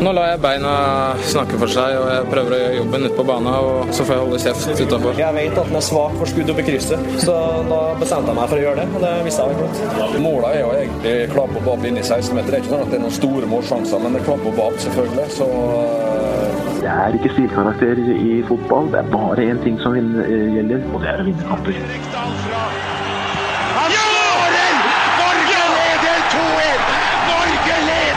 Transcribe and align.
Nå 0.00 0.08
lar 0.16 0.30
jeg 0.30 0.38
beina 0.40 0.70
snakke 1.28 1.58
for 1.60 1.68
seg, 1.68 1.98
og 2.00 2.06
jeg 2.08 2.28
prøver 2.30 2.54
å 2.56 2.60
gjøre 2.62 2.76
jobben 2.78 3.02
ute 3.04 3.16
på 3.18 3.24
banen. 3.28 3.48
Og 3.52 3.90
så 3.92 4.06
får 4.08 4.14
jeg 4.14 4.22
holde 4.22 4.38
kjeft 4.40 4.80
utafor. 4.86 5.18
Jeg 5.20 5.36
vet 5.36 5.58
at 5.60 5.68
den 5.68 5.76
er 5.76 5.84
svak 5.84 6.14
for 6.16 6.30
skudd 6.30 6.52
over 6.54 6.64
krysset, 6.64 7.10
så 7.20 7.34
da 7.68 7.80
bestemte 8.00 8.32
jeg 8.32 8.38
meg 8.38 8.48
for 8.48 8.56
å 8.56 8.62
gjøre 8.62 8.78
det. 8.80 8.86
Og 8.88 9.04
det 9.04 9.10
visste 9.26 9.44
jeg 9.44 9.52
vel 9.52 9.60
godt. 9.66 10.16
Målet 10.24 10.48
er 10.48 10.62
jo 10.62 10.70
egentlig 10.78 11.12
klabb 11.34 11.52
og 11.60 11.68
babb 11.68 11.84
inn 11.90 12.00
i 12.00 12.06
16-meter. 12.06 12.48
Det 12.48 12.56
er 12.56 12.64
ikke 12.64 12.72
sånn 12.72 12.86
at 12.86 12.94
det 12.94 12.98
er 12.98 13.04
noen 13.04 13.18
store 13.18 13.50
målsjanser, 13.52 14.02
men 14.06 14.16
det 14.16 14.22
er 14.22 14.26
klabb 14.30 14.48
og 14.48 14.56
babb, 14.62 14.80
selvfølgelig. 14.86 15.28
Så 15.36 15.50
Det 16.82 16.90
er 16.90 17.20
ikke 17.20 17.34
stilkarakter 17.36 18.00
i 18.16 18.40
fotball. 18.48 18.88
Det 18.96 19.04
er 19.04 19.12
bare 19.12 19.44
én 19.52 19.60
ting 19.62 19.76
som 19.84 19.94
eh, 19.94 20.48
gjelder, 20.56 20.88
og 20.88 21.04
det 21.04 21.12
er 21.12 21.20
å 21.20 21.28
vinne 21.28 21.52
kamper. 21.52 22.91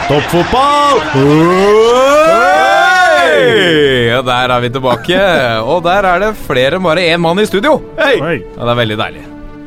Toppfotball! 0.06 1.00
Og 4.16 4.26
der 4.28 4.52
er 4.54 4.60
vi 4.62 4.68
tilbake. 4.70 5.16
Og 5.66 5.80
der 5.82 6.06
er 6.06 6.22
det 6.22 6.28
flere 6.46 6.78
enn 6.78 6.84
bare 6.86 7.02
én 7.10 7.18
mann 7.24 7.40
i 7.42 7.46
studio. 7.48 7.80
Hei! 7.98 8.12
Ja, 8.20 8.60
det 8.62 8.70
er 8.70 8.78
veldig 8.78 8.98
deilig. 9.00 9.24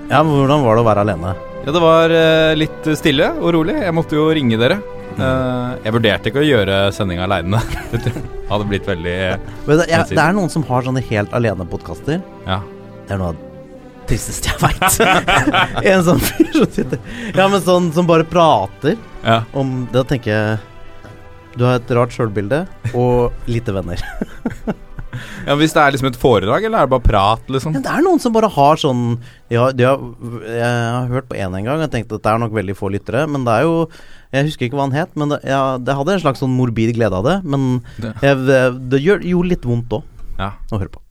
Ja, 0.09 0.21
men 0.23 0.31
Hvordan 0.37 0.63
var 0.63 0.79
det 0.79 0.85
å 0.85 0.87
være 0.87 1.03
alene? 1.03 1.33
Ja, 1.65 1.73
det 1.75 1.81
var 1.83 2.15
eh, 2.21 2.53
litt 2.55 2.87
stille 3.01 3.33
og 3.35 3.51
rolig. 3.57 3.75
Jeg 3.83 3.97
måtte 3.97 4.15
jo 4.15 4.29
ringe 4.35 4.61
dere. 4.61 4.79
Eh, 5.19 5.75
jeg 5.83 5.97
vurderte 5.97 6.31
ikke 6.31 6.41
å 6.45 6.47
gjøre 6.47 6.79
sendinga 6.95 7.27
aleine. 7.27 7.59
Det 7.99 8.15
hadde 8.49 8.65
blitt 8.71 8.87
veldig 8.89 9.17
Men 9.67 9.77
det, 9.77 9.85
jeg, 9.91 10.07
det 10.15 10.23
er 10.23 10.33
noen 10.39 10.49
som 10.49 10.63
har 10.71 10.87
sånne 10.87 11.03
helt 11.11 11.35
alene-podkaster. 11.37 12.23
Ja. 12.47 12.63
Det 13.05 13.13
er 13.13 13.21
noe 13.21 13.35
av 13.35 13.48
tristeste 14.09 14.49
jeg 14.51 14.59
veit. 14.63 14.99
en 15.93 16.03
sånn 16.07 16.19
fyr 16.25 16.49
som 16.57 16.67
sitter 16.73 16.99
Ja, 17.37 17.45
men 17.47 17.61
sånn 17.65 17.91
som 17.95 18.07
bare 18.09 18.25
prater 18.27 18.97
ja. 19.23 19.41
om 19.57 19.85
Da 19.93 20.03
tenker 20.07 20.33
jeg 20.33 20.59
Du 21.59 21.65
har 21.67 21.79
et 21.79 21.91
rart 21.97 22.13
sjølbilde 22.15 22.63
og 22.97 23.33
lite 23.49 23.73
venner. 23.75 24.01
ja 25.47 25.55
Hvis 25.59 25.73
det 25.75 25.81
er 25.81 25.93
liksom 25.95 26.09
et 26.11 26.19
foredrag, 26.21 26.63
eller 26.65 26.79
er 26.83 26.87
det 26.87 26.93
bare 26.93 27.05
prat, 27.05 27.49
liksom? 27.51 27.73
Ja, 27.77 27.81
det 27.85 27.91
er 27.91 28.05
noen 28.05 28.21
som 28.23 28.33
bare 28.35 28.49
har 28.53 28.79
sånn 28.81 29.03
ja, 29.51 29.65
har, 29.69 29.75
Jeg 29.75 30.69
har 30.69 31.09
hørt 31.11 31.27
på 31.31 31.37
én 31.39 31.57
en 31.57 31.67
gang 31.67 31.81
og 31.83 31.91
tenkte 31.93 32.17
at 32.19 32.25
det 32.25 32.31
er 32.33 32.41
nok 32.45 32.55
veldig 32.55 32.77
få 32.77 32.91
lyttere, 32.93 33.25
men 33.29 33.45
det 33.47 33.57
er 33.59 33.67
jo 33.67 33.75
Jeg 34.33 34.45
husker 34.49 34.67
ikke 34.69 34.77
hva 34.79 34.85
han 34.87 34.93
het, 34.97 35.13
men 35.17 35.33
det, 35.33 35.41
ja, 35.49 35.61
det 35.81 35.95
hadde 35.97 36.15
en 36.15 36.23
slags 36.25 36.41
sånn 36.43 36.53
morbid 36.53 36.93
glede 36.97 37.17
av 37.17 37.25
det. 37.25 37.37
Men 37.49 37.79
Det- 37.97 38.13
jeg, 38.21 38.41
det, 38.45 38.59
det 38.93 38.99
gjør, 39.01 39.23
gjorde 39.25 39.49
litt 39.55 39.65
vondt 39.65 39.95
òg, 39.97 40.03
Ja. 40.37 40.51
å 40.69 40.77
høre 40.77 40.91
på. 40.93 41.01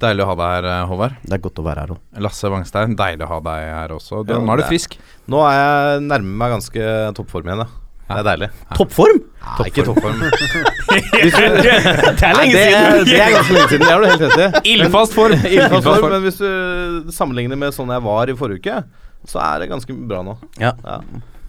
Deilig 0.00 0.22
å 0.24 0.28
ha 0.30 0.34
deg 0.38 0.50
her, 0.54 0.64
eh, 0.70 0.86
Håvard. 0.88 1.16
det 1.26 1.32
er 1.34 1.42
godt 1.42 1.58
å 1.58 1.64
være 1.66 1.80
her 1.84 1.92
òg. 1.96 1.98
Lasse 2.22 2.50
Wangstein, 2.52 2.94
deilig 2.96 3.26
å 3.26 3.28
ha 3.34 3.40
deg 3.40 3.66
her 3.74 3.88
også. 3.96 4.24
Du, 4.24 4.32
Ja, 4.32 4.38
nå 4.40 4.52
er 4.54 4.62
du 4.62 4.68
frisk. 4.70 4.96
Nå 5.28 5.42
er 5.48 5.56
jeg 5.58 6.02
nærmer 6.06 6.36
meg 6.44 6.54
ganske 6.54 7.14
toppform 7.18 7.50
igjen, 7.50 7.64
ja. 7.64 7.70
Det 8.10 8.18
er 8.18 8.26
deilig. 8.26 8.48
Toppform! 8.74 9.18
Nei, 9.40 9.66
ikke 9.70 9.84
toppform. 9.86 10.18
Det 10.90 10.98
er 12.26 12.34
det, 12.40 12.62
er, 12.74 13.04
det 13.06 13.20
er 13.22 13.30
ganske 13.36 13.54
lenge 13.54 13.68
siden. 13.70 13.84
Det 13.86 13.92
har 13.92 14.00
du 14.02 14.08
helt 14.10 14.24
rett 14.24 14.40
i. 14.42 14.48
Ildfast 14.72 15.14
form! 15.14 15.36
Ildfast 15.46 15.86
form, 15.86 16.08
Men 16.16 16.24
hvis 16.26 16.40
du 16.40 17.12
sammenligner 17.14 17.60
med 17.60 17.76
sånn 17.76 17.92
jeg 17.94 18.02
var 18.02 18.32
i 18.32 18.34
forrige 18.34 18.58
uke, 18.64 18.80
så 19.30 19.38
er 19.44 19.62
det 19.62 19.68
ganske 19.70 19.94
bra 20.10 20.24
nå. 20.26 20.34
Ja. 20.58 20.72
Ja, 20.82 20.96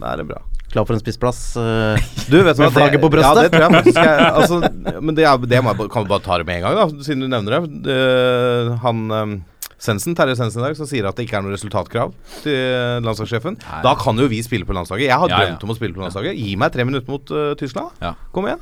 det 0.03 0.11
er 0.21 0.27
bra. 0.29 0.43
Klar 0.71 0.85
for 0.87 0.95
en 0.95 1.01
spissplass. 1.03 1.39
eh, 1.59 1.99
Du 2.31 2.37
vet 2.39 2.55
hva 2.55 2.67
Med 2.69 2.75
flagget 2.75 3.01
på 3.03 3.09
brøstet? 3.11 3.37
Ja, 3.37 3.43
det 3.43 3.51
tror 3.51 3.65
jeg 3.65 3.73
faktisk 3.77 4.01
er 4.01 4.21
altså, 4.39 4.59
Men 5.03 5.15
det, 5.17 5.25
er, 5.27 5.47
det 5.51 5.63
må 5.63 5.73
jeg, 5.75 5.89
kan 5.91 6.05
vi 6.05 6.11
bare 6.13 6.23
ta 6.25 6.37
det 6.39 6.47
med 6.47 6.61
en 6.61 6.67
gang, 6.67 6.77
da, 6.79 7.03
siden 7.05 7.25
du 7.25 7.27
nevner 7.31 7.57
det. 7.59 7.81
det 7.89 8.77
han 8.85 9.01
um, 9.11 9.33
Sensen, 9.81 10.13
Terje 10.15 10.35
Sensen 10.37 10.61
i 10.61 10.65
dag, 10.67 10.75
som 10.77 10.85
sier 10.85 11.07
at 11.09 11.17
det 11.17 11.25
ikke 11.25 11.39
er 11.39 11.43
noe 11.43 11.55
resultatkrav 11.55 12.11
til 12.43 13.01
landslagssjefen. 13.01 13.55
Da 13.81 13.95
kan 13.97 14.19
jo 14.21 14.27
vi 14.29 14.37
spille 14.45 14.67
på 14.67 14.75
landslaget. 14.77 15.07
Jeg 15.09 15.17
har 15.17 15.31
Ja, 15.31 15.39
ja. 15.49 15.55
om 15.57 15.73
å 15.73 15.77
spille 15.77 15.95
på 15.97 16.03
landslaget. 16.03 16.37
Gi 16.37 16.53
meg 16.61 16.69
tre 16.75 16.85
minutter 16.85 17.09
mot 17.09 17.33
uh, 17.33 17.55
Tyskland. 17.57 17.89
Ja. 18.03 18.13
Kom 18.35 18.45
igjen. 18.45 18.61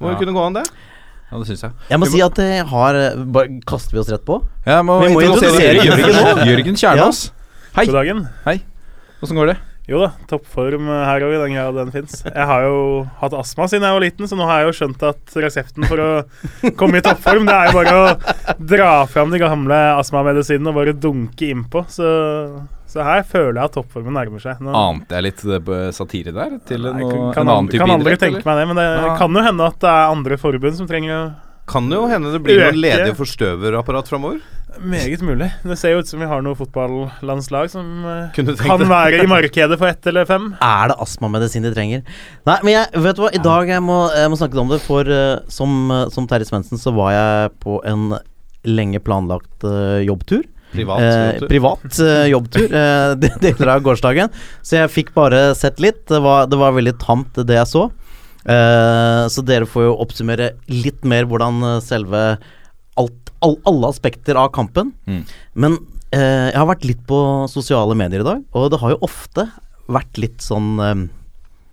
Må 0.00 0.10
Ja. 0.10 0.12
jo 0.12 0.20
kunne 0.20 0.36
gå 0.36 0.44
an, 0.50 0.58
det. 0.60 0.66
Ja, 1.30 1.38
det 1.40 1.48
syns 1.48 1.64
jeg. 1.64 1.72
Jeg 1.88 2.02
må 2.02 2.10
si 2.12 2.20
at 2.20 2.38
jeg 2.42 2.66
har 2.66 2.98
eh, 2.98 3.24
bare, 3.24 3.56
Kaster 3.64 3.94
vi 3.96 4.02
oss 4.02 4.10
rett 4.12 4.24
på? 4.26 4.40
Ja, 4.66 4.82
må, 4.82 4.98
Vi 5.00 5.12
må 5.14 5.22
introdusere 5.24 5.80
Jørgen, 5.80 6.44
Jørgen 6.50 6.74
nå. 6.76 6.80
Kjernås. 6.82 7.20
Hei. 7.78 7.86
God 7.86 8.00
dagen. 8.02 8.24
Åssen 9.22 9.38
går 9.38 9.54
det? 9.54 9.58
Jo 9.90 9.98
da, 10.04 10.08
toppform 10.30 10.86
her 10.86 11.24
òg, 11.26 11.32
i 11.34 11.38
den 11.42 11.54
grad 11.56 11.74
den 11.80 11.88
fins. 11.90 12.20
Jeg 12.28 12.46
har 12.46 12.62
jo 12.62 12.74
hatt 13.18 13.34
astma 13.34 13.66
siden 13.66 13.82
jeg 13.88 13.96
var 13.96 14.04
liten, 14.04 14.28
så 14.30 14.36
nå 14.38 14.46
har 14.46 14.60
jeg 14.62 14.68
jo 14.68 14.74
skjønt 14.78 15.02
at 15.08 15.32
resepten 15.42 15.86
for 15.90 16.02
å 16.04 16.10
komme 16.78 17.00
i 17.00 17.02
toppform, 17.02 17.48
det 17.48 17.56
er 17.56 17.70
jo 17.72 17.80
bare 17.80 17.94
å 17.98 18.60
dra 18.70 18.90
fram 19.10 19.34
de 19.34 19.40
gamle 19.42 19.80
astmamedisinene 19.98 20.70
og 20.70 20.78
bare 20.78 20.94
dunke 20.94 21.48
innpå. 21.50 21.82
Så, 21.90 22.06
så 22.90 23.02
her 23.06 23.24
føler 23.26 23.58
jeg 23.58 23.66
at 23.66 23.76
toppformen 23.80 24.14
nærmer 24.14 24.42
seg. 24.46 24.62
Nå, 24.62 24.70
Ante 24.78 25.18
jeg 25.18 25.26
litt 25.26 25.44
eh, 25.58 25.90
satire 25.96 26.36
der? 26.38 26.54
Til 26.70 26.86
Nei, 26.86 26.94
noe, 27.02 27.32
kan, 27.34 27.42
en 27.42 27.54
annen 27.56 27.72
type 27.74 27.82
kan 27.82 27.96
aldri 27.98 28.14
tenke 28.22 28.46
meg 28.46 28.62
det, 28.62 28.68
men 28.70 28.78
det 28.78 28.88
Ja. 28.94 29.16
kan 29.18 29.34
jo 29.40 29.42
hende 29.50 29.68
at 29.74 29.82
det 29.82 29.90
er 29.90 30.14
andre 30.14 30.38
forbund 30.38 30.78
som 30.78 30.86
trenger 30.90 31.16
å 31.16 31.22
Kan 31.70 31.90
jo 31.90 32.06
hende 32.10 32.30
det 32.34 32.40
blir 32.46 32.62
noen 32.62 32.78
ledige 32.82 33.18
forstøverapparat 33.18 34.08
framover. 34.10 34.38
Meget 34.78 35.22
mulig. 35.26 35.48
Det 35.66 35.76
ser 35.80 35.94
jo 35.94 36.02
ut 36.04 36.08
som 36.10 36.20
vi 36.22 36.28
har 36.30 36.42
noe 36.44 36.56
fotballandslag 36.58 37.70
som 37.72 37.88
eh, 38.06 38.28
Kunne 38.36 38.54
tenkt 38.54 38.66
kan 38.68 38.80
det. 38.82 38.88
være 38.90 39.22
i 39.24 39.28
markedet 39.30 39.78
for 39.80 39.90
ett 39.90 40.06
eller 40.10 40.28
fem. 40.28 40.50
Er 40.62 40.92
det 40.92 40.96
astmamedisin 41.02 41.66
de 41.66 41.72
trenger? 41.74 42.04
Nei, 42.46 42.58
men 42.62 42.74
jeg, 42.76 43.02
vet 43.06 43.18
du 43.18 43.24
hva, 43.24 43.32
i 43.36 43.42
dag 43.44 43.68
jeg 43.74 43.82
må 43.84 43.98
jeg 44.14 44.30
må 44.32 44.38
snakke 44.40 44.60
om 44.62 44.70
det, 44.72 44.80
for 44.84 45.08
uh, 45.10 45.40
som, 45.52 45.74
eh, 45.94 46.06
som 46.14 46.28
Terje 46.30 46.48
Svendsen 46.48 46.80
så 46.80 46.92
var 46.96 47.12
jeg 47.16 47.52
på 47.64 47.80
en 47.88 48.14
lenge 48.68 49.00
planlagt 49.02 49.64
uh, 49.66 49.98
jobbtur. 50.04 50.44
Privat. 50.70 51.00
Eh, 51.02 51.20
vet 51.40 51.48
privat 51.50 51.96
eh, 52.04 52.26
jobbtur 52.30 52.74
eh, 52.80 53.14
de- 53.18 53.32
deler 53.42 53.72
av 53.74 53.80
gårsdagen. 53.82 54.30
Så 54.62 54.76
jeg 54.78 54.92
fikk 54.94 55.08
bare 55.16 55.48
sett 55.58 55.80
litt. 55.82 56.04
Det 56.06 56.20
var, 56.22 56.44
det 56.46 56.60
var 56.60 56.76
veldig 56.76 56.92
tamt, 57.02 57.40
det 57.48 57.56
jeg 57.58 57.66
så. 57.72 57.88
Eh, 58.46 59.24
så 59.34 59.42
dere 59.44 59.66
får 59.68 59.88
jo 59.88 59.96
oppsummere 60.04 60.52
litt 60.70 61.02
mer 61.08 61.26
hvordan 61.28 61.58
eh, 61.74 61.80
selve 61.84 62.22
alt, 63.00 63.29
all, 63.44 63.56
alle 63.68 63.90
aspekter 63.90 64.38
av 64.38 64.52
kampen. 64.54 64.92
Mm. 65.08 65.22
Men 65.54 65.78
eh, 66.14 66.50
jeg 66.50 66.58
har 66.58 66.68
vært 66.70 66.86
litt 66.88 67.02
på 67.08 67.20
sosiale 67.50 67.96
medier 67.98 68.24
i 68.24 68.28
dag, 68.28 68.44
og 68.56 68.70
det 68.72 68.80
har 68.82 68.94
jo 68.94 69.02
ofte 69.06 69.46
vært 69.90 70.20
litt 70.22 70.44
sånn 70.44 70.76
eh, 70.84 71.08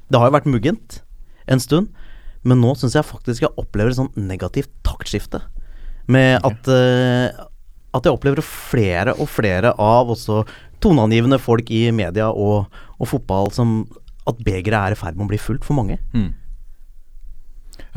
Det 0.09 0.19
har 0.19 0.29
jo 0.29 0.37
vært 0.37 0.49
muggent 0.49 1.01
en 1.47 1.61
stund, 1.63 1.91
men 2.47 2.59
nå 2.63 2.73
syns 2.79 2.95
jeg 2.97 3.07
faktisk 3.07 3.45
jeg 3.45 3.59
opplever 3.59 3.93
et 3.93 3.99
sånn 3.99 4.11
negativt 4.19 4.71
taktskifte. 4.87 5.43
Med 6.07 6.39
at 6.47 6.69
eh, 6.71 7.45
At 7.95 8.05
jeg 8.05 8.15
opplever 8.15 8.43
flere 8.45 9.15
og 9.19 9.27
flere 9.31 9.73
av 9.75 10.11
også 10.13 10.43
toneangivende 10.83 11.39
folk 11.41 11.71
i 11.73 11.89
media 11.91 12.29
og, 12.29 12.67
og 13.01 13.09
fotball 13.09 13.49
som 13.51 13.81
At 14.29 14.39
begeret 14.45 14.77
er 14.77 14.95
i 14.95 14.99
ferd 14.99 15.17
med 15.17 15.27
å 15.27 15.31
bli 15.31 15.39
fullt 15.41 15.65
for 15.67 15.79
mange. 15.79 15.97
Mm. 16.13 16.31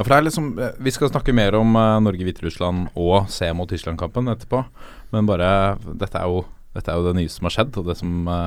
Ja, 0.00 0.04
for 0.06 0.14
det 0.14 0.16
er 0.16 0.24
liksom 0.30 0.46
eh, 0.56 0.76
Vi 0.80 0.92
skal 0.96 1.10
snakke 1.12 1.34
mer 1.36 1.52
om 1.58 1.76
eh, 1.76 1.98
Norge-Hviterussland 2.06 2.88
og 2.96 3.28
se 3.28 3.50
mot 3.52 3.68
Tyskland-kampen 3.68 4.32
etterpå. 4.32 4.62
Men 5.12 5.28
bare 5.28 5.76
Dette 6.00 6.16
er 6.16 6.30
jo, 6.30 6.46
dette 6.72 6.88
er 6.88 6.96
jo 6.96 7.10
det 7.10 7.18
nye 7.18 7.32
som 7.32 7.44
har 7.44 7.52
skjedd, 7.52 7.76
og 7.76 7.90
det 7.90 7.98
som 7.98 8.30
uh, 8.30 8.46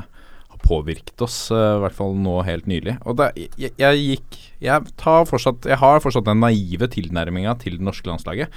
har 0.50 0.62
påvirket 0.64 1.22
oss, 1.22 1.36
uh, 1.54 1.76
i 1.76 1.84
hvert 1.84 1.98
fall 1.98 2.16
nå 2.18 2.40
helt 2.48 2.66
nylig. 2.72 2.96
Og 3.06 3.20
det, 3.20 3.30
jeg, 3.60 3.76
jeg 3.78 4.02
gikk 4.02 4.40
Jeg 4.64 4.94
fortsatt 5.30 5.68
Jeg 5.70 5.78
har 5.84 6.02
fortsatt 6.02 6.26
den 6.26 6.42
naive 6.42 6.90
tilnærminga 6.90 7.54
til 7.62 7.78
det 7.78 7.86
norske 7.86 8.10
landslaget. 8.10 8.50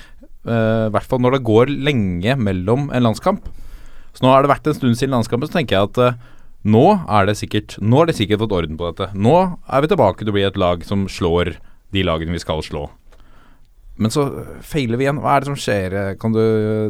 Uh, 0.46 0.88
I 0.88 0.94
hvert 0.96 1.10
fall 1.10 1.20
når 1.20 1.36
det 1.36 1.44
går 1.50 1.76
lenge 1.76 2.38
mellom 2.40 2.88
en 2.94 3.08
landskamp. 3.10 3.52
Så 4.16 4.24
nå 4.24 4.32
har 4.32 4.46
det 4.46 4.54
vært 4.54 4.70
en 4.70 4.78
stund 4.78 4.96
siden 4.96 5.18
landskampen, 5.18 5.50
så 5.50 5.58
tenker 5.58 5.76
jeg 5.76 5.90
at 5.90 6.22
nå 6.66 6.86
er 7.04 7.26
det 7.28 7.36
sikkert 7.36 7.76
Nå 7.78 8.00
har 8.00 8.08
de 8.08 8.14
sikkert 8.16 8.40
fått 8.40 8.54
orden 8.56 8.78
på 8.80 8.88
dette. 8.88 9.12
Nå 9.12 9.36
er 9.44 9.84
vi 9.84 9.90
tilbake 9.92 10.24
til 10.24 10.32
å 10.32 10.38
bli 10.38 10.46
et 10.48 10.56
lag 10.56 10.80
som 10.88 11.04
slår 11.12 11.58
de 11.96 12.04
lagene 12.06 12.36
vi 12.36 12.42
skal 12.44 12.62
slå. 12.66 12.84
Men 13.96 14.12
så 14.12 14.26
feiler 14.60 15.00
vi 15.00 15.06
igjen. 15.06 15.22
Hva 15.24 15.38
er 15.38 15.44
det 15.44 15.48
som 15.48 15.56
skjer? 15.56 15.94
Kan 16.20 16.34
du 16.36 16.42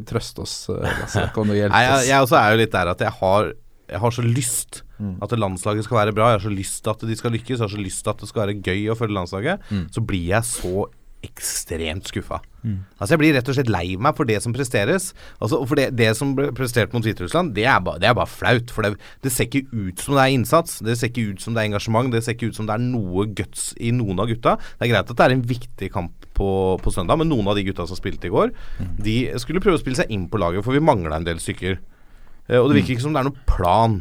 trøste 0.08 0.42
oss, 0.42 0.56
Lasse? 0.82 1.28
Kan 1.36 1.46
du 1.46 1.54
hjelpe 1.54 1.70
Nei, 1.76 1.84
jeg, 1.86 2.00
oss? 2.00 2.08
jeg 2.10 2.26
også 2.26 2.38
er 2.40 2.50
jo 2.56 2.60
litt 2.64 2.74
der 2.74 2.90
at 2.96 3.06
jeg 3.06 3.14
har 3.20 3.52
jeg 3.86 4.00
har 4.02 4.10
så 4.10 4.22
lyst 4.26 4.80
at 5.22 5.30
landslaget 5.38 5.84
skal 5.86 6.00
være 6.00 6.12
bra. 6.16 6.32
Jeg 6.32 6.40
har 6.40 6.44
så 6.48 6.50
lyst 6.50 6.88
at 6.90 7.04
de 7.06 7.14
skal 7.14 7.30
lykkes. 7.36 7.60
Jeg 7.60 7.62
har 7.62 7.70
så 7.70 7.78
lyst 7.78 8.08
at 8.10 8.18
det 8.18 8.26
skal 8.26 8.42
være 8.42 8.56
gøy 8.58 8.88
å 8.90 8.96
følge 8.98 9.14
landslaget. 9.14 9.68
Så 9.94 10.02
blir 10.02 10.24
jeg 10.32 10.42
så 10.48 10.88
ekstremt 11.26 12.08
skuffa. 12.08 12.40
Altså 12.98 13.14
Jeg 13.14 13.20
blir 13.20 13.34
rett 13.36 13.48
og 13.50 13.54
slett 13.54 13.70
lei 13.70 13.94
meg 14.00 14.16
for 14.18 14.26
det 14.26 14.40
som 14.42 14.54
presteres. 14.54 15.12
Altså 15.38 15.60
For 15.68 15.78
det, 15.78 15.92
det 15.98 16.08
som 16.18 16.32
ble 16.38 16.48
prestert 16.56 16.94
mot 16.96 17.04
Hviterussland, 17.04 17.52
det 17.54 17.66
det 17.66 18.08
er 18.08 18.16
bare 18.16 18.26
flaut. 18.26 18.72
For 18.74 18.82
det, 18.82 18.96
det 19.22 19.32
ser 19.32 19.46
ikke 19.46 19.68
ut 19.70 20.02
som 20.02 20.16
det 20.16 20.24
er 20.24 20.34
innsats. 20.34 20.80
Det 20.82 20.96
ser 20.98 21.12
ikke 21.12 21.32
ut 21.32 21.42
som 21.42 21.54
det 21.54 21.62
er 21.62 21.70
engasjement. 21.70 22.10
Det 22.12 22.24
ser 22.24 22.34
ikke 22.34 22.50
ut 22.50 22.58
som 22.58 22.66
det 22.66 22.74
er 22.74 22.82
noe 22.82 23.26
guts 23.38 23.70
i 23.78 23.92
noen 23.94 24.18
av 24.22 24.30
gutta. 24.30 24.56
Det 24.78 24.88
er 24.88 24.92
greit 24.94 25.10
at 25.10 25.16
det 25.16 25.26
er 25.26 25.36
en 25.36 25.46
viktig 25.46 25.90
kamp 25.94 26.26
på, 26.36 26.48
på 26.82 26.92
søndag, 26.92 27.20
men 27.20 27.30
noen 27.30 27.48
av 27.48 27.56
de 27.56 27.64
gutta 27.66 27.86
som 27.88 27.98
spilte 27.98 28.28
i 28.28 28.34
går, 28.34 28.52
de 29.02 29.16
skulle 29.40 29.62
prøve 29.64 29.78
å 29.78 29.82
spille 29.82 29.96
seg 29.96 30.10
inn 30.12 30.26
på 30.28 30.40
laget, 30.40 30.64
for 30.66 30.76
vi 30.76 30.82
mangla 30.84 31.16
en 31.16 31.28
del 31.28 31.40
stykker. 31.42 31.78
Eh, 32.50 32.58
og 32.60 32.68
det 32.68 32.80
virker 32.80 32.96
ikke 32.96 33.06
som 33.06 33.16
det 33.16 33.22
er 33.22 33.30
noen 33.30 33.46
plan. 33.48 34.00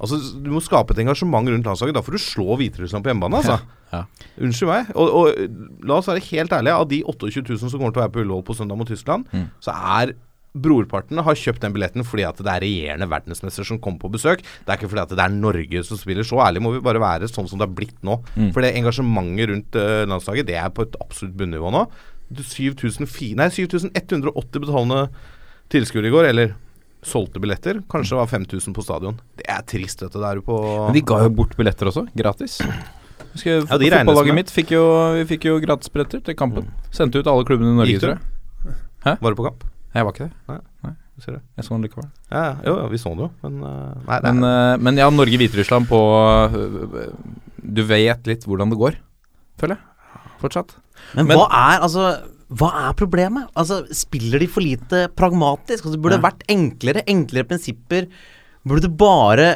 Altså, 0.00 0.18
Du 0.44 0.50
må 0.54 0.60
skape 0.62 0.94
et 0.94 1.00
engasjement 1.02 1.48
rundt 1.50 1.66
landslaget. 1.66 1.94
Da 1.96 2.02
får 2.06 2.14
du 2.14 2.22
slå 2.22 2.56
Hviterussland 2.60 3.02
på 3.04 3.10
hjemmebane. 3.10 3.40
Altså. 3.42 3.58
Ja. 3.92 4.04
Unnskyld 4.38 4.68
meg. 4.70 4.92
Og, 4.94 5.08
og 5.10 5.84
la 5.88 5.96
oss 5.98 6.06
være 6.10 6.22
helt 6.30 6.52
ærlige. 6.54 6.76
Av 6.78 6.86
de 6.88 7.02
28 7.02 7.42
000 7.48 7.58
som 7.72 7.80
kommer 7.80 7.90
til 7.96 8.02
å 8.02 8.06
være 8.06 8.14
på 8.14 8.22
Ullevål 8.22 8.44
på 8.46 8.54
søndag 8.58 8.78
mot 8.78 8.88
Tyskland, 8.88 9.26
Mm. 9.34 9.48
så 9.64 9.74
er 9.74 10.14
brorparten 10.58 11.20
har 11.22 11.36
kjøpt 11.38 11.60
den 11.62 11.74
billetten 11.74 12.02
fordi 12.08 12.24
at 12.26 12.38
det 12.40 12.48
er 12.50 12.62
regjerende 12.64 13.06
verdensmester 13.10 13.66
som 13.68 13.78
kommer 13.78 14.00
på 14.00 14.10
besøk. 14.14 14.40
Det 14.64 14.72
er 14.72 14.78
ikke 14.80 14.88
fordi 14.90 15.02
at 15.04 15.12
det 15.12 15.20
er 15.22 15.34
Norge 15.34 15.82
som 15.86 15.98
spiller. 16.00 16.24
Så 16.26 16.38
ærlig 16.42 16.62
må 16.64 16.72
vi 16.74 16.80
bare 16.82 16.98
være, 17.02 17.28
sånn 17.30 17.46
som 17.50 17.58
det 17.60 17.68
har 17.68 17.74
blitt 17.76 17.98
nå. 18.06 18.16
Mm. 18.34 18.48
For 18.54 18.64
det 18.64 18.72
engasjementet 18.78 19.50
rundt 19.52 19.76
eh, 19.78 20.06
landslaget, 20.08 20.48
det 20.48 20.56
er 20.58 20.70
på 20.74 20.86
et 20.88 20.96
absolutt 21.04 21.36
bunnivå 21.38 21.70
nå. 21.74 21.84
Du, 22.30 22.42
7004 22.42 23.50
7180 23.54 24.64
betalende 24.64 25.02
tilskuere 25.72 26.08
i 26.08 26.14
går, 26.16 26.28
eller 26.32 26.54
solgte 27.10 27.40
billetter. 27.42 27.80
Kanskje 27.90 28.14
det 28.14 28.20
var 28.20 28.30
5000 28.30 28.76
på 28.76 28.84
stadion. 28.84 29.18
Det 29.40 29.46
er 29.48 29.64
trist, 29.68 30.00
dette 30.04 30.22
er 30.22 30.38
jo 30.40 30.44
på 30.46 30.58
Men 30.86 30.94
de 30.98 31.02
ga 31.08 31.22
jo 31.24 31.30
bort 31.40 31.56
billetter 31.58 31.90
også, 31.90 32.06
gratis. 32.16 32.58
Husker, 33.32 33.64
Ja, 33.68 33.76
de 33.78 33.90
regnes 33.90 34.06
Fotballaget 34.06 34.34
med. 34.34 34.40
mitt 34.44 34.52
fikk 34.54 34.70
jo, 34.76 34.84
vi 35.18 35.24
fikk 35.28 35.44
jo 35.50 35.58
gratisbilletter 35.64 36.22
til 36.24 36.34
kampen. 36.38 36.70
Sendte 36.94 37.20
ut 37.20 37.26
alle 37.30 37.44
klubbene 37.48 37.74
i 37.74 37.78
Norge, 37.82 37.92
Gikk 37.96 38.00
du? 38.00 38.06
tror 38.06 38.16
jeg. 39.08 39.18
Var 39.22 39.30
du 39.34 39.36
på 39.42 39.44
kamp? 39.50 39.64
Jeg 39.94 40.04
var 40.06 40.12
ikke 40.16 40.28
det. 40.28 40.60
Nei. 40.84 40.94
Ser 41.18 41.34
du. 41.34 41.40
Jeg 41.58 41.64
så 41.66 41.74
den 41.74 41.82
likevel. 41.82 42.08
Ja, 42.30 42.40
ja, 42.44 42.50
jo, 42.62 42.72
ja, 42.78 42.86
vi 42.92 42.98
så 43.02 43.10
den 43.10 43.24
jo, 43.24 43.28
men 43.42 43.54
eh, 43.66 43.94
Nei, 44.06 44.18
Men, 44.22 44.44
eh, 44.46 44.76
men 44.86 45.00
ja, 45.00 45.08
Norge-Hviterussland 45.10 45.88
på 45.90 45.98
øh, 46.54 47.08
Du 47.58 47.80
vet 47.88 48.28
litt 48.30 48.44
hvordan 48.46 48.70
det 48.70 48.78
går, 48.78 48.98
føler 49.58 49.74
jeg. 49.74 50.22
Fortsatt. 50.38 50.76
Men, 51.16 51.26
Men- 51.26 51.40
hva 51.40 51.48
er 51.50 51.82
altså 51.82 52.04
Hva 52.48 52.68
er 52.86 52.96
problemet? 52.96 53.50
Altså 53.58 53.82
Spiller 53.94 54.40
de 54.40 54.48
for 54.50 54.64
lite 54.64 55.06
pragmatisk? 55.16 55.84
Altså, 55.84 55.98
det 56.00 56.20
vært 56.24 56.46
enklere, 56.48 57.04
enklere 57.10 57.48
prinsipper. 57.48 58.08
Burde 58.64 58.86
det 58.86 58.94
bare 59.00 59.48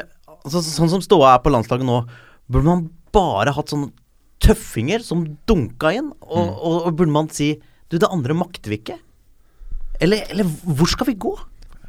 altså, 0.42 0.60
Sånn 0.64 0.92
som 0.92 1.04
ståa 1.04 1.34
er 1.34 1.44
på 1.44 1.52
landslaget 1.52 1.88
nå, 1.88 2.02
burde 2.52 2.68
man 2.68 2.88
bare 3.14 3.54
hatt 3.56 3.72
sånne 3.72 3.92
tøffinger 4.42 5.04
som 5.06 5.24
dunka 5.48 5.94
inn? 5.96 6.10
Og, 6.20 6.52
og, 6.52 6.76
og 6.88 6.98
burde 6.98 7.14
man 7.14 7.32
si 7.32 7.54
Du, 7.88 7.96
det 7.96 8.10
andre 8.10 8.36
makter 8.36 8.72
vi 8.72 8.82
ikke? 8.82 8.98
Eller, 10.02 10.26
eller 10.32 10.48
hvor 10.64 10.90
skal 10.90 11.08
vi 11.08 11.18
gå? 11.20 11.32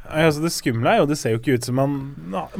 Altså, 0.04 0.42
det 0.44 0.52
skumle 0.52 0.90
er 0.90 1.00
jo 1.00 1.08
Det 1.08 1.16
ser 1.18 1.34
jo 1.34 1.40
ikke 1.40 1.58
ut 1.58 1.66
som 1.66 1.78
man 1.80 1.98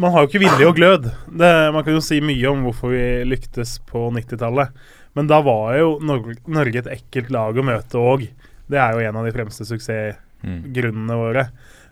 Man 0.00 0.12
har 0.12 0.24
jo 0.24 0.30
ikke 0.30 0.42
vilje 0.42 0.68
og 0.68 0.76
glød. 0.78 1.08
Det, 1.28 1.52
man 1.76 1.84
kan 1.84 1.96
jo 1.96 2.04
si 2.04 2.20
mye 2.24 2.50
om 2.50 2.64
hvorfor 2.68 2.92
vi 2.94 3.04
lyktes 3.28 3.78
på 3.88 4.08
90-tallet. 4.16 4.72
Men 5.14 5.30
da 5.30 5.40
var 5.46 5.76
jo 5.78 5.94
Norge, 6.02 6.82
et 6.82 6.90
ekkelt 6.98 7.30
lag 7.34 7.56
å 7.56 7.66
møte 7.66 8.00
òg. 8.00 8.26
Det 8.70 8.80
er 8.80 8.96
jo 8.96 9.04
en 9.04 9.20
av 9.20 9.26
de 9.26 9.34
fremste 9.34 9.66
suksessgrunnene 9.68 11.18
våre. 11.18 11.48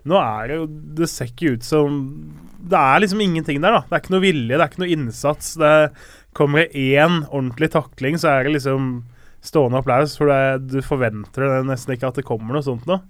Nå 0.09 0.19
er 0.19 0.49
det 0.51 0.57
jo 0.57 0.65
Det 0.99 1.07
ser 1.07 1.29
ikke 1.31 1.53
ut 1.55 1.63
som 1.63 2.01
Det 2.59 2.75
er 2.75 3.03
liksom 3.05 3.21
ingenting 3.23 3.61
der, 3.63 3.77
da. 3.77 3.85
Det 3.87 3.95
er 3.95 4.03
ikke 4.03 4.15
noe 4.17 4.25
vilje, 4.25 4.57
det 4.57 4.61
er 4.61 4.71
ikke 4.71 4.83
noe 4.83 4.97
innsats. 4.97 5.55
Det 5.61 5.75
kommer 6.35 6.65
det 6.65 6.87
én 6.99 7.21
ordentlig 7.29 7.71
takling, 7.75 8.19
så 8.19 8.33
er 8.33 8.47
det 8.47 8.57
liksom 8.57 8.93
stående 9.43 9.81
applaus, 9.83 10.15
for 10.19 10.31
det, 10.31 10.71
du 10.71 10.79
forventer 10.87 11.43
det 11.49 11.65
nesten 11.67 11.97
ikke 11.97 12.13
at 12.13 12.19
det 12.21 12.27
kommer 12.27 12.55
noe 12.55 12.67
sånt 12.67 12.87
noe. 12.87 13.03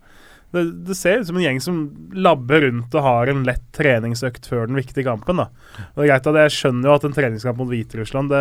Det, 0.52 0.64
det 0.86 0.96
ser 0.98 1.22
ut 1.22 1.28
som 1.30 1.38
en 1.40 1.44
gjeng 1.46 1.60
som 1.64 1.78
labber 2.12 2.66
rundt 2.66 2.94
og 2.94 3.06
har 3.06 3.32
en 3.32 3.44
lett 3.48 3.64
treningsøkt 3.76 4.48
før 4.50 4.68
den 4.68 4.76
viktige 4.76 5.06
kampen. 5.06 5.40
da. 5.40 5.48
Og 5.92 6.02
det 6.02 6.04
er 6.04 6.12
greit 6.12 6.28
at 6.28 6.40
Jeg 6.42 6.56
skjønner 6.58 6.90
jo 6.90 6.96
at 6.98 7.06
en 7.08 7.16
treningskamp 7.16 7.60
mot 7.60 7.70
Hviterussland 7.72 8.36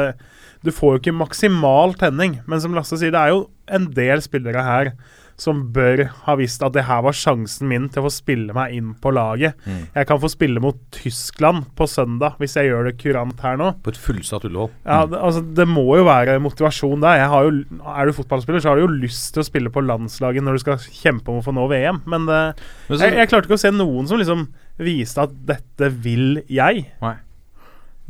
Du 0.62 0.72
får 0.76 0.94
jo 0.94 1.02
ikke 1.02 1.16
maksimal 1.16 1.96
tenning, 2.00 2.40
men 2.46 2.62
som 2.62 2.76
Lasse 2.76 3.00
sier, 3.00 3.16
det 3.16 3.22
er 3.22 3.34
jo 3.36 3.46
en 3.72 3.88
del 3.96 4.22
spillere 4.24 4.66
her 4.68 4.94
som 5.42 5.64
bør 5.74 6.04
ha 6.28 6.36
visst 6.40 6.62
at 6.64 6.76
det 6.78 6.84
her 6.86 7.02
var 7.06 7.16
sjansen 7.18 7.68
min 7.72 7.88
til 7.90 8.04
å 8.04 8.06
få 8.06 8.12
spille 8.14 8.54
meg 8.54 8.76
inn 8.78 8.92
på 9.02 9.12
laget. 9.16 9.58
Jeg 9.96 10.08
kan 10.10 10.20
få 10.22 10.30
spille 10.30 10.62
mot 10.64 10.78
Tyskland 10.94 11.66
på 11.78 11.88
søndag 11.90 12.38
hvis 12.42 12.54
jeg 12.60 12.70
gjør 12.70 12.88
det 12.92 12.96
kurant 13.02 13.42
her 13.42 13.58
nå. 13.58 13.72
på 13.82 13.90
et 13.94 13.98
fullsatt 13.98 14.46
Ullevål. 14.48 14.70
Ja, 14.86 15.00
det, 15.10 15.18
altså, 15.20 15.42
det 15.58 15.66
må 15.72 15.88
jo 15.98 16.06
være 16.06 16.38
motivasjon 16.46 17.02
der. 17.02 17.18
Jeg 17.24 17.32
har 17.34 17.48
jo, 17.50 17.82
er 17.96 18.06
du 18.12 18.14
fotballspiller, 18.20 18.62
så 18.62 18.70
har 18.72 18.78
du 18.82 18.86
jo 18.86 18.94
lyst 19.02 19.34
til 19.34 19.42
å 19.44 19.48
spille 19.50 19.74
på 19.74 19.84
landslaget 19.86 20.46
når 20.46 20.60
du 20.60 20.64
skal 20.68 20.78
kjempe 21.02 21.34
om 21.34 21.42
å 21.42 21.46
få 21.46 21.56
nå 21.58 21.66
VM, 21.72 22.04
men 22.06 22.30
det, 22.30 22.42
Men 22.90 22.98
så- 22.98 23.10
jeg, 23.10 23.18
jeg 23.24 23.30
klarte 23.34 23.50
ikke 23.50 23.58
å 23.60 23.66
se 23.66 23.74
noen 23.74 24.08
som 24.08 24.22
liksom 24.22 24.48
viste 24.82 25.22
at 25.26 25.34
dette 25.46 25.90
vil 26.02 26.42
jeg. 26.50 26.86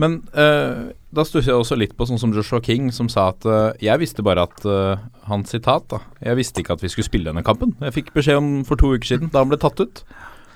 Men 0.01 0.18
uh, 0.33 0.89
da 1.13 1.25
stusser 1.27 1.51
jeg 1.51 1.62
også 1.62 1.77
litt 1.77 1.94
på 1.98 2.07
sånn 2.09 2.19
som 2.21 2.33
Joshua 2.36 2.62
King, 2.65 2.89
som 2.95 3.09
sa 3.12 3.30
at 3.33 3.45
uh, 3.48 3.69
jeg 3.83 4.01
visste 4.01 4.25
bare 4.25 4.48
at 4.48 4.65
uh, 4.65 4.98
Hans 5.30 5.53
sitat, 5.53 5.86
da 5.92 6.01
Jeg 6.24 6.39
visste 6.39 6.63
ikke 6.63 6.75
at 6.77 6.83
vi 6.83 6.89
skulle 6.92 7.07
spille 7.07 7.30
denne 7.30 7.45
kampen. 7.45 7.75
Jeg 7.83 7.98
fikk 8.00 8.12
beskjed 8.15 8.42
om 8.42 8.51
for 8.68 8.80
to 8.81 8.94
uker 8.95 9.13
siden, 9.13 9.31
da 9.33 9.44
han 9.44 9.51
ble 9.51 9.59
tatt 9.62 9.81
ut, 9.83 10.03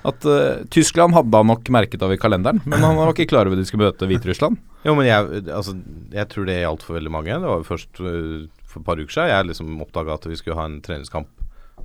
at 0.06 0.22
Tyskland 0.70 1.16
hadde 1.16 1.34
han 1.34 1.48
nok 1.50 1.66
merket 1.74 2.02
av 2.04 2.12
i 2.14 2.18
kalenderen, 2.20 2.60
men 2.68 2.84
han 2.84 2.94
var 2.94 3.10
ikke 3.10 3.26
klar 3.32 3.48
over 3.48 3.58
at 3.58 3.64
de 3.64 3.66
skulle 3.66 3.88
møte 3.88 4.06
Hviterussland. 4.06 4.60
Jo, 4.86 4.94
men 4.94 5.08
jeg, 5.08 5.40
altså, 5.50 5.74
jeg 6.14 6.30
tror 6.30 6.46
det 6.46 6.60
gjaldt 6.60 6.84
for 6.86 6.98
veldig 6.98 7.10
mange. 7.10 7.38
Det 7.42 7.50
var 7.50 7.58
jo 7.58 7.66
først 7.66 7.90
for 7.98 8.82
et 8.82 8.86
par 8.86 9.02
uker 9.02 9.16
siden 9.16 9.32
jeg 9.32 9.48
liksom 9.48 9.80
oppdaga 9.82 10.14
at 10.14 10.28
vi 10.30 10.38
skulle 10.38 10.58
ha 10.60 10.68
en 10.68 10.78
treningskamp 10.84 11.30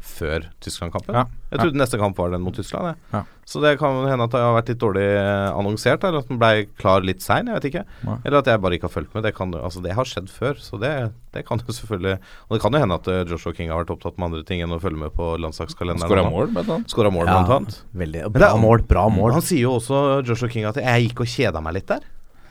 før 0.01 0.47
Tyskland-kampen. 0.65 1.13
Ja, 1.15 1.23
Jeg 1.51 1.59
trodde 1.61 1.77
neste 1.79 1.97
kamp 2.01 2.17
var 2.17 2.31
den 2.33 2.41
mot 2.41 2.55
Tyskland. 2.57 2.95
Ja. 3.13 3.21
Så 3.45 3.61
det 3.61 3.77
kan 3.79 3.93
hende 4.07 4.23
at 4.25 4.31
det 4.33 4.39
har 4.41 4.55
vært 4.55 4.69
litt 4.71 4.79
dårlig 4.81 5.03
eh, 5.05 5.49
annonsert, 5.53 6.03
eller 6.07 6.23
at 6.23 6.27
den 6.31 6.39
ble 6.41 6.65
klar 6.79 7.03
litt 7.05 7.21
sein. 7.21 7.45
Jeg 7.51 7.57
vet 7.59 7.67
ikke. 7.69 7.83
Nei. 8.07 8.15
Eller 8.25 8.39
at 8.39 8.47
jeg 8.49 8.61
bare 8.63 8.77
ikke 8.77 8.87
har 8.89 8.93
fulgt 8.95 9.13
med. 9.13 9.23
Det, 9.27 9.33
kan, 9.37 9.53
altså, 9.53 9.83
det 9.85 9.93
har 9.97 10.07
skjedd 10.09 10.29
før, 10.33 10.55
så 10.57 10.79
det, 10.81 10.91
det 11.35 11.43
kan 11.47 11.59
jo 11.61 11.75
selvfølgelig 11.75 12.15
Og 12.47 12.55
det 12.55 12.61
kan 12.63 12.73
jo 12.73 12.81
hende 12.81 12.97
at 12.97 13.07
eh, 13.11 13.21
Joshua 13.29 13.53
King 13.57 13.69
har 13.73 13.83
vært 13.83 13.93
opptatt 13.97 14.17
med 14.17 14.29
andre 14.31 14.43
ting 14.47 14.63
enn 14.65 14.73
å 14.73 14.79
følge 14.81 15.01
med 15.03 15.13
på 15.17 15.33
landslagskalenderen. 15.43 16.09
Skåra 16.09 16.25
mål, 16.29 16.49
blant 16.55 16.69
annet. 16.77 16.89
Skåra 16.95 17.11
mål, 17.13 17.27
blant 17.29 17.53
annet. 17.57 17.77
Veldig 17.93 18.25
Bra 18.37 18.53
er- 18.55 18.61
mål, 18.65 18.85
bra 18.89 19.05
mål. 19.13 19.35
Han 19.37 19.45
sier 19.45 19.67
jo 19.67 19.75
også, 19.77 20.01
Joshua 20.25 20.49
King, 20.49 20.65
at 20.71 20.81
jeg 20.81 21.09
gikk 21.09 21.21
og 21.25 21.29
kjeda 21.37 21.61
meg 21.61 21.77
litt 21.81 21.87
der. 21.93 22.01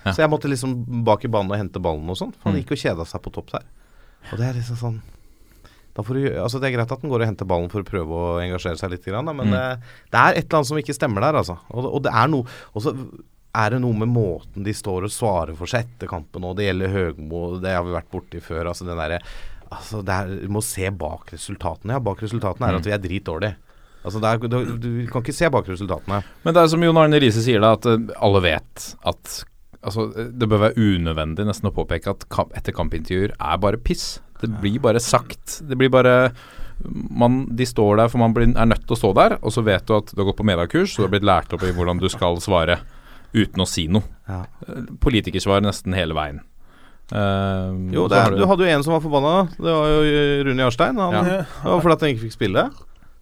Ja. 0.05 0.13
Så 0.15 0.23
jeg 0.23 0.31
måtte 0.33 0.49
liksom 0.49 0.79
bak 1.05 1.25
i 1.25 1.29
banen 1.33 1.51
og 1.53 1.59
hente 1.61 1.81
ballen 1.83 2.07
og 2.09 2.17
sånn. 2.17 2.31
Han 2.45 2.55
Mm. 2.55 2.63
gikk 2.63 2.71
og 2.77 2.79
kjeda 2.85 3.05
seg 3.09 3.21
på 3.27 3.33
topp 3.35 3.51
der. 3.53 3.67
Og 4.33 4.39
det 4.39 4.47
er 4.49 4.55
liksom 4.61 4.77
sånn 4.77 5.01
du, 5.95 6.21
altså 6.41 6.61
Det 6.61 6.69
er 6.71 6.77
greit 6.79 6.93
at 6.93 7.01
den 7.03 7.11
går 7.11 7.21
og 7.25 7.27
henter 7.27 7.47
ballen 7.51 7.71
for 7.73 7.83
å 7.83 7.89
prøve 7.89 8.09
å 8.09 8.39
engasjere 8.41 8.79
seg 8.79 8.91
litt, 8.91 9.07
men 9.07 9.27
Mm. 9.27 9.51
det, 9.51 9.65
det 10.13 10.19
er 10.21 10.33
et 10.39 10.45
eller 10.47 10.59
annet 10.61 10.67
som 10.71 10.79
ikke 10.79 10.95
stemmer 10.97 11.21
der, 11.21 11.35
altså. 11.41 11.59
Og, 11.71 11.85
og 11.95 12.03
det 12.03 12.13
er 12.15 12.29
noe 12.29 12.45
Og 12.75 12.83
så 12.83 12.95
er 13.55 13.71
det 13.75 13.81
noe 13.83 13.93
med 13.99 14.09
måten 14.15 14.63
de 14.65 14.73
står 14.73 15.05
og 15.09 15.11
svarer 15.11 15.57
for 15.59 15.67
seg 15.67 15.83
etter 15.89 16.07
kampen 16.07 16.45
og 16.47 16.57
Det 16.57 16.69
gjelder 16.69 16.93
Høgmo, 16.95 17.61
det 17.61 17.75
har 17.75 17.83
vi 17.83 17.91
vært 17.97 18.11
borti 18.13 18.41
før. 18.41 18.69
Altså 18.71 18.87
den 18.87 18.97
derre 18.97 19.19
Altså, 19.71 20.01
det 20.03 20.11
er, 20.15 20.31
du 20.47 20.49
må 20.51 20.63
se 20.67 20.89
bak 20.91 21.29
resultatene. 21.31 21.93
Ja, 21.95 22.01
bak 22.03 22.19
resultatene 22.23 22.67
er 22.67 22.73
Mm. 22.75 22.79
at 22.81 22.87
vi 22.87 22.91
er 22.93 22.99
dritdårlige. 22.99 23.55
Altså, 24.05 24.19
er, 24.25 24.39
du, 24.49 24.77
du 24.83 25.07
kan 25.13 25.23
ikke 25.23 25.35
se 25.37 25.51
bak 25.51 25.69
resultatene. 25.69 26.23
Men 26.45 26.55
det 26.57 26.63
er 26.63 26.67
som 26.73 26.83
Jon 26.83 26.97
Arne 26.99 27.21
Riise 27.21 27.43
sier, 27.45 27.61
da, 27.61 27.73
at 27.77 27.87
øh, 27.87 28.09
alle 28.21 28.41
vet 28.43 28.95
at 29.07 29.45
Altså, 29.83 30.09
det 30.37 30.45
bør 30.51 30.59
være 30.69 30.77
unødvendig 30.77 31.47
nesten 31.49 31.71
å 31.71 31.73
påpeke 31.73 32.11
at 32.13 32.27
kamp, 32.29 32.51
etter 32.59 32.75
kampintervjuer 32.77 33.31
er 33.41 33.57
bare 33.63 33.79
piss. 33.81 34.19
Det 34.41 34.51
blir 34.63 34.79
bare 34.81 35.01
sagt. 35.01 35.61
Det 35.69 35.77
blir 35.79 35.91
bare 35.93 36.33
man, 37.11 37.43
De 37.55 37.67
står 37.69 37.97
der 38.01 38.09
for 38.09 38.19
man 38.23 38.33
blir, 38.33 38.49
er 38.57 38.67
nødt 38.71 38.87
til 38.87 38.97
å 38.97 39.01
stå 39.01 39.11
der, 39.19 39.35
og 39.43 39.53
så 39.53 39.63
vet 39.67 39.85
du 39.87 39.95
at 39.99 40.13
du 40.15 40.21
har 40.23 40.31
gått 40.31 40.39
på 40.41 40.47
mediekurs, 40.49 40.95
så 40.95 41.03
du 41.03 41.09
har 41.09 41.13
blitt 41.13 41.27
lært 41.29 41.53
opp 41.53 41.63
i 41.69 41.73
hvordan 41.77 42.01
du 42.01 42.09
skal 42.09 42.39
svare 42.41 42.79
uten 43.37 43.61
å 43.63 43.67
si 43.69 43.85
noe. 43.93 44.03
Ja. 44.27 44.45
Politikersvar 45.05 45.61
nesten 45.63 45.95
hele 45.95 46.17
veien. 46.17 46.41
Uh, 47.11 47.75
Jo, 47.91 48.05
det 48.09 48.23
du 48.39 48.45
hadde 48.47 48.65
jo 48.65 48.71
en 48.71 48.85
som 48.87 48.95
var 48.95 49.03
forbanna. 49.03 49.35
Det 49.59 49.67
var 49.75 49.89
jo 49.91 50.45
Rune 50.47 50.63
Jarstein. 50.65 50.99
Han, 51.03 51.13
Ja. 51.15 51.23
Det 51.43 51.69
var 51.69 51.81
fordi 51.85 51.93
at 51.99 52.01
han 52.07 52.13
ikke 52.15 52.25
fikk 52.29 52.37
spille. 52.39 52.65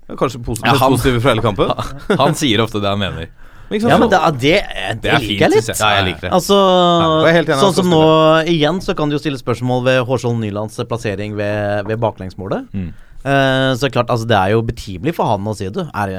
Kanskje 0.09 0.41
positivt, 0.45 0.71
Ja, 0.71 0.79
han- 0.81 0.93
positive 0.95 1.21
fra 1.21 1.35
hele 1.35 1.43
kampen. 1.45 1.73
Han 2.23 2.35
sier 2.35 2.63
ofte 2.65 2.81
det 2.81 2.89
han 2.89 2.99
mener. 3.01 3.29
Sant? 3.69 3.91
Ja, 3.93 3.99
men 4.01 4.09
det, 4.09 4.19
det, 4.41 4.53
det, 4.65 5.01
Det 5.03 5.11
er 5.13 5.21
liker 5.21 5.29
fint, 5.29 5.43
jeg 5.45 5.53
litt. 5.53 5.69
ja, 5.69 5.89
jeg 5.99 6.05
liker 6.07 6.25
det. 6.25 6.31
Altså, 6.39 6.59
jeg 7.29 7.41
enig, 7.43 7.57
sånn 7.61 7.75
som 7.77 7.91
nå 7.93 8.05
igjen, 8.49 8.79
så 8.85 8.95
kan 8.97 9.11
du 9.11 9.17
jo 9.19 9.21
stille 9.21 9.41
spørsmål 9.41 9.83
ved 9.85 9.99
Hårsvold 10.09 10.41
Nylands 10.41 10.81
plassering 10.89 11.37
ved, 11.37 11.85
ved 11.91 12.01
baklengsmålet. 12.01 12.69
Mm. 12.73 12.89
Uh, 13.19 13.75
så 13.77 13.91
klart, 13.93 14.09
altså 14.15 14.29
det 14.31 14.39
er 14.39 14.55
jo 14.55 14.63
betimelig 14.65 15.13
for 15.19 15.29
han 15.29 15.51
å 15.51 15.53
si 15.59 15.69
det. 15.75 15.85
Er, 15.93 16.15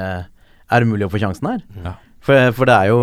er 0.70 0.84
det 0.84 0.90
mulig 0.90 1.08
å 1.08 1.10
få 1.10 1.18
sjansen 1.22 1.48
her? 1.50 1.64
Ja. 1.82 1.96
For, 2.22 2.52
for 2.54 2.68
det 2.68 2.76
er 2.76 2.90
jo 2.92 3.00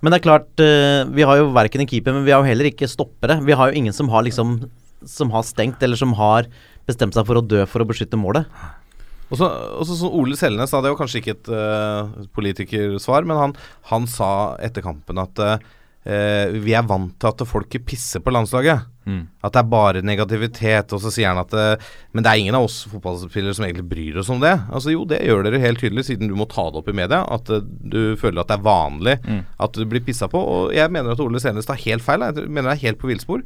Men 0.00 0.14
det 0.14 0.18
er 0.18 0.24
klart, 0.24 0.48
uh, 0.62 1.04
vi 1.14 1.26
har 1.28 1.38
jo 1.38 1.50
verken 1.54 1.84
en 1.84 1.90
keeper, 1.90 2.16
men 2.16 2.26
vi 2.26 2.32
har 2.34 2.42
jo 2.42 2.48
heller 2.50 2.70
ikke 2.70 2.88
stoppere. 2.90 3.38
Vi 3.44 3.54
har 3.58 3.70
jo 3.70 3.78
ingen 3.78 3.94
som 3.94 4.10
har 4.10 4.24
liksom 4.26 4.58
Som 5.06 5.30
har 5.30 5.44
stengt, 5.46 5.82
eller 5.86 6.00
som 6.00 6.16
har 6.18 6.48
bestemt 6.88 7.14
seg 7.14 7.26
for 7.28 7.38
å 7.38 7.44
dø 7.44 7.62
for 7.68 7.84
å 7.84 7.86
beskytte 7.86 8.18
målet. 8.18 8.48
Og 9.28 9.36
så, 9.40 9.48
og 9.76 9.84
så 9.88 10.08
Ole 10.08 10.36
Selnes 10.40 10.72
da, 10.72 10.80
det 10.80 10.92
var 10.94 11.00
kanskje 11.02 11.20
ikke 11.20 11.34
et 11.36 11.50
uh, 11.52 12.28
politikersvar, 12.36 13.26
men 13.28 13.36
han, 13.36 13.56
han 13.90 14.06
sa 14.08 14.30
etter 14.64 14.84
kampen 14.84 15.20
at 15.20 15.42
uh, 15.44 15.58
vi 16.54 16.72
er 16.72 16.86
vant 16.88 17.12
til 17.20 17.28
at 17.28 17.42
folk 17.44 17.68
ikke 17.68 17.90
pisser 17.90 18.22
på 18.24 18.32
landslaget. 18.32 18.86
Mm. 19.08 19.26
At 19.44 19.52
det 19.52 19.60
er 19.60 19.68
bare 19.72 20.00
negativitet. 20.04 20.92
Og 20.96 21.00
så 21.02 21.10
sier 21.12 21.28
han 21.28 21.40
at 21.40 21.52
uh, 21.52 21.90
Men 22.16 22.24
det 22.24 22.30
er 22.30 22.40
ingen 22.40 22.56
av 22.56 22.64
oss 22.64 22.78
fotballspillere 22.88 23.56
som 23.56 23.66
egentlig 23.66 23.84
bryr 23.90 24.18
oss 24.22 24.30
om 24.32 24.40
det. 24.40 24.54
Altså 24.72 24.94
Jo, 24.94 25.04
det 25.08 25.20
gjør 25.24 25.44
dere 25.44 25.60
helt 25.60 25.80
tydelig, 25.84 26.06
siden 26.08 26.28
du 26.32 26.36
må 26.38 26.48
ta 26.48 26.64
det 26.70 26.80
opp 26.80 26.88
i 26.88 26.96
media. 26.96 27.20
At 27.28 27.48
du 27.52 28.00
føler 28.20 28.40
at 28.40 28.48
det 28.52 28.56
er 28.56 28.66
vanlig 28.68 29.18
Mm. 29.28 29.44
at 29.60 29.72
du 29.76 29.84
blir 29.88 30.04
pissa 30.04 30.28
på. 30.32 30.40
Og 30.40 30.72
jeg 30.76 30.88
mener 30.94 31.12
at 31.12 31.20
Ole 31.20 31.40
Selnes 31.44 31.68
tar 31.68 31.80
helt 31.84 32.04
feil. 32.04 32.24
Jeg 32.24 32.48
mener 32.48 32.70
det 32.70 32.78
er 32.78 32.86
helt 32.88 33.00
på 33.00 33.10
villspor. 33.12 33.44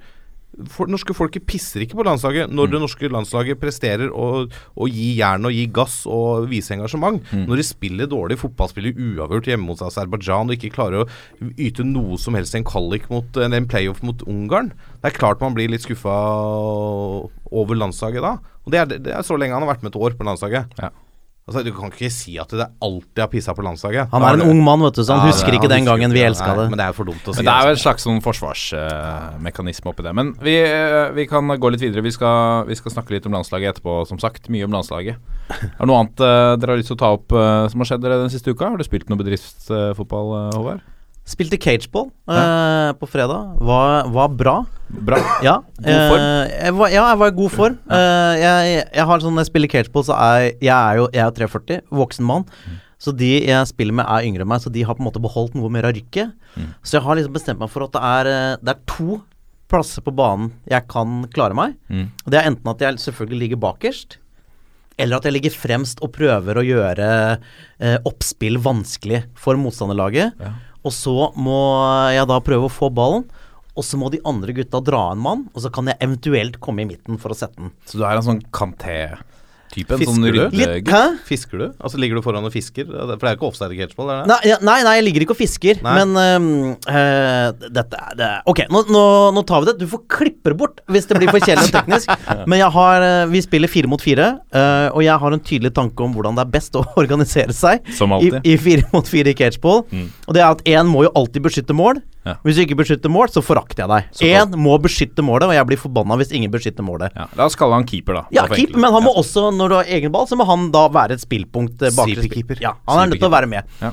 For, 0.68 0.90
norske 0.90 1.14
folket 1.16 1.46
pisser 1.48 1.80
ikke 1.84 1.96
på 1.96 2.04
landslaget 2.04 2.50
når 2.52 2.72
det 2.74 2.80
norske 2.82 3.08
landslaget 3.08 3.60
presterer 3.60 4.10
å 4.12 4.44
å 4.76 4.88
gi 4.90 5.14
jern 5.18 5.48
og 5.48 5.54
gi 5.54 5.64
gass 5.72 6.02
og 6.10 6.48
vise 6.50 6.74
engasjement. 6.74 7.22
Når 7.32 7.60
de 7.60 7.64
spiller 7.66 8.10
dårlig 8.10 8.38
fotball, 8.40 8.68
spiller 8.72 8.92
uavgjort 8.92 9.48
hjemme 9.48 9.68
mot 9.70 9.80
Aserbajdsjan 9.84 10.50
og 10.52 10.56
ikke 10.56 10.74
klarer 10.74 11.04
å 11.04 11.50
yte 11.56 11.86
noe 11.88 12.18
som 12.20 12.36
helst 12.36 12.56
i 12.56 12.60
en 12.60 12.68
kvalik 12.68 13.08
mot 13.12 13.40
en 13.40 13.68
playoff 13.70 14.02
mot 14.04 14.24
Ungarn, 14.28 14.72
det 15.02 15.10
er 15.10 15.16
klart 15.16 15.40
man 15.42 15.56
blir 15.56 15.70
litt 15.72 15.86
skuffa 15.86 16.12
over 17.52 17.78
landslaget 17.78 18.24
da. 18.24 18.36
Og 18.66 18.74
det 18.74 18.82
er, 18.82 18.92
det 19.08 19.16
er 19.16 19.24
så 19.26 19.38
lenge 19.40 19.56
han 19.56 19.64
har 19.64 19.74
vært 19.74 19.86
med 19.86 19.94
et 19.94 20.00
år 20.00 20.16
på 20.18 20.26
landslaget. 20.28 20.76
Ja. 20.80 20.92
Altså, 21.42 21.64
Du 21.66 21.72
kan 21.74 21.90
ikke 21.90 22.06
si 22.14 22.36
at 22.38 22.52
det 22.54 22.68
alltid 22.80 23.18
har 23.18 23.26
pissa 23.26 23.50
på 23.52 23.64
landslaget. 23.66 24.12
Han 24.12 24.22
er 24.22 24.36
en 24.38 24.44
ung 24.46 24.60
mann, 24.62 24.78
vet 24.86 24.94
du, 24.94 25.02
så 25.02 25.16
han 25.16 25.26
Ja, 25.26 25.32
husker 25.32 25.50
det- 25.50 25.58
ikke 25.58 25.68
den 25.68 25.80
husker 25.82 25.90
gangen 25.98 26.12
vi 26.14 26.20
elska 26.22 26.54
det. 26.54 26.66
Men 26.70 26.78
det 26.78 26.84
er 26.84 26.92
jo 26.92 26.98
for 27.00 27.04
dumt 27.10 27.24
å 27.26 27.34
si. 27.34 27.42
Men 27.42 27.44
det 27.50 27.54
er 27.56 27.62
jo 27.66 27.70
en 27.74 27.82
slags 27.82 28.04
sånn 28.06 28.20
forsvarsmekanisme 28.22 29.90
oppi 29.90 30.02
det. 30.06 30.14
Men 30.14 30.34
vi, 30.40 30.54
eh, 30.62 31.10
vi 31.10 31.26
kan 31.26 31.42
gå 31.48 31.70
litt 31.72 31.80
videre. 31.82 32.00
Vi 32.02 32.12
skal, 32.14 32.64
vi 32.66 32.74
skal 32.78 32.92
snakke 32.92 33.10
litt 33.10 33.26
om 33.26 33.32
landslaget 33.32 33.74
etterpå, 33.74 34.06
som 34.06 34.18
sagt. 34.18 34.48
Mye 34.48 34.64
om 34.64 34.70
landslaget. 34.70 35.16
Er 35.50 35.82
det 35.82 35.86
noe 35.90 35.98
annet 35.98 36.20
uh, 36.20 36.54
dere 36.56 36.70
har 36.70 36.78
lyst 36.78 36.88
til 36.92 36.96
å 36.96 37.02
ta 37.02 37.10
opp 37.12 37.32
eh, 37.32 37.68
som 37.68 37.80
har 37.80 37.86
skjedd 37.90 38.02
dere 38.02 38.22
den 38.22 38.30
siste 38.30 38.54
uka? 38.54 38.70
Har 38.70 38.76
du 38.78 38.84
spilt 38.84 39.08
noe 39.10 39.18
bedriftsfotball, 39.18 40.28
uh, 40.38 40.50
Håvard? 40.56 40.80
Spilte 41.22 41.54
cageball 41.62 42.08
eh, 42.26 42.92
på 42.98 43.06
fredag. 43.06 43.52
Var, 43.62 44.08
var 44.10 44.28
bra. 44.34 44.54
Bra. 44.92 45.18
Ja. 45.46 45.60
God 45.78 46.00
form? 46.10 46.22
eh, 46.22 46.54
jeg 46.66 46.74
var, 46.80 46.88
ja, 46.92 47.04
jeg 47.12 47.18
var 47.20 47.30
i 47.30 47.36
god 47.36 47.52
form. 47.54 47.76
Eh, 47.94 48.32
jeg, 48.42 48.72
jeg 48.98 49.06
har 49.08 49.22
sånn 49.22 49.36
Når 49.36 49.44
jeg 49.46 49.50
spiller 49.52 49.70
cageball, 49.70 50.06
så 50.08 50.16
er 50.18 50.46
jeg 50.58 50.72
er 50.74 50.98
jo 50.98 51.04
jeg 51.14 51.22
er 51.26 51.36
43, 51.38 51.78
voksen 52.02 52.26
mann. 52.26 52.48
Så 53.02 53.14
de 53.18 53.30
jeg 53.46 53.66
spiller 53.70 53.94
med, 53.98 54.06
er 54.06 54.26
yngre 54.28 54.44
enn 54.44 54.50
meg, 54.50 54.62
så 54.62 54.70
de 54.70 54.82
har 54.86 54.94
på 54.98 55.02
en 55.02 55.08
måte 55.08 55.22
beholdt 55.22 55.54
noe 55.58 55.70
mer 55.74 55.88
av 55.88 55.94
rykket. 55.96 56.34
Så 56.86 56.98
jeg 56.98 57.02
har 57.06 57.18
liksom 57.18 57.34
bestemt 57.34 57.62
meg 57.62 57.70
for 57.72 57.86
at 57.86 57.94
det 57.96 58.02
er, 58.06 58.30
eh, 58.30 58.56
det 58.62 58.74
er 58.76 58.82
to 58.90 59.20
plasser 59.72 60.04
på 60.04 60.12
banen 60.14 60.50
jeg 60.68 60.84
kan 60.90 61.22
klare 61.32 61.56
meg. 61.56 61.78
Mm. 61.88 62.10
Og 62.26 62.34
Det 62.34 62.38
er 62.42 62.50
enten 62.50 62.70
at 62.74 62.82
jeg 62.84 62.98
selvfølgelig 63.06 63.40
ligger 63.46 63.62
bakerst, 63.62 64.18
eller 65.00 65.16
at 65.16 65.24
jeg 65.26 65.32
ligger 65.38 65.54
fremst 65.56 66.02
og 66.04 66.12
prøver 66.14 66.58
å 66.60 66.66
gjøre 66.66 67.08
eh, 67.80 67.96
oppspill 68.06 68.58
vanskelig 68.62 69.22
for 69.40 69.56
motstanderlaget. 69.58 70.36
Og 70.82 70.94
så 70.94 71.14
må 71.38 71.58
jeg 72.14 72.26
da 72.30 72.38
prøve 72.42 72.68
å 72.68 72.72
få 72.72 72.90
ballen, 72.94 73.26
og 73.72 73.86
så 73.86 73.96
må 73.96 74.10
de 74.12 74.20
andre 74.28 74.52
gutta 74.56 74.82
dra 74.84 75.06
en 75.12 75.22
mann, 75.22 75.44
og 75.54 75.64
så 75.64 75.70
kan 75.72 75.88
jeg 75.88 76.00
eventuelt 76.04 76.58
komme 76.60 76.84
i 76.84 76.88
midten 76.90 77.20
for 77.20 77.32
å 77.32 77.38
sette 77.38 77.60
den. 77.60 77.70
Så 77.88 78.00
du 78.00 78.04
er 78.04 78.18
en 78.18 78.26
sånn 78.26 78.42
Kanté-type? 78.52 79.31
En 79.72 80.02
Fisker 80.02 80.04
sånn 80.04 80.24
du? 80.26 80.38
ryddegutt? 80.52 81.20
Fisker 81.24 81.60
du? 81.62 81.64
Altså 81.80 82.00
Ligger 82.00 82.18
du 82.18 82.24
foran 82.24 82.44
og 82.44 82.52
fisker? 82.52 82.84
For 82.84 83.08
det 83.08 83.16
er 83.16 83.32
jo 83.32 83.38
ikke 83.38 83.48
offside 83.48 83.78
catchball? 83.78 84.10
det? 84.10 84.18
Nei, 84.28 84.56
nei, 84.68 84.76
nei, 84.84 84.94
jeg 84.98 85.06
ligger 85.06 85.24
ikke 85.24 85.32
og 85.32 85.38
fisker, 85.40 85.80
Nei. 85.84 85.94
men 85.96 86.12
øhm, 86.20 86.48
øh, 86.92 87.70
dette 87.72 88.02
det 88.18 88.28
Ok, 88.52 88.64
nå, 88.72 88.84
nå, 88.92 89.04
nå 89.32 89.44
tar 89.48 89.64
vi 89.64 89.70
det. 89.70 89.76
Du 89.80 89.86
får 89.88 90.04
klippe 90.12 90.52
det 90.52 90.58
bort 90.60 90.82
hvis 90.92 91.08
det 91.08 91.16
blir 91.20 91.32
for 91.32 91.40
kjedelig 91.40 91.72
teknisk. 91.72 92.12
Men 92.50 92.58
jeg 92.58 92.68
har 92.74 93.04
øh, 93.06 93.32
Vi 93.32 93.40
spiller 93.44 93.70
fire 93.70 93.88
mot 93.88 94.02
fire, 94.02 94.28
øh, 94.52 94.88
og 94.92 95.02
jeg 95.06 95.16
har 95.24 95.34
en 95.36 95.40
tydelig 95.40 95.72
tanke 95.76 96.04
om 96.04 96.12
hvordan 96.16 96.36
det 96.36 96.44
er 96.44 96.52
best 96.52 96.76
å 96.76 96.84
organisere 97.02 97.54
seg 97.56 97.86
Som 97.96 98.12
i, 98.18 98.28
i 98.44 98.56
fire 98.60 98.84
mot 98.92 99.08
fire 99.08 99.32
i 99.32 99.36
catchball. 99.38 99.84
Mm. 99.90 100.08
Og 100.26 100.36
det 100.36 100.42
er 100.42 100.50
at 100.50 100.64
én 100.68 100.90
må 100.90 101.06
jo 101.06 101.14
alltid 101.16 101.46
beskytte 101.46 101.76
mål. 101.76 102.02
Ja. 102.24 102.36
Hvis 102.44 102.54
du 102.54 102.62
ikke 102.62 102.76
beskytter 102.78 103.10
mål, 103.10 103.28
så 103.34 103.42
forakter 103.42 103.82
jeg 103.82 103.88
deg. 103.90 104.20
Én 104.30 104.52
må 104.62 104.76
beskytte 104.78 105.24
målet, 105.26 105.48
og 105.50 105.54
jeg 105.56 105.66
blir 105.66 105.80
forbanna 105.80 106.14
hvis 106.20 106.30
ingen 106.32 106.52
beskytter 106.52 106.84
målet. 106.86 107.10
Ja, 107.18 107.26
la 107.36 107.48
oss 107.48 107.56
kalle 107.58 107.74
han 107.74 107.84
keeper, 107.88 108.14
da. 108.20 108.22
Ja, 108.30 108.44
keeper, 108.46 108.78
men 108.78 108.92
han 108.94 109.02
må 109.02 109.10
Ja. 109.14 109.20
også, 109.24 109.48
når 109.56 109.68
du 109.68 109.74
har 109.80 109.84
egen 109.90 110.12
ball, 110.14 110.26
så 110.30 110.36
må 110.38 110.46
han 110.46 110.70
da 110.70 110.88
være 110.88 111.12
et 111.18 111.20
spillpunkt 111.24 111.82
eh. 111.82 111.90
Sweeper-keeper. 111.90 112.60
Ja, 112.62 112.74
han 112.88 113.02
er 113.02 113.10
nødt 113.10 113.18
til 113.20 113.28
å 113.28 113.34
være 113.34 113.48
med. 113.50 113.64
Ja. 113.82 113.90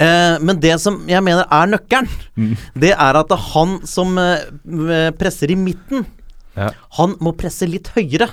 Eh, 0.00 0.38
men 0.40 0.60
det 0.60 0.78
som 0.80 1.06
jeg 1.08 1.22
mener 1.22 1.44
er 1.50 1.66
nøkkelen, 1.66 2.08
Mm. 2.36 2.56
det 2.78 2.92
er 2.92 3.16
at 3.16 3.30
han 3.54 3.80
som 3.86 4.16
eh, 4.18 5.10
presser 5.12 5.50
i 5.50 5.56
midten, 5.56 6.04
Ja. 6.56 6.70
han 6.98 7.14
må 7.20 7.32
presse 7.36 7.66
litt 7.68 7.88
høyere 7.96 8.28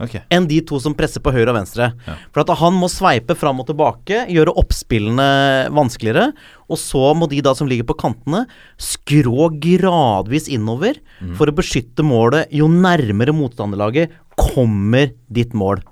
Ok. 0.00 0.14
enn 0.32 0.46
de 0.48 0.60
to 0.64 0.78
som 0.80 0.94
presser 0.96 1.20
på 1.20 1.32
høyre 1.34 1.50
og 1.52 1.58
venstre. 1.58 1.90
Ja. 2.06 2.14
For 2.32 2.40
at 2.40 2.52
han 2.58 2.72
må 2.80 2.88
sveipe 2.88 3.36
fram 3.36 3.60
og 3.60 3.66
tilbake, 3.68 4.22
gjøre 4.32 4.54
oppspillene 4.56 5.68
vanskeligere. 5.76 6.30
Og 6.72 6.78
så 6.80 7.10
må 7.14 7.28
de 7.28 7.42
da 7.44 7.52
som 7.54 7.68
ligger 7.68 7.84
på 7.90 7.98
kantene, 8.00 8.46
skrå 8.80 9.50
gradvis 9.60 10.48
innover 10.48 10.96
Mm. 11.20 11.34
for 11.36 11.46
å 11.46 11.52
beskytte 11.52 12.00
målet 12.02 12.48
jo 12.50 12.66
nærmere 12.66 13.34
motstanderlaget 13.36 14.10
kommer 14.40 15.12
ditt 15.30 15.52
mål. 15.52 15.82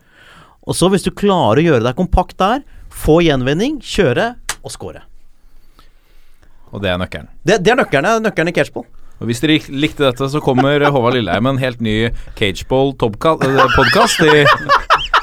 Og 0.64 0.74
så, 0.74 0.88
hvis 0.88 1.04
du 1.04 1.10
klarer 1.10 1.60
å 1.60 1.66
gjøre 1.66 1.84
deg 1.84 1.96
kompakt 1.96 2.38
der, 2.40 2.62
få 2.88 3.20
gjenvinning, 3.24 3.78
kjøre 3.84 4.36
og 4.64 4.70
score. 4.72 5.02
Og 6.72 6.82
det 6.82 6.90
er 6.92 6.98
nøkkelen. 7.00 7.28
Det, 7.44 7.62
det 7.64 7.72
er 7.72 7.78
nøkkelen, 7.80 8.22
nøkkelen 8.24 8.50
i 8.50 8.56
catchball. 8.56 8.84
Og 9.18 9.26
Hvis 9.26 9.40
dere 9.42 9.58
likte 9.74 10.04
dette, 10.06 10.28
så 10.30 10.42
kommer 10.42 10.82
Håvard 10.86 11.16
Lilleheim 11.16 11.46
med 11.46 11.56
en 11.56 11.62
helt 11.62 11.80
ny 11.82 11.96
Cageball-podkast 12.38 14.22
i 14.22 14.44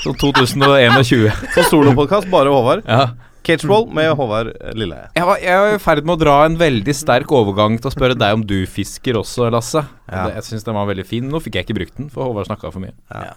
sånn 0.04 0.18
2021. 0.20 1.32
Så 1.56 1.64
solopodkast, 1.70 2.28
bare 2.32 2.52
Håvard. 2.52 2.84
Ja. 2.84 3.14
Cageball 3.46 3.88
med 3.94 4.12
Håvard 4.18 4.52
Lilleheie. 4.76 5.12
Jeg 5.16 5.30
var, 5.30 5.40
jeg 5.44 5.62
var 5.62 5.78
i 5.78 5.82
ferd 5.82 6.04
med 6.04 6.18
å 6.18 6.22
dra 6.26 6.36
en 6.48 6.58
veldig 6.60 6.96
sterk 6.98 7.32
overgang 7.36 7.78
til 7.80 7.92
å 7.92 7.94
spørre 7.94 8.18
deg 8.18 8.40
om 8.40 8.44
du 8.48 8.58
fisker 8.68 9.22
også, 9.22 9.48
Lasse. 9.54 9.86
Ja. 10.10 10.26
Det, 10.28 10.42
jeg 10.42 10.50
syns 10.50 10.68
den 10.68 10.78
var 10.78 10.90
veldig 10.92 11.08
fin. 11.08 11.32
Nå 11.32 11.42
fikk 11.46 11.60
jeg 11.60 11.70
ikke 11.70 11.80
brukt 11.80 11.96
den, 12.02 12.12
for 12.14 12.28
Håvard 12.28 12.50
snakka 12.50 12.74
for 12.74 12.84
mye. 12.84 12.96
Ja. 13.14 13.36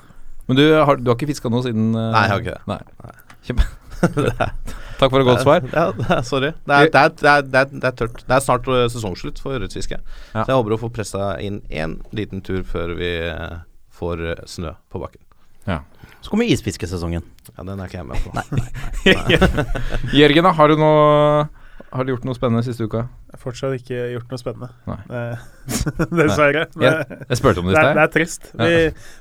Men 0.49 0.59
du 0.59 0.65
har, 0.73 0.99
du 0.99 1.13
har 1.13 1.19
ikke 1.19 1.29
fiska 1.29 1.53
noe 1.53 1.63
siden 1.67 1.93
uh, 1.93 2.09
Nei, 2.15 2.25
jeg 2.25 2.35
har 2.35 2.45
ikke 2.45 2.57
det. 2.57 2.63
Nei. 2.73 3.17
Kjempe. 3.47 3.71
Takk 4.99 5.13
for 5.13 5.23
et 5.23 5.29
godt 5.29 5.45
svar. 5.45 5.67
Ja, 5.71 6.19
sorry. 6.27 6.51
Det 6.67 6.75
er, 6.75 6.91
det, 6.91 7.03
er, 7.03 7.15
det, 7.15 7.31
er, 7.31 7.47
det, 7.47 7.61
er, 7.61 7.71
det 7.71 7.87
er 7.91 7.97
tørt. 8.01 8.19
Det 8.25 8.35
er 8.35 8.43
snart 8.45 8.67
uh, 8.71 8.83
sesongslutt 8.91 9.39
for 9.43 9.55
ørretfiske. 9.59 10.01
Ja. 10.01 10.43
Så 10.43 10.51
jeg 10.51 10.59
håper 10.59 10.75
å 10.75 10.81
få 10.81 10.91
pressa 10.95 11.31
inn 11.45 11.61
én 11.71 12.01
liten 12.17 12.43
tur 12.45 12.65
før 12.67 12.97
vi 12.99 13.13
uh, 13.31 13.61
får 13.95 14.25
uh, 14.27 14.35
snø 14.51 14.75
på 14.91 15.03
bakken. 15.03 15.23
Ja. 15.69 15.83
Så 16.25 16.33
kommer 16.33 16.49
isfiskesesongen. 16.51 17.23
Ja, 17.53 17.63
Den 17.63 17.79
er 17.79 17.87
ikke 17.87 18.01
jeg 18.01 18.09
med 18.09 18.25
på. 18.25 18.35
Nei. 18.35 19.39
Jørgen, 20.21 20.49
da, 20.49 20.55
har 20.59 20.73
du 20.73 20.81
noe 20.81 21.47
Har 21.89 22.05
du 22.05 22.11
gjort 22.13 22.25
noe 22.29 22.37
spennende 22.37 22.61
siste 22.67 22.85
uka? 22.85 23.07
Jeg 23.31 23.37
har 23.39 23.41
fortsatt 23.41 23.77
ikke 23.79 24.01
gjort 24.13 24.33
noe 24.35 24.41
spennende. 24.41 24.69
Nei. 24.89 24.99
Dessverre. 26.21 26.67
Jeg, 26.81 27.17
jeg 27.31 27.39
spurte 27.41 27.63
om 27.63 27.71
det 27.71 27.73
i 27.73 27.79
Det 27.79 27.85
er, 27.85 27.95
det 27.97 28.03
er 28.05 28.13
trist. 28.13 28.51
Vi, 28.61 28.75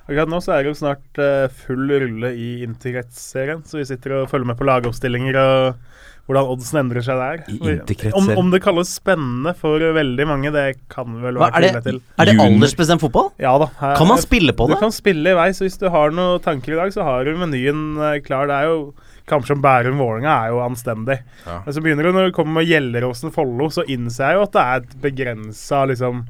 akkurat 0.09 0.31
nå 0.33 0.41
så 0.43 0.55
er 0.57 0.65
det 0.65 0.73
jo 0.73 0.79
snart 0.81 1.21
eh, 1.23 1.45
full 1.63 1.87
rulle 1.93 2.33
i 2.35 2.49
Interkrets-serien, 2.67 3.63
så 3.67 3.79
vi 3.79 3.87
sitter 3.87 4.17
og 4.21 4.27
følger 4.31 4.51
med 4.51 4.59
på 4.59 4.67
lagoppstillinger 4.67 5.39
og 5.39 5.79
hvordan 6.27 6.49
oddsen 6.51 6.81
endrer 6.81 7.05
seg 7.07 7.21
der. 7.23 7.43
I 7.55 8.09
Om, 8.19 8.25
om 8.35 8.49
det 8.51 8.59
kalles 8.65 8.89
spennende 8.97 9.53
for 9.55 9.79
veldig 9.95 10.25
mange, 10.27 10.51
det 10.51 10.65
kan 10.91 11.13
vel 11.23 11.39
Hva, 11.39 11.47
være 11.55 11.69
er, 11.69 11.77
det, 11.79 11.83
til. 11.85 12.01
er 12.19 12.27
det 12.27 12.35
aldersbestemt 12.43 12.99
fotball? 13.05 13.29
Ja 13.39 13.53
da. 13.63 13.69
her- 13.79 13.95
Kan 13.95 14.09
man 14.11 14.19
spille 14.19 14.51
på 14.51 14.67
Du 14.67 14.73
det? 14.75 14.81
kan 14.83 14.91
spille 14.91 15.31
i 15.31 15.37
vei, 15.39 15.47
så 15.55 15.63
hvis 15.63 15.79
du 15.79 15.87
har 15.93 16.11
noen 16.11 16.43
tanker 16.43 16.75
i 16.75 16.81
dag, 16.81 16.91
så 16.91 17.07
har 17.07 17.23
du 17.23 17.31
menyen 17.39 17.85
eh, 18.09 18.17
klar. 18.27 18.51
Det 18.51 18.57
er 18.59 18.67
jo 18.73 18.81
Kamper 19.27 19.47
som 19.51 19.61
Bærum-Vålerenga 19.63 20.33
er 20.45 20.53
jo 20.53 20.61
anstendig. 20.63 21.17
Ja. 21.45 21.57
Men 21.65 21.75
så 21.75 21.81
begynner 21.83 22.07
det 22.07 22.13
når 22.15 22.29
det 22.29 22.35
kommer 22.37 22.61
med 22.61 22.69
Gjelleråsen-Follo, 22.69 23.67
så 23.75 23.83
innser 23.91 24.29
jeg 24.31 24.39
jo 24.39 24.45
at 24.47 24.53
det 24.55 24.63
er 24.63 24.83
et 24.85 24.93
begrensa 25.03 25.81
liksom, 25.91 26.21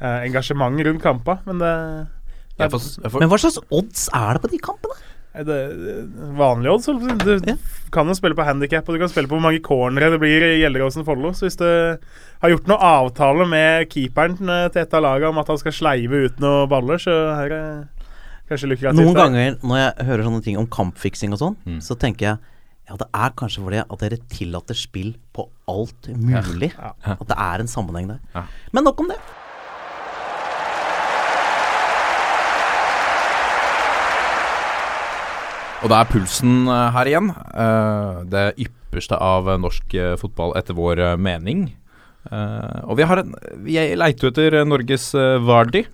eh, 0.00 0.20
engasjement 0.26 0.80
rundt 0.88 1.02
kampa. 1.04 1.38
Men 1.46 1.58
det, 1.62 1.74
Jeg 2.58 2.70
får, 2.72 2.86
jeg 3.04 3.12
får, 3.12 3.20
Men 3.20 3.28
hva 3.30 3.38
slags 3.38 3.58
odds 3.70 4.08
er 4.16 4.32
det 4.34 4.42
på 4.42 4.50
de 4.50 4.58
kampene? 4.58 5.02
er 5.36 5.44
det 5.44 5.56
det- 5.76 6.32
vanlige 6.34 6.72
odds. 6.72 6.86
Du 6.86 7.36
Ja. 7.46 7.54
kan 7.92 8.06
jo 8.08 8.14
spille 8.14 8.34
på 8.34 8.42
handikap, 8.44 8.88
og 8.88 8.94
du 8.94 8.98
kan 8.98 9.08
spille 9.08 9.28
på 9.28 9.36
hvor 9.36 9.42
mange 9.42 9.60
cornere 9.60 10.10
det 10.10 10.18
blir 10.18 10.40
i 10.42 10.62
Gjelleråsen-Follo. 10.64 11.28
Så 11.36 11.44
hvis 11.44 11.58
du 11.58 11.98
har 12.40 12.48
gjort 12.50 12.66
noen 12.66 12.80
avtale 12.80 13.46
med 13.46 13.86
keeperen 13.90 14.32
eh, 14.48 14.68
til 14.70 14.80
et 14.82 14.94
av 14.94 15.02
lagene 15.02 15.28
om 15.28 15.38
at 15.38 15.46
han 15.46 15.58
skal 15.58 15.72
sleive 15.72 16.24
ut 16.24 16.40
noen 16.40 16.66
baller, 16.68 16.96
så 16.96 17.36
her 17.36 17.44
er 17.44 17.48
det 17.50 17.88
kanskje 18.48 18.68
lukrativt. 18.70 19.00
Noen 19.02 19.14
der. 19.14 19.22
ganger 19.22 19.56
når 19.62 19.76
jeg 19.82 20.06
hører 20.06 20.24
sånne 20.28 20.42
ting 20.44 20.58
om 20.60 20.66
kampfiksing 20.66 21.32
og 21.32 21.38
sånn, 21.42 21.56
Mm. 21.66 21.80
så 21.82 21.96
tenker 21.98 22.26
jeg 22.32 22.38
ja, 22.88 22.94
det 22.96 23.08
er 23.12 23.30
kanskje 23.34 23.62
fordi 23.64 23.78
at 23.82 23.98
dere 23.98 24.18
tillater 24.30 24.74
spill 24.78 25.16
på 25.34 25.48
alt 25.66 26.06
mulig. 26.14 26.70
Ja. 26.78 26.92
At 27.16 27.26
det 27.26 27.36
er 27.36 27.58
en 27.64 27.66
sammenheng 27.66 28.06
der. 28.12 28.20
Ja. 28.34 28.44
Men 28.72 28.84
nok 28.84 29.00
om 29.00 29.08
det. 29.10 29.18
Og 35.84 35.90
det 35.92 35.96
er 35.98 36.08
pulsen 36.10 36.54
eh, 36.72 36.86
her 36.96 37.10
igjen. 37.10 37.28
Eh, 37.52 38.20
det 38.32 38.44
ypperste 38.64 39.18
av 39.22 39.50
eh, 39.52 39.58
norsk 39.60 39.96
fotball 40.22 40.54
etter 40.58 40.76
vår 40.78 41.02
mening. 41.20 41.66
Eh, 42.26 42.78
og 42.88 42.96
vi 42.98 43.06
har 43.06 43.20
en 43.22 43.34
Vi 43.66 43.76
leiter 44.00 44.32
etter 44.32 44.56
Norges 44.66 45.10
Vardi. 45.46 45.84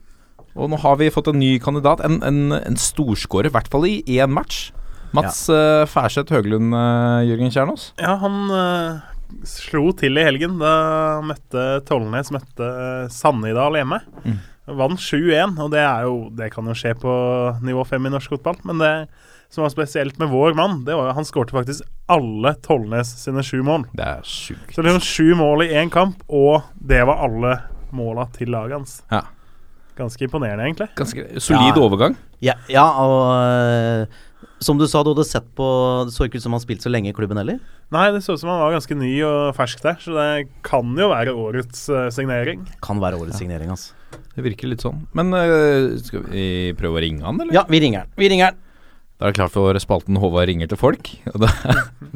Og 0.59 0.69
nå 0.73 0.79
har 0.83 0.99
vi 1.01 1.11
fått 1.13 1.31
en 1.33 1.41
ny 1.41 1.57
kandidat. 1.63 2.03
En, 2.05 2.21
en, 2.27 2.53
en 2.59 2.79
storskårer, 2.79 3.51
i 3.51 3.55
hvert 3.55 3.71
fall 3.73 3.89
i 3.89 3.97
én 4.19 4.33
match. 4.33 4.71
Mats 5.13 5.45
ja. 5.53 5.85
Færseth 5.89 6.33
Høglund, 6.33 6.73
uh, 6.73 7.21
Jørgen 7.27 7.53
Kjernås. 7.53 7.91
Ja, 8.01 8.17
han 8.21 8.49
uh, 8.49 9.03
slo 9.49 9.91
til 9.97 10.17
i 10.17 10.25
helgen 10.25 10.57
da 10.61 11.21
møtte 11.25 11.83
Tollnes 11.89 12.33
møtte 12.33 12.65
uh, 12.69 13.11
Sannidal 13.13 13.77
hjemme. 13.81 14.01
Mm. 14.25 14.41
Vant 14.79 15.03
7-1, 15.03 15.59
og 15.59 15.73
det 15.75 15.81
er 15.83 16.05
jo 16.07 16.17
Det 16.39 16.47
kan 16.55 16.69
jo 16.71 16.75
skje 16.79 16.93
på 17.03 17.13
nivå 17.67 17.83
5 17.89 18.09
i 18.09 18.13
norsk 18.15 18.37
fotball. 18.37 18.61
Men 18.69 18.81
det 18.81 18.93
som 19.53 19.67
var 19.67 19.73
spesielt 19.75 20.17
med 20.23 20.31
vår 20.33 20.55
mann, 20.57 20.79
det 20.87 20.95
var 20.97 21.11
jo 21.11 21.17
han 21.19 21.27
skårte 21.29 21.53
faktisk 21.53 21.85
alle 22.13 22.55
Tollnes 22.65 23.11
sine 23.21 23.45
sju 23.45 23.59
mål. 23.67 23.85
Det 23.93 24.07
er 24.07 24.25
sjukt. 24.25 24.73
Så 24.73 24.85
det 24.85 24.95
var 24.95 25.05
sju 25.05 25.35
mål 25.37 25.67
i 25.67 25.75
én 25.77 25.93
kamp, 25.93 26.23
og 26.29 26.63
det 26.81 27.03
var 27.09 27.21
alle 27.27 27.59
måla 27.93 28.31
til 28.33 28.55
laget 28.55 28.79
hans. 28.79 28.95
Ja. 29.13 29.27
Ganske 29.99 30.25
imponerende, 30.25 30.65
egentlig. 30.65 30.89
Ganske 30.97 31.25
solid 31.43 31.77
Ja. 31.77 31.83
overgang. 31.85 32.17
Ja, 32.43 32.55
ja 32.73 32.85
og 33.03 34.07
uh, 34.09 34.21
som 34.63 34.79
du 34.79 34.87
sa, 34.89 35.03
du 35.03 35.11
hadde 35.13 35.27
sett 35.27 35.47
på 35.59 35.67
Det 36.07 36.15
så 36.15 36.27
ikke 36.27 36.39
ut 36.39 36.45
som 36.45 36.55
han 36.55 36.63
spilte 36.63 36.87
så 36.87 36.93
lenge 36.93 37.11
i 37.11 37.17
klubben 37.17 37.37
heller. 37.37 37.59
Nei, 37.93 38.07
det 38.15 38.23
så 38.25 38.35
ut 38.37 38.41
som 38.41 38.49
han 38.53 38.63
var 38.63 38.73
ganske 38.77 38.97
ny 38.97 39.11
og 39.27 39.53
fersk 39.59 39.83
der, 39.85 39.99
så 40.01 40.15
det 40.17 40.49
kan 40.65 40.95
jo 40.97 41.11
være 41.13 41.35
årets 41.37 41.85
uh, 41.93 42.07
signering. 42.15 42.65
Kan 42.85 43.03
være 43.03 43.21
årets 43.21 43.39
signering, 43.43 43.69
altså. 43.75 43.93
Det 44.33 44.45
virker 44.47 44.71
litt 44.71 44.85
sånn. 44.85 45.03
Men 45.17 45.33
uh, 45.37 45.93
skal 46.01 46.25
vi 46.31 46.47
prøve 46.79 47.01
å 47.01 47.05
ringe 47.05 47.27
han, 47.27 47.41
eller? 47.43 47.53
Ja, 47.61 47.67
vi 47.69 47.83
ringer 47.85 48.07
han. 48.07 48.15
Vi 48.17 48.33
ringer 48.33 48.53
han. 48.53 48.61
Da 49.21 49.29
er 49.29 49.35
det 49.35 49.39
klart 49.39 49.53
for 49.55 49.77
spalten 49.79 50.17
Håvard 50.19 50.49
ringer 50.51 50.67
til 50.73 50.81
folk. 50.81 51.13
Og 51.35 51.45
da, 51.45 51.53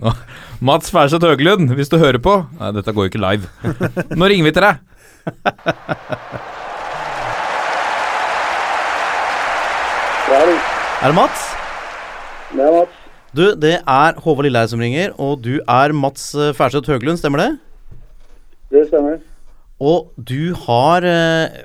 nå, 0.01 0.17
Mats 0.65 0.91
Færseth 0.91 1.29
Høglund, 1.29 1.71
hvis 1.77 1.93
du 1.93 2.01
hører 2.03 2.19
på 2.19 2.39
Nei, 2.57 2.73
dette 2.81 2.97
går 2.97 3.07
jo 3.07 3.13
ikke 3.13 3.23
live. 3.23 3.53
Nå 4.19 4.33
ringer 4.33 4.49
vi 4.49 4.57
til 4.57 4.67
deg! 4.71 4.81
Er 10.27 11.07
det 11.07 11.15
Mats? 11.15 11.43
Det 12.51 12.63
er 12.65 12.73
Mats. 12.75 12.95
Du, 13.37 13.43
det 13.63 13.77
er 13.79 14.17
Håvard 14.25 14.47
Lilleheie 14.47 14.71
som 14.73 14.81
ringer, 14.83 15.13
og 15.23 15.39
du 15.45 15.61
er 15.61 15.93
Mats 15.95 16.33
eh, 16.35 16.51
Færseth 16.57 16.91
Høglund, 16.91 17.21
stemmer 17.21 17.43
det? 17.45 17.51
Det 18.73 18.83
stemmer. 18.89 19.21
Og 19.79 20.09
du 20.19 20.51
har 20.65 21.05
eh, 21.07 21.61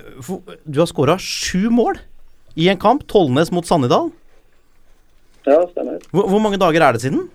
Du 0.67 0.77
har 0.81 0.89
skåra 0.91 1.15
sju 1.17 1.71
mål 1.73 1.97
i 2.53 2.67
en 2.69 2.77
kamp. 2.77 3.01
Tollnes 3.09 3.49
mot 3.55 3.65
Sannidal. 3.65 4.11
Ja, 5.47 5.57
stemmer. 5.71 5.97
Hvor, 6.11 6.29
hvor 6.29 6.43
mange 6.43 6.61
dager 6.61 6.85
er 6.85 6.93
det 6.93 7.01
siden? 7.07 7.25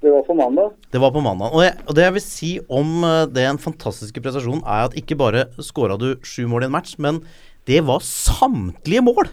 Det 0.00 0.08
var 0.14 0.24
på 0.24 0.38
mandag. 0.38 0.72
Det 0.88 1.04
var 1.04 1.12
på 1.12 1.20
mandag. 1.20 1.52
Og, 1.52 1.66
jeg, 1.66 1.76
og 1.84 1.98
det 1.98 2.06
jeg 2.06 2.16
vil 2.16 2.26
si 2.30 2.54
om 2.72 3.04
eh, 3.04 3.26
den 3.28 3.60
fantastiske 3.60 4.24
prestasjonen, 4.24 4.64
er 4.64 4.88
at 4.88 4.96
ikke 4.96 5.20
bare 5.20 5.50
skåra 5.60 6.00
du 6.00 6.14
sju 6.24 6.46
mål 6.48 6.64
i 6.64 6.70
en 6.70 6.76
match, 6.78 6.96
men 6.96 7.20
det 7.68 7.84
var 7.84 8.00
samtlige 8.00 9.04
mål 9.04 9.28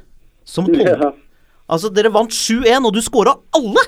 som 0.49 0.69
tolv. 0.69 0.87
Ja. 0.87 1.11
Altså, 1.69 1.91
dere 1.93 2.11
vant 2.13 2.33
7-1, 2.33 2.87
og 2.87 2.95
du 2.95 3.01
skåra 3.05 3.35
alle! 3.55 3.83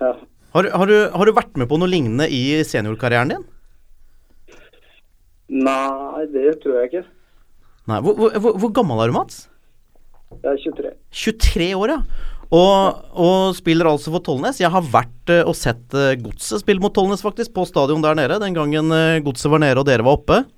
Ja. 0.00 0.14
Har, 0.56 0.68
har, 0.72 0.88
du, 0.88 0.96
har 1.12 1.28
du 1.28 1.36
vært 1.36 1.58
med 1.60 1.68
på 1.68 1.76
noe 1.80 1.90
lignende 1.90 2.28
i 2.32 2.62
seniorkarrieren 2.64 3.34
din? 3.34 3.44
Nei, 5.52 6.24
det 6.32 6.56
tror 6.62 6.80
jeg 6.80 6.90
ikke. 6.90 7.02
Nei. 7.86 8.00
Hvor, 8.02 8.16
hvor, 8.16 8.56
hvor, 8.56 8.72
gammel 8.74 9.02
er 9.04 9.12
du, 9.12 9.16
Mats? 9.18 9.44
Jeg 10.40 10.48
er 10.56 10.62
23. 10.64 10.94
23 11.20 11.68
år, 11.78 11.92
ja. 11.92 12.00
Og, 12.46 13.04
og 13.18 13.54
spiller 13.58 13.90
altså 13.90 14.12
for 14.14 14.24
Tollnes. 14.24 14.58
Jeg 14.62 14.70
har 14.72 14.90
vært 14.90 15.32
eh, 15.34 15.44
og 15.46 15.56
sett 15.58 15.94
uh, 15.98 16.14
Godset 16.18 16.62
spille 16.62 16.82
mot 16.82 16.94
Tollnes, 16.94 17.22
faktisk, 17.22 17.52
på 17.54 17.66
stadion 17.68 18.02
der 18.04 18.18
nede. 18.18 18.40
Den 18.42 18.56
gangen 18.56 18.90
uh, 18.94 19.20
Godset 19.26 19.52
var 19.52 19.62
nede 19.62 19.82
og 19.82 19.88
dere 19.88 20.06
var 20.06 20.20
oppe. 20.20 20.42
Ja, 20.42 20.52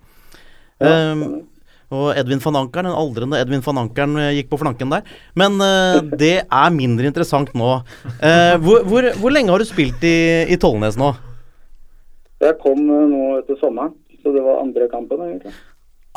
Um, 0.79 1.49
og 1.95 2.11
Edvin 2.21 2.43
van 2.45 2.59
Ankeren, 2.61 2.91
den 2.91 2.99
aldrende 3.01 3.39
Edvin 3.41 3.63
van 3.65 3.81
Ankeren, 3.85 4.17
eh, 4.21 4.35
gikk 4.37 4.51
på 4.53 4.61
flanken 4.61 4.93
der. 4.93 5.07
Men 5.39 5.57
uh, 5.63 6.03
det 6.21 6.35
er 6.45 6.75
mindre 6.75 7.09
interessant 7.09 7.55
nå. 7.57 7.79
Uh, 8.21 8.55
hvor, 8.61 8.85
hvor, 8.89 9.09
hvor 9.23 9.33
lenge 9.33 9.55
har 9.55 9.63
du 9.63 9.69
spilt 9.69 10.05
i, 10.05 10.19
i 10.53 10.59
Tollnes 10.61 10.99
nå? 11.01 11.15
Jeg 12.45 12.59
kom 12.63 12.85
nå 12.85 13.23
etter 13.39 13.57
sommeren, 13.63 13.97
så 14.21 14.35
det 14.35 14.45
var 14.45 14.61
andre 14.61 14.91
kampen 14.93 15.25
egentlig. 15.25 15.55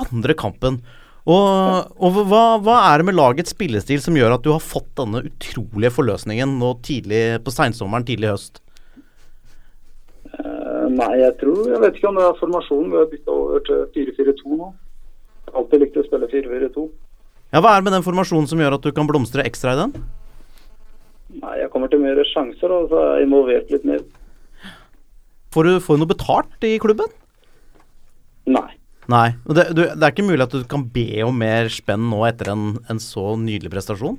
Andre 0.01 0.36
kampen. 0.38 0.82
Og, 1.22 1.96
og 2.01 2.20
hva, 2.28 2.44
hva 2.66 2.78
er 2.90 3.00
det 3.00 3.08
med 3.12 3.18
lagets 3.18 3.54
spillestil 3.54 4.01
som 4.01 4.16
gjør 4.18 4.36
at 4.36 4.46
du 4.46 4.51
har 4.51 4.63
fått 4.63 4.90
denne 4.98 5.22
utrolige 5.30 5.94
forløsningen 5.94 6.58
nå 6.60 6.74
tidlig 6.86 7.24
på 7.46 7.54
seinsommeren, 7.54 8.06
tidlig 8.08 8.34
høst? 8.34 8.62
Uh, 10.32 10.88
nei, 10.90 11.12
jeg 11.20 11.34
tror 11.42 11.68
Jeg 11.68 11.82
vet 11.84 11.98
ikke 12.00 12.10
om 12.10 12.18
det 12.18 12.24
er 12.25 12.40
formasjonen. 12.40 12.92
Vi 12.92 13.00
har 13.00 13.12
bytta 13.12 13.36
over 13.36 13.68
til 13.68 13.86
4-4-2 13.96 14.58
nå. 14.58 14.72
Jeg 15.51 15.60
alltid 15.60 15.81
likt 15.84 15.98
å 16.00 16.03
spille 16.08 16.27
4-4-2. 16.31 16.84
Ja, 17.51 17.60
Hva 17.60 17.74
er 17.74 17.81
det 17.81 17.89
med 17.89 17.96
den 17.98 18.05
formasjonen 18.05 18.48
som 18.48 18.62
gjør 18.63 18.77
at 18.77 18.86
du 18.86 18.93
kan 18.96 19.08
blomstre 19.10 19.43
ekstra 19.43 19.74
i 19.75 19.79
den? 19.81 19.96
Nei, 21.41 21.58
jeg 21.60 21.72
kommer 21.74 21.91
til 21.91 22.00
mer 22.00 22.20
sjanser, 22.29 22.72
og 22.72 22.88
så 22.91 23.01
er 23.01 23.10
jeg 23.20 23.27
involvert 23.27 23.74
litt 23.74 23.88
mer. 23.88 24.05
Får 25.51 25.67
du, 25.67 25.74
får 25.84 25.98
du 25.98 26.03
noe 26.05 26.12
betalt 26.13 26.67
i 26.67 26.77
klubben? 26.79 27.12
Nei. 28.48 28.70
Nei. 29.12 29.27
Det, 29.43 29.65
du, 29.75 29.81
det 29.84 30.00
er 30.00 30.13
ikke 30.13 30.27
mulig 30.29 30.46
at 30.46 30.55
du 30.55 30.63
kan 30.72 30.86
be 30.96 31.10
om 31.25 31.36
mer 31.36 31.67
spenn 31.74 32.08
nå 32.13 32.22
etter 32.29 32.53
en, 32.53 32.77
en 32.88 33.01
så 33.03 33.34
nydelig 33.39 33.74
prestasjon? 33.74 34.15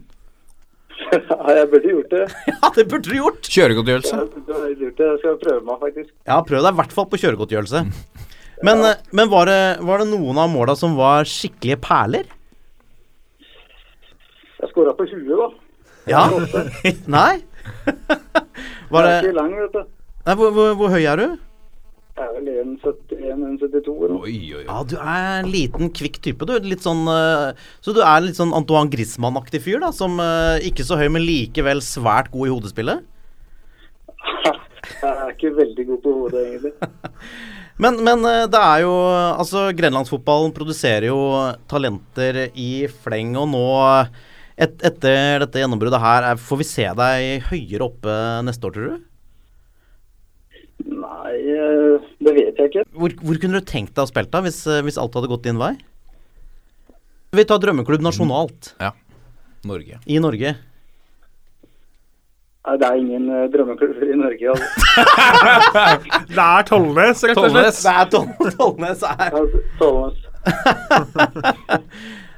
Nei, 1.12 1.54
jeg 1.56 1.70
burde 1.72 1.94
gjort 1.94 2.12
det. 2.12 2.26
Ja, 2.52 2.72
det 2.76 2.84
burde 2.92 3.08
du 3.08 3.16
gjort! 3.16 3.48
Kjøregodtgjørelse? 3.48 4.20
Jeg, 4.20 4.76
det. 4.82 5.08
jeg 5.08 5.22
skal 5.24 5.40
prøve 5.40 5.64
meg, 5.70 5.80
faktisk. 5.80 6.12
Ja, 6.28 6.42
prøv 6.44 6.60
deg 6.60 6.76
i 6.76 6.80
hvert 6.82 6.94
fall 7.00 7.08
på 7.08 7.22
kjøregodtgjørelse. 7.24 7.86
Men, 8.62 8.84
eh, 8.86 9.00
men 9.10 9.30
var, 9.32 9.50
det, 9.50 9.62
var 9.82 10.02
det 10.02 10.10
noen 10.12 10.38
av 10.38 10.50
måla 10.52 10.76
som 10.78 10.94
var 10.98 11.26
skikkelige 11.28 11.80
perler? 11.82 12.28
Jeg 14.62 14.70
skåra 14.70 14.94
på 14.94 15.06
huet, 15.10 15.32
da. 15.34 15.48
Ja? 16.10 16.26
Nei? 17.18 17.42
Var 18.92 19.06
Jeg 19.06 19.12
er 19.16 19.22
det 19.22 19.30
ikke 19.30 19.38
lang, 19.38 19.52
vet 19.56 19.74
du. 19.74 19.82
Nei, 20.26 20.34
hvor, 20.38 20.50
hvor, 20.54 20.74
hvor 20.78 20.90
høy 20.92 21.02
er 21.08 21.20
du? 21.20 21.26
Jeg 22.12 22.26
er 22.26 22.32
vel 22.36 22.48
1,71-1,72 22.76 23.92
eller. 24.04 24.16
Oi, 24.18 24.34
oi, 24.52 24.58
oi. 24.58 24.64
Ja, 24.66 24.82
du 24.84 24.96
er 25.00 25.28
en 25.38 25.48
liten, 25.50 25.88
kvikk 25.96 26.18
type, 26.26 26.46
du. 26.46 26.52
Litt 26.68 26.84
sånn 26.84 27.06
eh, 27.08 27.62
Så 27.82 27.94
du 27.96 28.02
er 28.04 28.20
litt 28.26 28.36
sånn 28.38 28.52
Antoine 28.54 28.92
Griezmann-aktig 28.92 29.62
fyr, 29.64 29.80
da. 29.82 29.90
Som 29.96 30.20
eh, 30.22 30.60
ikke 30.68 30.84
så 30.86 30.98
høy, 31.00 31.08
men 31.14 31.24
likevel 31.24 31.80
svært 31.86 32.30
god 32.34 32.50
i 32.50 32.52
hodespillet. 32.52 33.08
Jeg 35.02 35.10
er 35.10 35.32
ikke 35.32 35.54
veldig 35.56 35.88
god 35.88 36.02
på 36.04 36.14
hodet, 36.18 36.44
egentlig. 36.50 36.74
Men, 37.82 37.96
men 38.06 38.22
eh, 38.28 38.44
det 38.52 38.60
er 38.60 38.82
jo 38.84 38.92
Altså, 39.40 39.64
grenlandsfotballen 39.76 40.52
produserer 40.54 41.08
jo 41.08 41.18
talenter 41.70 42.44
i 42.54 42.86
fleng, 43.02 43.32
og 43.40 43.48
nå 43.50 43.62
et, 44.62 44.76
etter 44.84 45.40
dette 45.42 45.62
gjennombruddet 45.62 45.98
her, 46.02 46.26
er- 46.30 46.38
får 46.38 46.60
vi 46.60 46.66
se 46.68 46.84
deg 46.98 47.46
høyere 47.48 47.86
oppe 47.88 48.16
neste 48.46 48.68
år, 48.68 48.74
tror 48.76 48.90
du? 48.92 49.08
Nei, 50.82 51.32
eh, 51.56 52.10
det 52.22 52.34
vet 52.36 52.58
jeg 52.60 52.70
ikke. 52.72 52.84
Hvor, 52.98 53.14
hvor 53.22 53.38
kunne 53.42 53.58
du 53.62 53.66
tenkt 53.66 53.94
deg 53.96 54.04
å 54.04 54.10
spille 54.10 54.30
da, 54.30 54.42
hvis, 54.44 54.60
eh, 54.70 54.82
hvis 54.86 54.98
alt 55.00 55.14
hadde 55.18 55.30
gått 55.30 55.44
din 55.46 55.58
vei? 55.60 55.72
Vi 57.32 57.46
tar 57.48 57.62
drømmeklubb 57.62 58.02
nasjonalt 58.04 58.74
Ja. 58.82 58.92
Norge. 59.64 59.98
i 60.10 60.18
Norge. 60.20 60.56
Det 62.62 62.86
er 62.86 62.94
ingen 63.00 63.26
uh, 63.26 63.48
drømmeklubber 63.50 64.06
i 64.06 64.16
Norge. 64.20 64.52
Altså. 64.54 64.66
Det 66.36 66.44
er 66.44 66.66
Tollnes, 66.68 67.24
rett 67.26 67.40
og 67.42 67.50
slett. 67.50 67.74
Tollnes. 67.74 67.82
Det 67.82 67.92
er 67.92 68.06
Tollnes 68.60 69.02
er 69.08 69.38
Altså, 69.40 69.62
Tollnes. 69.80 70.18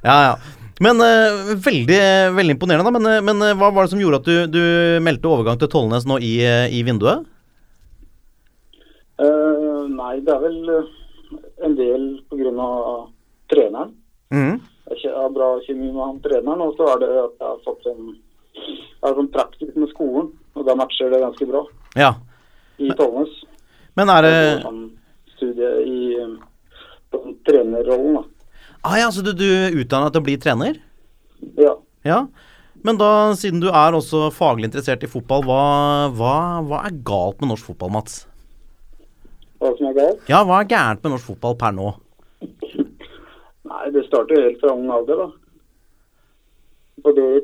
Ja, 0.05 0.17
ja. 0.21 0.35
Men 0.85 0.99
uh, 1.01 1.53
veldig, 1.65 2.01
veldig 2.37 2.57
imponerende, 2.57 2.89
da. 2.89 2.93
Men, 2.97 3.07
uh, 3.09 3.21
men 3.25 3.45
uh, 3.45 3.53
hva 3.61 3.69
var 3.73 3.87
det 3.87 3.95
som 3.95 4.01
gjorde 4.01 4.21
at 4.23 4.27
du, 4.29 4.37
du 4.53 4.65
meldte 5.05 5.31
overgang 5.31 5.61
til 5.61 5.71
Tollnes 5.73 6.09
nå 6.09 6.19
i, 6.25 6.35
eh, 6.45 6.67
i 6.73 6.83
vinduet? 6.85 7.25
Eh, 9.23 9.83
nei, 9.95 10.19
det 10.27 10.33
er 10.35 10.41
vel 10.43 10.71
eh, 10.75 10.95
en 11.67 11.77
del 11.79 12.07
av 12.59 13.11
treneren. 13.53 13.93
Mm. 14.35 14.57
Jeg 14.91 15.13
har 15.15 15.31
bra 15.33 15.55
kjemi 15.65 15.93
med 15.93 16.03
han 16.03 16.23
treneren, 16.25 16.65
og 16.65 16.75
så 16.79 16.89
er 16.95 17.03
det 17.05 17.11
at 17.13 17.37
jeg 17.39 17.47
har 17.47 17.61
fått 17.67 17.87
jeg 17.87 17.99
har 19.05 19.17
sånn 19.19 19.31
praksis 19.35 19.75
med 19.77 19.91
skolen, 19.93 20.31
og 20.55 20.67
da 20.69 20.77
matcher 20.79 21.11
det 21.13 21.21
ganske 21.23 21.47
bra 21.51 21.65
Ja. 21.99 22.15
i 22.79 22.89
Tollnes. 22.99 23.33
Men 23.97 24.11
er 24.11 24.23
det 24.27 24.37
sånn 24.65 24.85
studie 25.37 25.71
i 25.87 25.99
eh, 26.23 26.33
sånn 27.15 27.37
trenerrollen, 27.47 28.17
da. 28.21 28.25
Ah 28.85 28.99
ja, 29.01 29.11
så 29.11 29.23
du, 29.25 29.33
du 29.33 29.45
er 29.47 29.77
utdanna 29.81 30.11
til 30.13 30.21
å 30.21 30.25
bli 30.27 30.37
trener? 30.41 30.77
Ja. 31.57 31.75
Ja. 32.05 32.27
Men 32.85 32.99
da, 33.01 33.33
siden 33.39 33.63
du 33.63 33.71
er 33.71 33.97
også 33.97 34.27
faglig 34.35 34.69
interessert 34.69 35.05
i 35.07 35.09
fotball, 35.09 35.45
hva, 35.49 35.61
hva, 36.13 36.35
hva 36.69 36.83
er 36.85 36.99
galt 37.07 37.41
med 37.41 37.49
norsk 37.55 37.71
fotball, 37.71 37.95
Mats? 37.95 38.27
Hva 39.63 39.71
som 39.79 39.89
er 39.89 39.97
galt? 39.97 40.27
Ja, 40.29 40.43
hva 40.45 40.59
er 40.61 40.69
gærent 40.69 41.01
med 41.07 41.15
norsk 41.15 41.31
fotball 41.31 41.57
per 41.61 41.73
nå? 41.73 41.95
Nei, 43.71 43.85
det 43.95 44.05
starter 44.11 44.37
jo 44.37 44.45
helt 44.51 44.61
fra 44.61 44.75
ung 44.77 44.91
alder, 44.93 45.23
da. 45.25 45.31
På 47.05 47.13
det 47.17 47.25
vi 47.25 47.41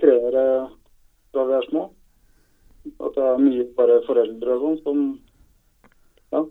da 1.36 1.44
vi 1.48 1.56
er 1.58 1.66
små. 1.70 1.88
At 3.00 3.16
det 3.16 3.26
er 3.26 3.42
mye 3.42 3.66
bare 3.76 4.00
foreldre 4.06 4.56
og 4.56 4.62
sånn 4.62 4.80
som 4.84 5.02
ja, 6.32 6.44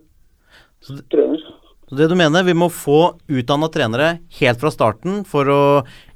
trener. 1.10 1.42
Så 1.90 1.98
det 1.98 2.06
du 2.06 2.14
mener, 2.14 2.44
vi 2.46 2.54
må 2.54 2.68
få 2.70 3.16
utdanna 3.26 3.66
trenere 3.72 4.10
helt 4.38 4.60
fra 4.62 4.70
starten 4.70 5.24
for 5.26 5.48
å 5.50 5.60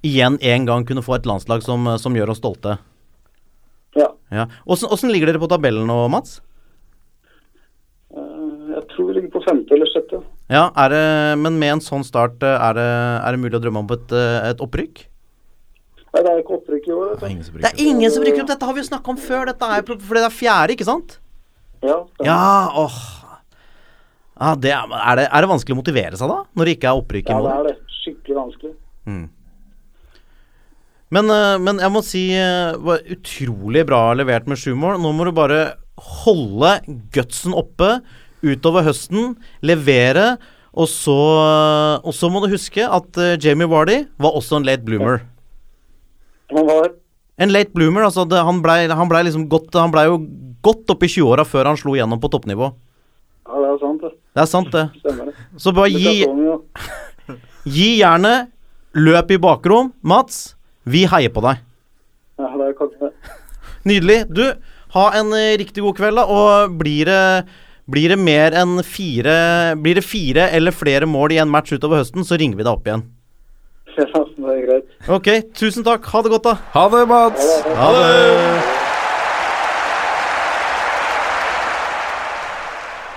igjen 0.07 0.39
en 0.39 0.69
gang 0.69 0.85
kunne 0.87 1.03
få 1.03 1.17
et 1.17 1.27
landslag 1.27 1.65
som, 1.67 1.89
som 1.99 2.15
gjør 2.15 2.31
oss 2.31 2.39
stolte? 2.39 2.77
Ja. 3.99 4.13
Ja. 4.31 4.47
Åssen 4.67 5.11
ligger 5.11 5.33
dere 5.33 5.43
på 5.43 5.51
tabellen 5.51 5.89
nå, 5.91 5.97
Mats? 6.15 6.39
Eh, 8.15 8.71
Jeg 8.77 8.87
tror 8.93 9.09
vi 9.11 9.17
ligger 9.19 9.35
på 9.35 9.43
femte 9.49 9.75
eller 9.75 9.91
sjette. 9.91 10.23
Ja, 10.51 10.69
er 10.79 10.95
det, 10.95 11.03
Men 11.43 11.59
med 11.59 11.77
en 11.77 11.83
sånn 11.83 12.07
start, 12.07 12.39
eh, 12.43 12.55
er 12.55 12.79
det, 12.79 12.89
er 13.27 13.35
det 13.35 13.43
mulig 13.43 13.59
å 13.59 13.63
drømme 13.67 13.83
om 13.83 13.93
et, 13.99 14.15
eh, 14.15 14.51
et 14.53 14.63
opprykk? 14.63 15.07
Nei, 16.15 16.23
det 16.23 16.31
er 16.31 16.41
ikke 16.45 16.55
opprykk 16.61 16.87
i 16.87 16.95
år. 16.95 17.13
Det 17.19 17.27
er 17.27 17.33
Ingen 17.35 17.45
som 17.45 17.59
Det 17.59 17.71
er 17.73 17.83
ingen 17.83 18.13
som 18.15 18.23
rykker 18.23 18.45
opp! 18.45 18.51
Dette 18.53 18.69
har 18.69 18.77
vi 18.77 18.83
jo 18.85 18.87
snakka 18.87 19.11
om 19.11 19.19
før. 19.19 19.49
Dette 19.51 19.71
er 19.75 19.87
fordi 19.91 20.21
det 20.21 20.29
er 20.29 20.35
fjerde, 20.35 20.77
ikke 20.77 20.87
sant? 20.87 21.17
Ja. 21.85 21.97
Ja, 22.23 22.41
åh. 22.81 22.99
Ja, 24.35 24.55
det 24.59 24.71
er, 24.75 24.91
er, 24.95 25.19
det, 25.19 25.27
er 25.31 25.45
det 25.45 25.51
vanskelig 25.51 25.77
å 25.77 25.79
motivere 25.79 26.19
seg 26.19 26.31
da, 26.31 26.41
når 26.59 26.67
det 26.69 26.77
ikke 26.77 26.91
er 26.91 27.01
opprykk 27.01 27.29
i 27.31 27.35
ja, 27.35 27.43
det 27.45 27.55
er 27.55 27.67
det. 27.69 27.75
Skikkelig 28.01 28.37
vanskelig. 28.41 28.73
Men, 31.15 31.31
eh, 31.31 31.55
men 31.63 31.79
jeg 31.83 31.93
må 31.95 32.03
si 32.03 32.25
eh, 32.35 32.75
var 32.83 33.05
utrolig 33.15 33.85
bra 33.87 34.01
levert 34.19 34.49
med 34.51 34.59
sju 34.61 34.73
mål. 34.79 34.99
Nå 35.03 35.13
må 35.15 35.29
du 35.29 35.35
bare 35.37 35.61
holde 36.25 36.77
gutsen 37.15 37.55
oppe 37.55 37.99
utover 38.45 38.85
høsten, 38.85 39.37
levere, 39.65 40.35
og 40.75 40.91
så, 40.91 41.15
og 42.03 42.13
så 42.13 42.29
må 42.33 42.43
du 42.43 42.51
huske 42.53 42.83
at 42.83 43.21
eh, 43.23 43.37
Jamie 43.41 43.71
Vardy 43.71 44.03
var 44.21 44.35
også 44.35 44.59
en 44.59 44.67
late 44.67 44.85
bloomer. 44.87 45.23
Han 46.53 46.67
var 46.69 46.93
En 47.41 47.53
late 47.53 47.73
bloomer. 47.75 48.05
Altså 48.07 48.25
det, 48.29 48.41
han 48.47 48.61
blei 48.63 48.85
han 48.89 49.11
ble 49.11 49.25
liksom 49.27 49.49
godt 49.51 49.75
Han 49.81 49.95
blei 49.95 50.07
jo 50.07 50.19
godt 50.65 50.91
opp 50.95 51.03
i 51.05 51.11
20-åra 51.11 51.45
før 51.45 51.71
han 51.71 51.79
slo 51.81 51.97
gjennom 51.97 52.21
på 52.23 52.31
toppnivå. 52.33 52.71
Ja, 53.45 53.61
det 53.61 53.71
er 53.75 53.81
sant, 53.83 54.01
det. 54.01 54.13
Det 54.35 54.43
er 54.43 54.49
sant, 54.49 54.71
det. 54.73 54.85
Stemmer 55.03 55.29
det. 55.29 55.35
Så 55.61 55.75
bare 55.77 55.91
gi, 55.93 56.15
sånn, 56.25 57.41
gi 57.77 57.89
jernet. 58.01 58.51
Løp 58.95 59.33
i 59.35 59.39
bakrom. 59.43 59.91
Mats, 60.07 60.55
vi 60.87 61.03
heier 61.11 61.33
på 61.35 61.43
deg. 61.45 61.61
Ja, 62.39 62.49
det 62.55 62.71
er 62.71 62.77
kanskje 62.79 63.11
det. 63.11 63.35
Nydelig. 63.91 64.19
Du, 64.31 64.45
ha 64.95 65.05
en 65.19 65.35
eh, 65.37 65.57
riktig 65.61 65.83
god 65.85 65.99
kveld, 65.99 66.21
da. 66.21 66.25
Og 66.31 66.79
blir 66.81 67.11
det, 67.11 67.21
blir 67.91 68.15
det 68.15 68.21
mer 68.23 68.55
enn 68.57 68.79
fire 68.87 69.75
Blir 69.83 69.99
det 69.99 70.07
fire 70.07 70.47
eller 70.57 70.73
flere 70.73 71.09
mål 71.11 71.35
i 71.35 71.41
en 71.43 71.51
match 71.51 71.75
utover 71.75 72.01
høsten, 72.01 72.25
så 72.25 72.39
ringer 72.41 72.61
vi 72.61 72.65
deg 72.65 72.73
opp 72.73 72.89
igjen. 72.89 73.05
Ja, 74.05 74.25
det 74.37 74.55
er 74.55 74.65
greit. 74.67 74.97
Ok, 75.09 75.29
tusen 75.55 75.87
takk. 75.87 76.07
Ha 76.11 76.25
det 76.25 76.35
godt, 76.35 76.49
da. 76.49 76.57
Ha 76.75 76.89
det, 76.91 77.05
Mats! 77.11 77.53
Ha 77.79 77.93
det. 77.99 78.83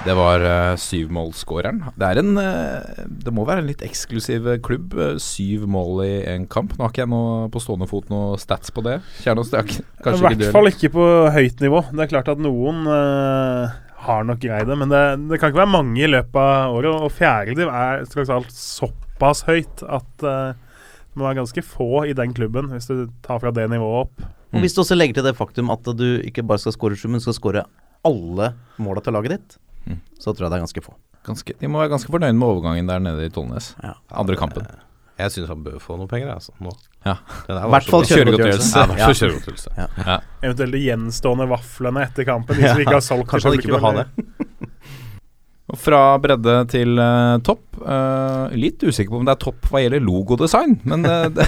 Det 0.08 0.14
var 0.16 0.44
uh, 0.44 0.78
syvmålsskåreren. 0.80 1.82
Det 2.00 2.08
er 2.08 2.20
en 2.22 2.38
eh, 2.40 3.00
Det 3.26 3.34
må 3.34 3.44
være 3.48 3.60
en 3.64 3.68
litt 3.68 3.82
eksklusiv 3.84 4.46
klubb. 4.64 4.94
Uh, 4.96 5.18
syv 5.20 5.66
mål 5.68 6.04
i 6.06 6.14
en 6.32 6.46
kamp. 6.48 6.76
Nå 6.78 6.86
har 6.86 6.94
ikke 6.94 7.04
jeg 7.04 7.12
noe 7.12 7.50
på 7.52 7.62
stående 7.64 7.90
fot 7.90 8.08
noe 8.14 8.38
stats 8.40 8.72
på 8.72 8.86
det. 8.86 9.02
Kjernos, 9.26 9.52
det 9.52 9.60
er 9.60 9.68
ikke, 9.68 9.84
I 9.84 10.22
hvert 10.24 10.56
fall 10.56 10.72
ikke 10.72 10.94
på 10.96 11.10
høyt 11.36 11.66
nivå. 11.66 11.84
Det 11.92 12.06
er 12.06 12.14
klart 12.14 12.32
at 12.32 12.44
noen 12.44 12.86
uh, 12.88 13.76
har 14.08 14.24
nok 14.30 14.40
greid 14.46 14.70
det, 14.70 14.80
men 14.80 14.94
det, 14.94 15.04
det 15.28 15.42
kan 15.42 15.52
ikke 15.52 15.64
være 15.66 15.76
mange 15.76 16.00
i 16.06 16.12
løpet 16.14 16.40
av 16.40 16.78
året. 16.78 17.04
Og 17.10 17.12
fjerdediv 17.18 17.74
er 17.74 18.08
tross 18.14 18.32
alt 18.38 18.56
såpass 18.56 19.44
høyt 19.50 19.84
at 19.84 20.28
eh, 21.18 21.20
det 21.20 21.24
må 21.24 21.28
være 21.28 21.40
ganske 21.42 21.64
få 21.66 22.06
i 22.08 22.14
den 22.14 22.34
klubben, 22.38 22.70
hvis 22.70 22.88
du 22.88 23.08
tar 23.26 23.40
fra 23.42 23.52
det 23.52 23.66
nivået 23.74 24.06
opp. 24.06 24.22
Og 24.54 24.62
Hvis 24.64 24.74
du 24.78 24.82
også 24.82 24.96
legger 24.96 25.18
til 25.20 25.24
det 25.28 25.36
faktum 25.36 25.70
at 25.74 25.84
du 25.84 26.22
ikke 26.24 26.46
bare 26.48 26.58
skal 26.62 26.72
skåre 26.72 26.96
sju, 26.96 27.10
men 27.10 27.20
skal 27.20 27.34
skåre 27.36 27.66
alle 28.06 28.54
måla 28.80 29.02
til 29.04 29.14
laget 29.14 29.30
ditt, 29.38 29.58
Mm. 29.88 30.00
så 30.20 30.34
tror 30.36 30.46
jeg 30.48 30.52
det 30.52 30.58
er 30.58 30.66
ganske 30.66 30.82
få. 30.84 30.94
Ganske, 31.24 31.54
de 31.60 31.68
må 31.68 31.80
være 31.80 31.90
ganske 31.94 32.12
fornøyd 32.12 32.36
med 32.36 32.48
overgangen 32.48 32.88
der 32.88 33.00
nede 33.00 33.26
i 33.26 33.30
Tollnes. 33.30 33.74
Ja. 33.84 33.94
Andre 34.12 34.36
kampen. 34.36 34.66
Jeg 35.18 35.32
syns 35.32 35.48
han 35.48 35.64
bør 35.64 35.80
få 35.80 35.98
noe 35.98 36.08
penger, 36.08 36.30
altså. 36.34 36.52
Nå. 36.60 36.72
Ja. 37.06 37.16
Er 37.50 37.66
I 37.66 37.70
hvert 37.72 37.84
fall 37.90 38.04
så- 38.06 38.16
kjøregodtgjørelse. 38.18 38.84
Ja, 38.98 39.08
kjøregodtgjørelse. 39.14 39.72
Ja. 39.78 39.88
Ja. 40.06 40.20
Eventuelt 40.44 40.72
de 40.72 40.80
gjenstående 40.84 41.48
vaflene 41.50 42.04
etter 42.04 42.24
kampen. 42.26 42.56
De 42.56 42.68
som 42.68 42.80
ikke 42.80 42.94
har 42.94 43.00
solgt 43.02 43.28
Kanskje 43.32 43.50
han 43.50 43.58
ikke 43.60 43.74
bør 43.74 43.80
ha 43.80 43.92
det. 44.04 44.08
Fra 45.84 46.18
bredde 46.20 46.68
til 46.72 47.00
uh, 47.00 47.40
topp. 47.44 47.67
Eh, 47.86 48.56
litt 48.58 48.84
usikker 48.84 49.12
på 49.12 49.22
om 49.22 49.28
det 49.28 49.36
er 49.36 49.42
topp 49.42 49.70
hva 49.72 49.82
gjelder 49.84 50.04
logodesign, 50.04 50.78
men 50.88 51.06
uh, 51.06 51.28
det, 51.36 51.48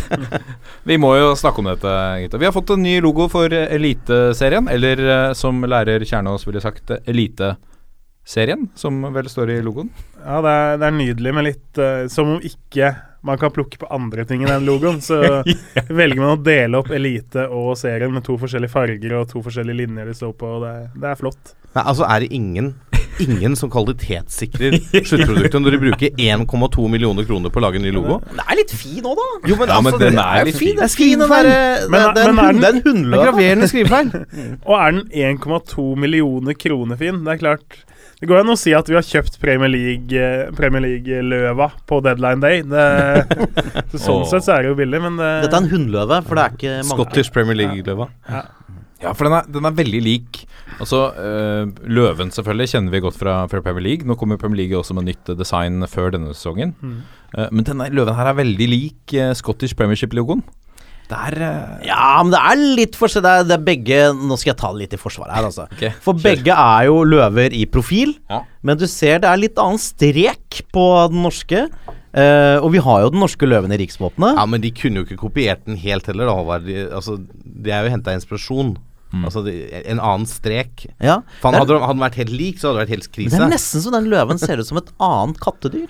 vi 0.89 0.99
må 1.01 1.13
jo 1.17 1.33
snakke 1.39 1.63
om 1.63 1.69
dette, 1.71 1.95
gutta. 2.25 2.41
Vi 2.41 2.49
har 2.49 2.55
fått 2.55 2.75
en 2.75 2.85
ny 2.85 2.99
logo 3.03 3.29
for 3.31 3.53
Eliteserien, 3.53 4.69
eller 4.71 5.03
uh, 5.05 5.33
som 5.37 5.61
lærer 5.65 6.05
Kjernås 6.07 6.47
ville 6.47 6.63
sagt, 6.63 6.95
Eliteserien, 7.09 8.69
som 8.79 9.01
vel 9.15 9.29
står 9.31 9.55
i 9.57 9.61
logoen. 9.65 9.91
Ja, 10.23 10.41
det 10.45 10.55
er, 10.55 10.81
det 10.81 10.89
er 10.89 10.97
nydelig, 10.97 11.35
men 11.35 11.49
litt 11.49 11.85
som 12.11 12.35
om 12.35 12.43
ikke 12.43 12.93
man 13.21 13.37
kan 13.37 13.51
plukke 13.51 13.77
på 13.77 13.85
andre 13.85 14.25
ting 14.25 14.43
i 14.43 14.47
den 14.47 14.65
logoen. 14.65 15.01
Så 15.01 15.19
velger 16.01 16.21
man 16.21 16.37
å 16.37 16.43
dele 16.43 16.79
opp 16.79 16.91
elite 16.95 17.47
og 17.47 17.75
serien 17.79 18.13
med 18.13 18.25
to 18.27 18.37
forskjellige 18.39 18.73
farger 18.73 19.17
og 19.19 19.29
to 19.31 19.43
forskjellige 19.45 19.81
linjer 19.83 20.09
de 20.09 20.17
står 20.21 20.35
på. 20.39 20.53
og 20.57 20.65
Det, 20.65 20.75
det 20.99 21.11
er 21.11 21.19
flott. 21.19 21.55
Nei, 21.75 21.83
altså 21.83 22.07
er 22.07 22.23
det 22.23 22.31
ingen 22.35 22.73
Ingen 23.23 23.55
som 23.59 23.71
kvalitetssikrer 23.71 24.77
sluttproduktet 25.09 25.59
når 25.61 25.75
de 25.75 25.81
bruker 25.83 26.21
1,2 26.21 26.87
millioner 26.91 27.27
kroner 27.27 27.53
på 27.53 27.61
å 27.61 27.65
lage 27.65 27.79
en 27.81 27.85
ny 27.87 27.91
logo? 27.95 28.19
Den 28.29 28.41
er 28.45 28.59
litt 28.61 28.73
fin 28.73 29.03
òg, 29.03 29.19
da. 29.19 29.27
Jo, 29.49 29.57
men, 29.59 29.71
Ja, 29.71 29.81
men 29.83 29.93
altså, 29.93 30.01
den 30.05 30.17
det 30.19 30.25
er 30.25 30.49
litt 30.49 30.59
fin. 30.59 30.73
Det 30.79 30.87
er 30.87 30.93
fin, 30.93 31.19
den 31.19 31.29
det, 31.29 31.41
er 31.41 31.51
en 31.83 31.91
men 31.91 32.01
er 32.01 32.15
det 32.15 32.23
er 32.23 32.31
en 32.31 33.03
Det 33.03 33.19
er 33.19 33.25
graverende 33.27 33.69
skrivefeil. 33.71 34.11
Og 34.69 34.73
er 34.79 34.97
den 34.97 35.37
1,2 35.39 35.87
millioner 36.05 36.57
kroner 36.59 36.99
fin? 36.99 37.23
Det 37.25 37.35
er 37.35 37.41
klart 37.43 37.79
Det 38.19 38.27
går 38.27 38.41
an 38.41 38.53
å 38.53 38.57
si 38.59 38.73
at 38.75 38.89
vi 38.91 38.97
har 38.97 39.05
kjøpt 39.05 39.39
Premier 39.39 39.71
League-løva 39.71 40.55
Premier 40.57 40.85
League-løva 40.85 41.69
på 41.87 42.01
deadline 42.03 42.43
day. 42.43 42.63
Det, 42.67 42.87
så 43.93 44.03
sånn 44.05 44.23
oh. 44.23 44.29
sett 44.31 44.47
så 44.47 44.57
er 44.57 44.65
det 44.65 44.73
jo 44.73 44.79
billig, 44.79 45.03
men 45.05 45.19
det, 45.19 45.33
Dette 45.45 45.59
er 45.59 45.65
en 45.65 45.71
hundløve, 45.71 46.23
for 46.27 46.39
det 46.39 46.45
er 46.45 46.57
ikke 46.57 46.73
mange 46.79 46.97
Scottish 46.97 47.35
Premier 47.35 47.61
League-løva. 47.63 48.09
Ja, 48.27 48.43
for 49.15 49.27
den 49.29 49.35
er, 49.37 49.47
den 49.47 49.67
er 49.69 49.75
veldig 49.77 50.01
lik. 50.03 50.41
Altså, 50.79 50.99
øh, 51.15 51.71
Løven 51.87 52.31
selvfølgelig 52.35 52.69
kjenner 52.73 52.91
vi 52.93 53.01
godt 53.03 53.17
fra, 53.19 53.35
fra 53.51 53.61
Premier 53.63 53.85
League. 53.85 54.07
Nå 54.07 54.15
kommer 54.19 54.39
Premier 54.41 54.63
League 54.65 54.77
også 54.79 54.95
med 54.97 55.07
nytt 55.09 55.31
design 55.39 55.83
før 55.87 56.11
denne 56.15 56.33
sesongen. 56.35 56.75
Eh, 57.35 57.47
men 57.51 57.67
denne 57.67 57.89
løven 57.95 58.15
her 58.17 58.31
er 58.31 58.39
veldig 58.39 58.67
lik 58.71 59.13
uh, 59.15 59.31
Scottish 59.37 59.75
Premiership-logoen. 59.79 60.43
Det 61.09 61.17
er 61.17 61.35
uh... 61.41 61.85
Ja, 61.87 62.19
men 62.21 62.33
det 62.35 62.41
er 62.51 62.59
litt 62.79 62.97
forskjell. 62.99 63.23
Det 63.25 63.31
er, 63.39 63.45
det 63.49 63.55
er 63.55 63.63
begge 63.65 64.01
Nå 64.13 64.35
skal 64.37 64.51
jeg 64.51 64.59
ta 64.61 64.69
det 64.75 64.83
litt 64.83 64.91
i 64.93 64.99
forsvaret 65.01 65.33
her, 65.37 65.47
altså. 65.47 65.65
okay, 65.73 65.93
For 66.05 66.13
kjør. 66.17 66.25
begge 66.27 66.57
er 66.59 66.89
jo 66.89 66.99
løver 67.07 67.55
i 67.57 67.63
profil, 67.71 68.13
Ja. 68.29 68.43
men 68.61 68.77
du 68.77 68.85
ser 68.89 69.23
det 69.23 69.31
er 69.31 69.41
litt 69.41 69.57
annen 69.61 69.81
strek 69.81 70.61
på 70.75 70.85
den 71.13 71.23
norske. 71.25 71.65
Uh, 72.09 72.57
og 72.65 72.71
vi 72.73 72.79
har 72.81 73.03
jo 73.03 73.09
den 73.13 73.21
norske 73.21 73.45
løven 73.45 73.73
i 73.73 73.77
riksvåpenet. 73.83 74.37
Ja, 74.39 74.45
men 74.49 74.61
de 74.63 74.71
kunne 74.73 75.01
jo 75.01 75.05
ikke 75.05 75.19
kopiert 75.27 75.65
den 75.69 75.77
helt 75.77 76.07
heller, 76.09 76.25
da. 76.29 76.37
Håvard. 76.39 76.65
De, 76.65 76.77
altså, 76.89 77.19
det 77.45 77.73
er 77.73 77.85
jo 77.85 77.91
henta 77.93 78.15
inspirasjon. 78.17 78.71
Altså 79.13 79.41
en 79.49 79.99
annen 79.99 80.25
strek. 80.29 80.85
Ja. 81.01 81.21
For 81.41 81.49
han 81.49 81.55
er- 81.55 81.59
hadde, 81.63 81.73
den- 81.73 81.81
hadde 81.81 81.97
den 81.97 82.03
vært 82.09 82.19
helt 82.21 82.29
lik, 82.35 82.59
så 82.61 82.67
hadde 82.69 82.77
det 82.79 82.87
vært 82.87 82.93
helt 82.97 83.11
Det 83.31 83.33
er 83.41 83.49
nesten 83.49 83.81
så 83.81 83.91
den 83.91 84.05
løven 84.11 84.37
ser 84.39 84.57
ut 84.61 84.67
som 84.67 84.77
et 84.77 84.91
annet 84.99 85.39
kattedyr. 85.41 85.87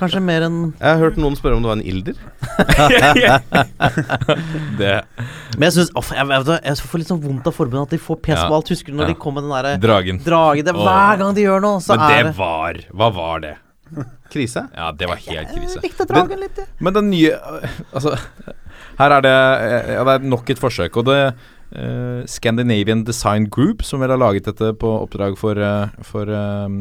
Kanskje 0.00 0.22
mer 0.24 0.40
enn 0.46 0.72
Jeg 0.80 0.88
har 0.88 0.98
hørt 1.02 1.16
noen 1.20 1.34
spørre 1.36 1.56
om 1.58 1.62
det 1.62 1.68
var 1.68 1.76
en 1.76 1.82
ilder. 1.84 2.14
det 4.80 4.94
Men 5.58 5.66
jeg 5.66 5.74
syns 5.76 5.90
jeg, 5.92 6.26
jeg, 6.30 6.60
jeg 6.64 6.88
får 6.90 7.02
litt 7.02 7.10
sånn 7.10 7.20
vondt 7.24 7.48
av 7.50 7.56
forbundet 7.56 7.88
at 7.90 7.94
de 7.96 8.00
får 8.00 8.20
pes 8.24 8.40
på 8.46 8.54
alt. 8.56 8.70
Husker 8.72 8.94
du 8.94 8.96
når 9.00 9.08
Ja. 9.10 9.12
de 9.14 9.18
kom 9.20 9.34
med 9.36 9.44
den 9.44 9.52
derre 9.54 9.74
Dragen. 9.82 10.20
dragen? 10.24 10.64
Det, 10.64 10.74
hver 10.74 11.18
gang 11.20 11.34
de 11.36 11.42
gjør 11.44 11.60
noe, 11.66 11.80
så 11.84 11.96
Men 11.96 12.00
er 12.06 12.16
det 12.16 12.30
det 12.30 12.36
var 12.38 12.80
Hva 12.94 13.10
var 13.18 13.40
det? 13.44 13.54
Krise. 14.30 14.68
Ja, 14.76 14.92
det 14.92 15.08
var 15.10 15.16
helt 15.16 15.48
krise. 15.50 15.80
Jeg 15.80 15.90
likte 15.90 16.06
dragen 16.06 16.38
litt, 16.40 16.56
jeg. 16.56 16.66
Men 16.80 16.92
den 16.94 17.10
nye 17.10 17.32
øh, 17.34 17.68
Altså, 17.92 18.14
her 19.00 19.10
er 19.16 19.20
det 19.26 19.32
øh, 19.34 19.94
Ja, 19.96 20.04
det 20.04 20.14
er 20.14 20.28
nok 20.30 20.50
et 20.54 20.58
forsøk. 20.62 20.96
Og 20.96 21.04
det 21.10 21.34
øh, 21.76 22.22
Scandinavian 22.26 23.04
Design 23.04 23.48
Group, 23.50 23.82
som 23.82 24.00
vel 24.00 24.10
har 24.10 24.20
laget 24.20 24.48
dette 24.50 24.72
på 24.80 24.94
oppdrag 25.04 25.36
for, 25.38 25.58
uh, 25.58 25.92
for 26.06 26.30
øh, 26.30 26.80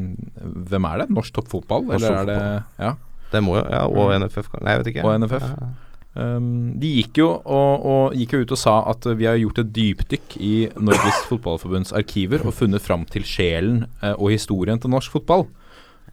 Hvem 0.69 0.89
er 0.89 1.03
det? 1.03 1.09
Norsk 1.09 1.33
toppfotball? 1.33 1.85
Norsk 1.89 2.05
Eller 2.05 2.17
er 2.17 2.25
det 2.25 2.63
Ja. 2.79 2.95
Det 3.29 3.43
må 3.45 3.59
jo 3.59 3.65
Ja, 3.69 3.85
og 3.85 4.15
NFF. 4.19 4.49
Nei, 4.61 4.73
jeg 4.73 4.79
vet 4.81 4.87
ikke. 4.93 5.05
Og 5.05 5.21
NFF. 5.21 5.45
Ja. 5.45 5.69
Um, 6.17 6.73
de 6.81 6.89
gikk 6.97 7.19
jo, 7.21 7.27
og, 7.45 7.85
og 7.85 8.15
gikk 8.17 8.33
jo 8.33 8.39
ut 8.41 8.53
og 8.55 8.59
sa 8.59 8.79
at 8.89 9.05
uh, 9.05 9.13
vi 9.15 9.27
har 9.29 9.37
gjort 9.37 9.61
et 9.61 9.69
dypdykk 9.75 10.35
i 10.41 10.53
Norges 10.81 11.21
Fotballforbunds 11.29 11.93
arkiver 11.95 12.41
og 12.43 12.55
funnet 12.57 12.81
fram 12.81 13.05
til 13.07 13.23
sjelen 13.29 13.83
uh, 14.01 14.15
og 14.15 14.33
historien 14.33 14.81
til 14.81 14.91
norsk 14.91 15.13
fotball. 15.13 15.45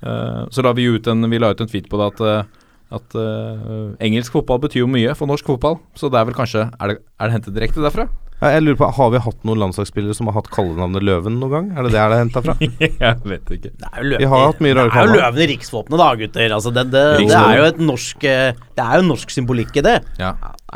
Uh, 0.05 0.45
så 0.53 0.63
la 0.63 0.75
vi 0.77 0.85
ut 0.93 1.09
en, 1.09 1.25
vi 1.33 1.41
la 1.41 1.51
ut 1.55 1.65
en 1.65 1.71
tweet 1.71 1.89
på 1.89 1.99
det 1.99 2.11
at, 2.13 2.21
uh, 2.21 2.69
at 2.99 3.17
uh, 3.17 3.97
engelsk 4.05 4.37
fotball 4.37 4.61
betyr 4.67 4.85
jo 4.85 4.93
mye 4.93 5.17
for 5.17 5.33
norsk 5.33 5.49
fotball. 5.49 5.81
Så 5.97 6.13
det 6.13 6.21
er 6.21 6.29
vel 6.29 6.37
kanskje 6.37 6.69
Er 6.69 6.93
det, 6.93 7.01
er 7.17 7.31
det 7.31 7.39
hentet 7.39 7.57
direkte 7.57 7.83
derfra? 7.83 8.07
Ja, 8.37 8.51
Jeg 8.53 8.65
lurer 8.67 8.77
på, 8.77 8.89
Har 8.99 9.13
vi 9.15 9.21
hatt 9.25 9.47
noen 9.49 9.61
landslagsspillere 9.63 10.17
som 10.17 10.29
har 10.29 10.37
hatt 10.37 10.51
kallenavnet 10.53 11.05
Løven 11.07 11.39
noen 11.41 11.53
gang? 11.55 11.71
Er 11.73 11.87
det 11.87 11.95
det 11.95 12.03
er 12.03 12.15
henta 12.19 12.43
fra? 12.45 12.57
Jeg 12.61 13.17
vet 13.25 13.53
ikke. 13.57 13.73
Det 13.73 13.89
er 13.89 13.97
jo 14.03 14.11
løven, 14.11 14.21
Vi 14.21 14.31
har 14.33 14.45
hatt 14.45 14.63
mye 14.67 14.77
rare 14.77 14.93
det 14.93 15.01
er 15.01 15.09
jo 15.09 15.17
løven 15.17 15.43
i 15.45 15.49
riksvåpenet, 15.55 16.03
da, 16.03 16.09
gutter. 16.21 16.57
Altså, 16.59 16.73
det, 16.77 16.87
det, 16.93 17.05
det 17.23 17.41
er 17.41 17.61
jo 17.61 17.67
et 17.71 17.83
norsk 17.91 18.29
eh, 18.29 18.63
Det 18.77 18.87
er 18.87 19.01
jo 19.01 19.09
norsk 19.09 19.37
symbolikk 19.39 19.81
i 19.81 19.85
det. 19.87 19.97
Ja. 20.21 20.35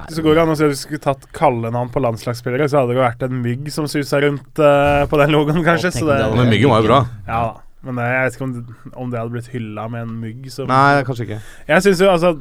Så 0.08 0.24
går 0.24 0.38
det 0.38 0.44
an 0.44 0.52
å 0.54 0.58
si 0.58 0.64
at 0.64 0.72
vi 0.72 0.78
skulle 0.80 1.04
tatt 1.04 1.26
kallenavn 1.36 1.90
på 1.92 2.00
landslagsspillere, 2.02 2.68
så 2.70 2.80
hadde 2.80 2.94
det 2.94 3.00
jo 3.00 3.04
vært 3.04 3.24
en 3.26 3.40
mygg 3.44 3.72
som 3.74 3.88
susa 3.90 4.22
rundt 4.24 4.62
uh, 4.62 5.04
på 5.10 5.20
den 5.20 5.34
logoen, 5.34 5.64
kanskje. 5.66 5.92
Så 5.98 6.06
det, 6.08 6.22
det 6.22 6.38
Men 6.38 6.48
Myggen 6.54 6.72
var 6.72 6.84
jo 6.84 6.92
bra. 6.94 7.02
ja 7.28 7.42
da. 7.50 7.58
Men 7.86 7.96
eh, 8.00 8.10
jeg 8.12 8.24
vet 8.26 8.34
ikke 8.36 8.44
om 8.44 8.52
det, 8.52 8.62
om 8.92 9.12
det 9.12 9.20
hadde 9.20 9.32
blitt 9.32 9.52
hylla 9.54 9.86
med 9.92 10.04
en 10.04 10.16
mygg. 10.20 10.48
Som, 10.52 10.68
Nei, 10.68 11.00
kanskje 11.06 11.26
ikke. 11.26 11.38
Jeg 11.70 11.84
syns 11.86 12.02
jo 12.04 12.10
altså 12.12 12.34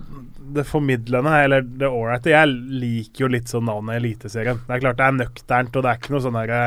det 0.56 0.66
formidlende, 0.68 1.32
eller 1.46 1.62
det 1.62 1.88
ålreite 1.90 2.32
Jeg 2.34 2.48
liker 2.84 3.26
jo 3.26 3.32
litt 3.36 3.52
sånn 3.52 3.66
navnet 3.70 4.00
Eliteserien. 4.02 4.60
Det 4.68 4.76
er 4.78 4.84
klart 4.86 4.98
det 5.00 5.08
er 5.08 5.18
nøkternt, 5.20 5.76
og 5.76 5.84
det 5.86 5.92
er 5.92 6.00
ikke 6.02 6.14
noe 6.16 6.24
sånn 6.26 6.38
derre 6.40 6.62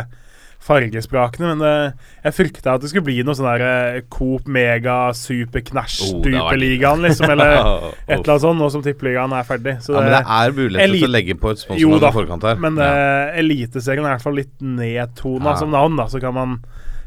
fargesprakende, 0.63 1.49
men 1.57 1.63
det, 1.63 1.71
jeg 2.23 2.35
frykta 2.37 2.77
at 2.77 2.85
det 2.85 2.91
skulle 2.93 3.07
bli 3.09 3.17
noe 3.27 3.35
sånn 3.35 3.49
der 3.51 4.05
Coop 4.13 4.47
Mega 4.47 4.99
Super 5.19 5.65
Knæsj 5.67 5.97
Oh, 6.13 6.21
det 6.23 6.31
liksom, 7.03 7.31
eller 7.35 7.57
et 8.07 8.13
eller 8.15 8.31
annet 8.31 8.45
sånt, 8.45 8.61
nå 8.61 8.69
som 8.71 8.85
Tippeligaen 8.85 9.35
er 9.35 9.49
ferdig. 9.49 9.75
Så 9.83 9.97
Ja, 9.97 10.05
men 10.05 10.15
det 10.15 10.21
er 10.23 10.55
muligheter 10.59 10.95
til 10.95 11.09
å 11.09 11.13
legge 11.17 11.37
på 11.43 11.51
et 11.51 11.63
sponsornavn 11.65 12.07
i 12.07 12.13
forkant 12.19 12.47
her. 12.47 12.63
men 12.63 12.79
eh, 12.79 13.41
Eliteserien 13.43 14.05
er 14.07 14.13
i 14.13 14.15
hvert 14.15 14.27
fall 14.29 14.39
litt 14.39 14.55
nedtona 14.63 15.51
Ja. 15.51 15.59
som 15.59 15.75
navn, 15.75 15.99
da. 15.99 16.07
Så 16.13 16.23
kan 16.23 16.35
man 16.39 16.61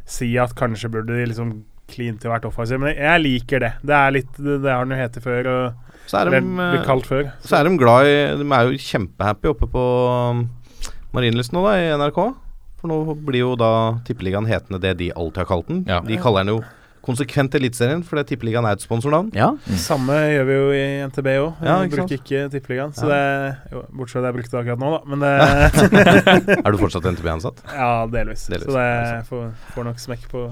si 0.06 0.34
at 0.38 0.52
kanskje 0.60 0.92
burde 0.92 1.16
de 1.16 1.26
liksom 1.32 1.56
klint 1.92 2.20
til 2.22 2.30
å 2.32 2.36
vært 2.36 2.48
offensiv. 2.50 2.80
Men 2.82 2.96
jeg 2.98 3.22
liker 3.24 3.64
det. 3.64 3.74
Det 3.86 3.96
er 3.96 4.12
litt 4.20 4.32
Det, 4.38 4.60
det 4.64 4.72
har 4.74 4.84
den 4.86 4.98
jo 4.98 5.02
hett 5.04 5.20
før, 5.24 5.50
og 5.54 5.85
Så 6.06 6.20
er 6.22 6.30
de, 6.30 6.40
eh, 6.42 7.02
før. 7.08 7.32
så 7.42 7.58
er 7.60 7.64
de 7.70 7.78
glad 7.82 8.06
i 8.06 8.16
De 8.42 8.46
er 8.54 8.70
jo 8.72 8.78
kjempehappy 8.78 9.50
oppe 9.52 9.68
på 9.74 9.84
um, 10.36 10.44
Marienlyst 11.16 11.54
nå, 11.56 11.64
da, 11.66 11.76
i 11.82 11.92
NRK. 11.98 12.20
For 12.82 12.92
nå 12.92 13.16
blir 13.26 13.40
jo 13.46 13.54
da 13.58 13.70
Tippeligaen 14.06 14.46
hetende 14.50 14.80
det 14.84 14.98
de 15.00 15.12
alltid 15.16 15.42
har 15.44 15.50
kalt 15.50 15.68
den. 15.72 15.86
Ja. 15.90 16.02
De 16.06 16.18
kaller 16.22 16.44
den 16.46 16.58
jo 16.58 16.64
konsekvent 17.06 17.54
Eliteserien, 17.54 18.02
fordi 18.06 18.24
Tippeligaen 18.32 18.66
er 18.66 18.74
et 18.78 18.82
sponsornavn. 18.82 19.28
Ja. 19.38 19.52
Samme 19.78 20.14
gjør 20.34 20.46
vi 20.48 20.56
jo 20.58 20.70
i 20.74 20.86
NTB 21.06 21.28
òg. 21.38 21.60
Ja, 21.62 21.76
vi 21.84 21.90
sant? 21.90 21.94
bruker 21.94 22.18
ikke 22.18 22.40
Tippeligaen. 22.54 22.94
Så 22.98 23.06
det 23.10 23.20
jo, 23.72 23.84
Bortsett 23.94 24.18
fra 24.18 24.24
det 24.26 24.32
jeg 24.32 24.38
brukte 24.40 24.62
akkurat 24.62 24.82
nå, 24.82 24.90
da. 24.96 25.02
Men 25.14 25.22
det 25.22 25.34
Er 26.66 26.72
du 26.74 26.80
fortsatt 26.82 27.06
NTB-ansatt? 27.14 27.62
Ja, 27.74 27.92
delvis. 28.10 28.48
Delvis, 28.50 28.66
Så 28.70 28.74
det 28.78 29.22
får, 29.30 29.46
får 29.76 29.88
nok 29.92 30.02
smekk 30.02 30.26
på 30.34 30.46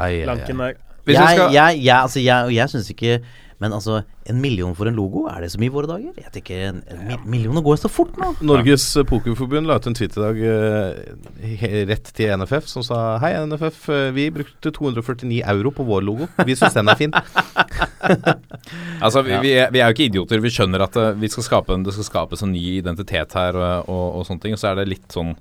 Ai, 0.00 0.08
ai, 0.08 0.14
ai. 0.22 0.24
lanken 0.32 0.64
der. 0.64 0.78
Hvis 1.04 1.16
Jeg, 1.16 1.36
skal- 1.36 1.52
jeg, 1.52 1.80
jeg, 1.84 1.96
altså, 1.96 2.20
jeg, 2.24 2.54
jeg 2.56 2.68
syns 2.74 2.90
ikke 2.96 3.14
Men 3.60 3.74
altså, 3.76 3.98
en 4.32 4.38
million 4.40 4.72
for 4.74 4.88
en 4.88 4.96
logo, 4.96 5.26
er 5.28 5.42
det 5.44 5.50
så 5.52 5.58
mye 5.60 5.68
i 5.68 5.72
våre 5.74 5.88
dager? 5.90 6.14
Jeg 6.16 6.30
tenker, 6.32 6.60
en, 6.70 6.78
en 6.88 7.02
mi- 7.04 7.18
Millioner 7.34 7.60
går 7.66 7.76
jo 7.76 7.80
så 7.82 7.90
fort 7.92 8.14
nå. 8.16 8.30
Norges 8.48 8.86
eh, 8.96 9.04
Pokerforbund 9.04 9.68
la 9.68 9.76
ut 9.76 9.88
en 9.90 9.96
tweet 9.98 10.16
i 10.16 10.22
dag 10.22 10.40
eh, 10.48 11.82
rett 11.90 12.08
til 12.16 12.32
NFF 12.40 12.70
som 12.72 12.84
sa 12.86 13.18
Hei, 13.20 13.34
NFF, 13.50 13.82
eh, 13.92 14.06
vi 14.16 14.24
brukte 14.32 14.72
249 14.72 15.42
euro 15.52 15.74
på 15.76 15.84
vår 15.90 16.06
logo. 16.08 16.30
Vi 16.48 16.56
syns 16.56 16.78
den 16.78 16.88
er 16.88 17.00
fin. 17.00 17.12
Altså, 19.00 19.22
vi, 19.24 19.32
vi, 19.42 19.52
er, 19.56 19.70
vi 19.72 19.80
er 19.80 19.88
jo 19.90 19.94
ikke 19.96 20.08
idioter. 20.10 20.40
Vi 20.44 20.50
skjønner 20.52 20.82
at 20.84 20.96
uh, 21.00 21.10
vi 21.16 21.28
skal 21.32 21.44
skape 21.46 21.72
en, 21.76 21.84
det 21.86 21.94
skal 21.96 22.06
skapes 22.08 22.42
en 22.44 22.52
ny 22.52 22.62
identitet 22.80 23.32
her 23.38 23.56
og, 23.56 23.88
og, 23.92 24.04
og 24.20 24.26
sånne 24.28 24.42
ting. 24.44 24.56
Og 24.56 24.60
så 24.60 24.70
er 24.72 24.80
det 24.80 24.88
litt 24.90 25.06
sånn 25.14 25.32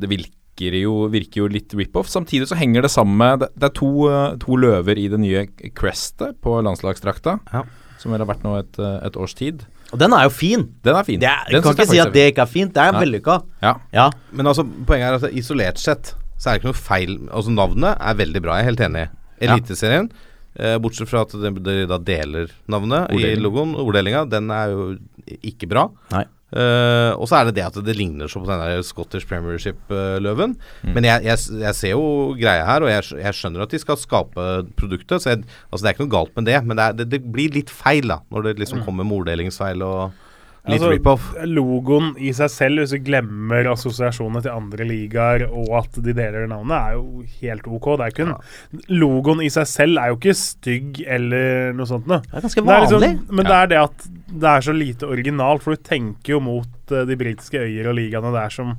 Det 0.00 0.08
virker 0.10 0.32
jo, 0.60 1.08
virker 1.10 1.42
jo 1.42 1.48
litt 1.48 1.72
rip-off. 1.74 2.06
Samtidig 2.08 2.46
så 2.48 2.56
henger 2.56 2.82
det 2.82 2.90
sammen 2.90 3.16
med 3.16 3.38
Det, 3.58 3.62
er 3.64 3.74
to, 3.74 4.08
eh, 4.08 4.36
to 4.38 4.56
løver 4.56 4.96
i 4.98 5.08
det 5.08 5.18
nye 5.20 5.46
crestet 5.74 6.40
på 6.40 6.62
landslagsdrakta. 6.62 7.40
Ja. 7.52 7.62
Som 7.98 8.12
vel 8.12 8.20
har 8.20 8.26
vært 8.26 8.42
nå 8.44 8.58
et, 8.58 8.78
eh, 8.78 9.06
et 9.06 9.16
års 9.16 9.34
tid. 9.34 9.64
Og 9.92 9.98
den 9.98 10.12
er 10.12 10.24
jo 10.24 10.30
fin. 10.30 10.68
Den 10.82 10.96
er 10.96 11.02
fin. 11.04 11.20
Det 11.20 11.28
er, 11.28 11.44
Den 11.50 11.62
kan 11.62 11.72
ikke 11.74 11.86
si 11.88 11.98
at 11.98 12.12
det 12.12 12.32
ikke 12.34 12.42
er 12.42 12.46
fint. 12.46 12.72
Det 12.74 12.82
er 12.82 12.92
vellykka. 12.92 13.42
Ja. 13.62 13.74
Ja. 13.92 14.10
Men 14.32 14.46
altså, 14.46 14.64
poenget 14.86 15.22
er 15.22 15.26
at 15.28 15.32
isolert 15.34 15.78
sett 15.78 16.14
så 16.38 16.50
er 16.50 16.58
det 16.58 16.62
ikke 16.62 16.72
noe 16.72 16.82
feil 16.82 17.28
Altså, 17.30 17.50
navnet 17.54 17.96
er 18.00 18.14
veldig 18.14 18.42
bra, 18.42 18.56
jeg 18.58 18.64
er 18.64 18.70
helt 18.70 18.80
enig. 18.80 19.08
Eliteserien, 19.40 20.10
Ja. 20.56 20.78
bortsett 20.78 21.08
fra 21.08 21.22
at 21.22 21.30
dere 21.32 21.86
da 21.86 21.98
deler 21.98 22.48
navnet 22.68 23.10
i 23.10 23.14
Orddeling. 23.14 23.42
logoen, 23.42 23.74
orddelinga, 23.74 24.28
den 24.28 24.50
er 24.50 24.68
jo 24.70 24.98
ikke 25.42 25.68
bra. 25.68 25.88
Nei. 26.12 26.24
Eh, 26.54 27.12
og 27.18 27.26
så 27.26 27.40
er 27.40 27.48
det 27.48 27.56
det 27.58 27.64
at 27.66 27.78
det 27.82 27.96
ligner 27.98 28.30
så 28.30 28.38
på 28.42 28.46
den 28.46 28.62
der 28.62 28.84
Scottish 28.86 29.26
Premiership-løven. 29.30 30.54
Men 30.86 31.08
jeg, 31.08 31.24
jeg, 31.26 31.60
jeg 31.64 31.78
ser 31.78 31.94
jo 31.96 32.34
greia 32.38 32.66
her, 32.68 32.86
og 32.86 32.92
jeg, 32.92 33.08
jeg 33.24 33.38
skjønner 33.40 33.64
at 33.64 33.74
de 33.74 33.80
skal 33.82 33.98
skape 34.00 34.46
produktet. 34.78 35.24
Så 35.24 35.34
altså 35.34 35.82
det 35.82 35.90
er 35.90 35.96
ikke 35.96 36.06
noe 36.06 36.16
galt 36.16 36.36
med 36.38 36.50
det, 36.50 36.60
men 36.62 36.78
det, 36.78 36.86
er, 36.86 37.00
det, 37.00 37.08
det 37.16 37.22
blir 37.34 37.56
litt 37.56 37.72
feil 37.74 38.06
da 38.12 38.20
når 38.30 38.48
det 38.48 38.60
liksom 38.62 38.84
kommer 38.86 39.06
med 39.06 39.24
orddelingsfeil 39.24 39.82
og 39.84 40.23
litt 40.64 40.78
Altså, 40.78 40.90
rip-off. 40.94 41.24
Logoen 41.44 42.14
i 42.16 42.30
seg 42.36 42.48
selv, 42.52 42.80
hvis 42.80 42.94
du 42.94 43.02
glemmer 43.04 43.66
assosiasjonene 43.74 44.40
til 44.46 44.54
andre 44.54 44.86
ligaer 44.88 45.44
og 45.50 45.74
at 45.82 45.98
de 46.00 46.14
deler 46.16 46.48
navnet, 46.48 46.72
er 46.78 46.96
jo 46.96 47.24
helt 47.42 47.68
ok. 47.68 47.88
Det 48.00 48.06
er 48.06 48.16
kun, 48.16 48.32
ja. 48.32 48.80
Logoen 48.94 49.42
i 49.44 49.50
seg 49.52 49.68
selv 49.68 50.00
er 50.00 50.12
jo 50.12 50.16
ikke 50.20 50.36
stygg 50.40 51.02
eller 51.04 51.76
noe 51.76 51.90
sånt 51.90 52.08
noe. 52.08 52.22
Det 52.24 52.40
er 52.40 52.46
ganske 52.48 52.64
Det 52.64 52.78
er 52.78 52.86
liksom, 52.86 53.28
men 53.36 53.50
det 53.50 53.58
er 53.58 53.70
det 53.74 53.82
at 53.82 54.08
det 54.34 54.50
er 54.50 54.66
så 54.66 54.74
lite 54.74 55.06
originalt, 55.06 55.62
for 55.62 55.76
du 55.76 55.84
tenker 55.84 56.36
jo 56.38 56.40
mot 56.42 56.92
uh, 56.96 57.04
de 57.06 57.16
britiske 57.20 57.60
øyer 57.60 57.92
og 57.92 57.98
ligaene 58.00 58.32
der 58.34 58.56
som 58.56 58.72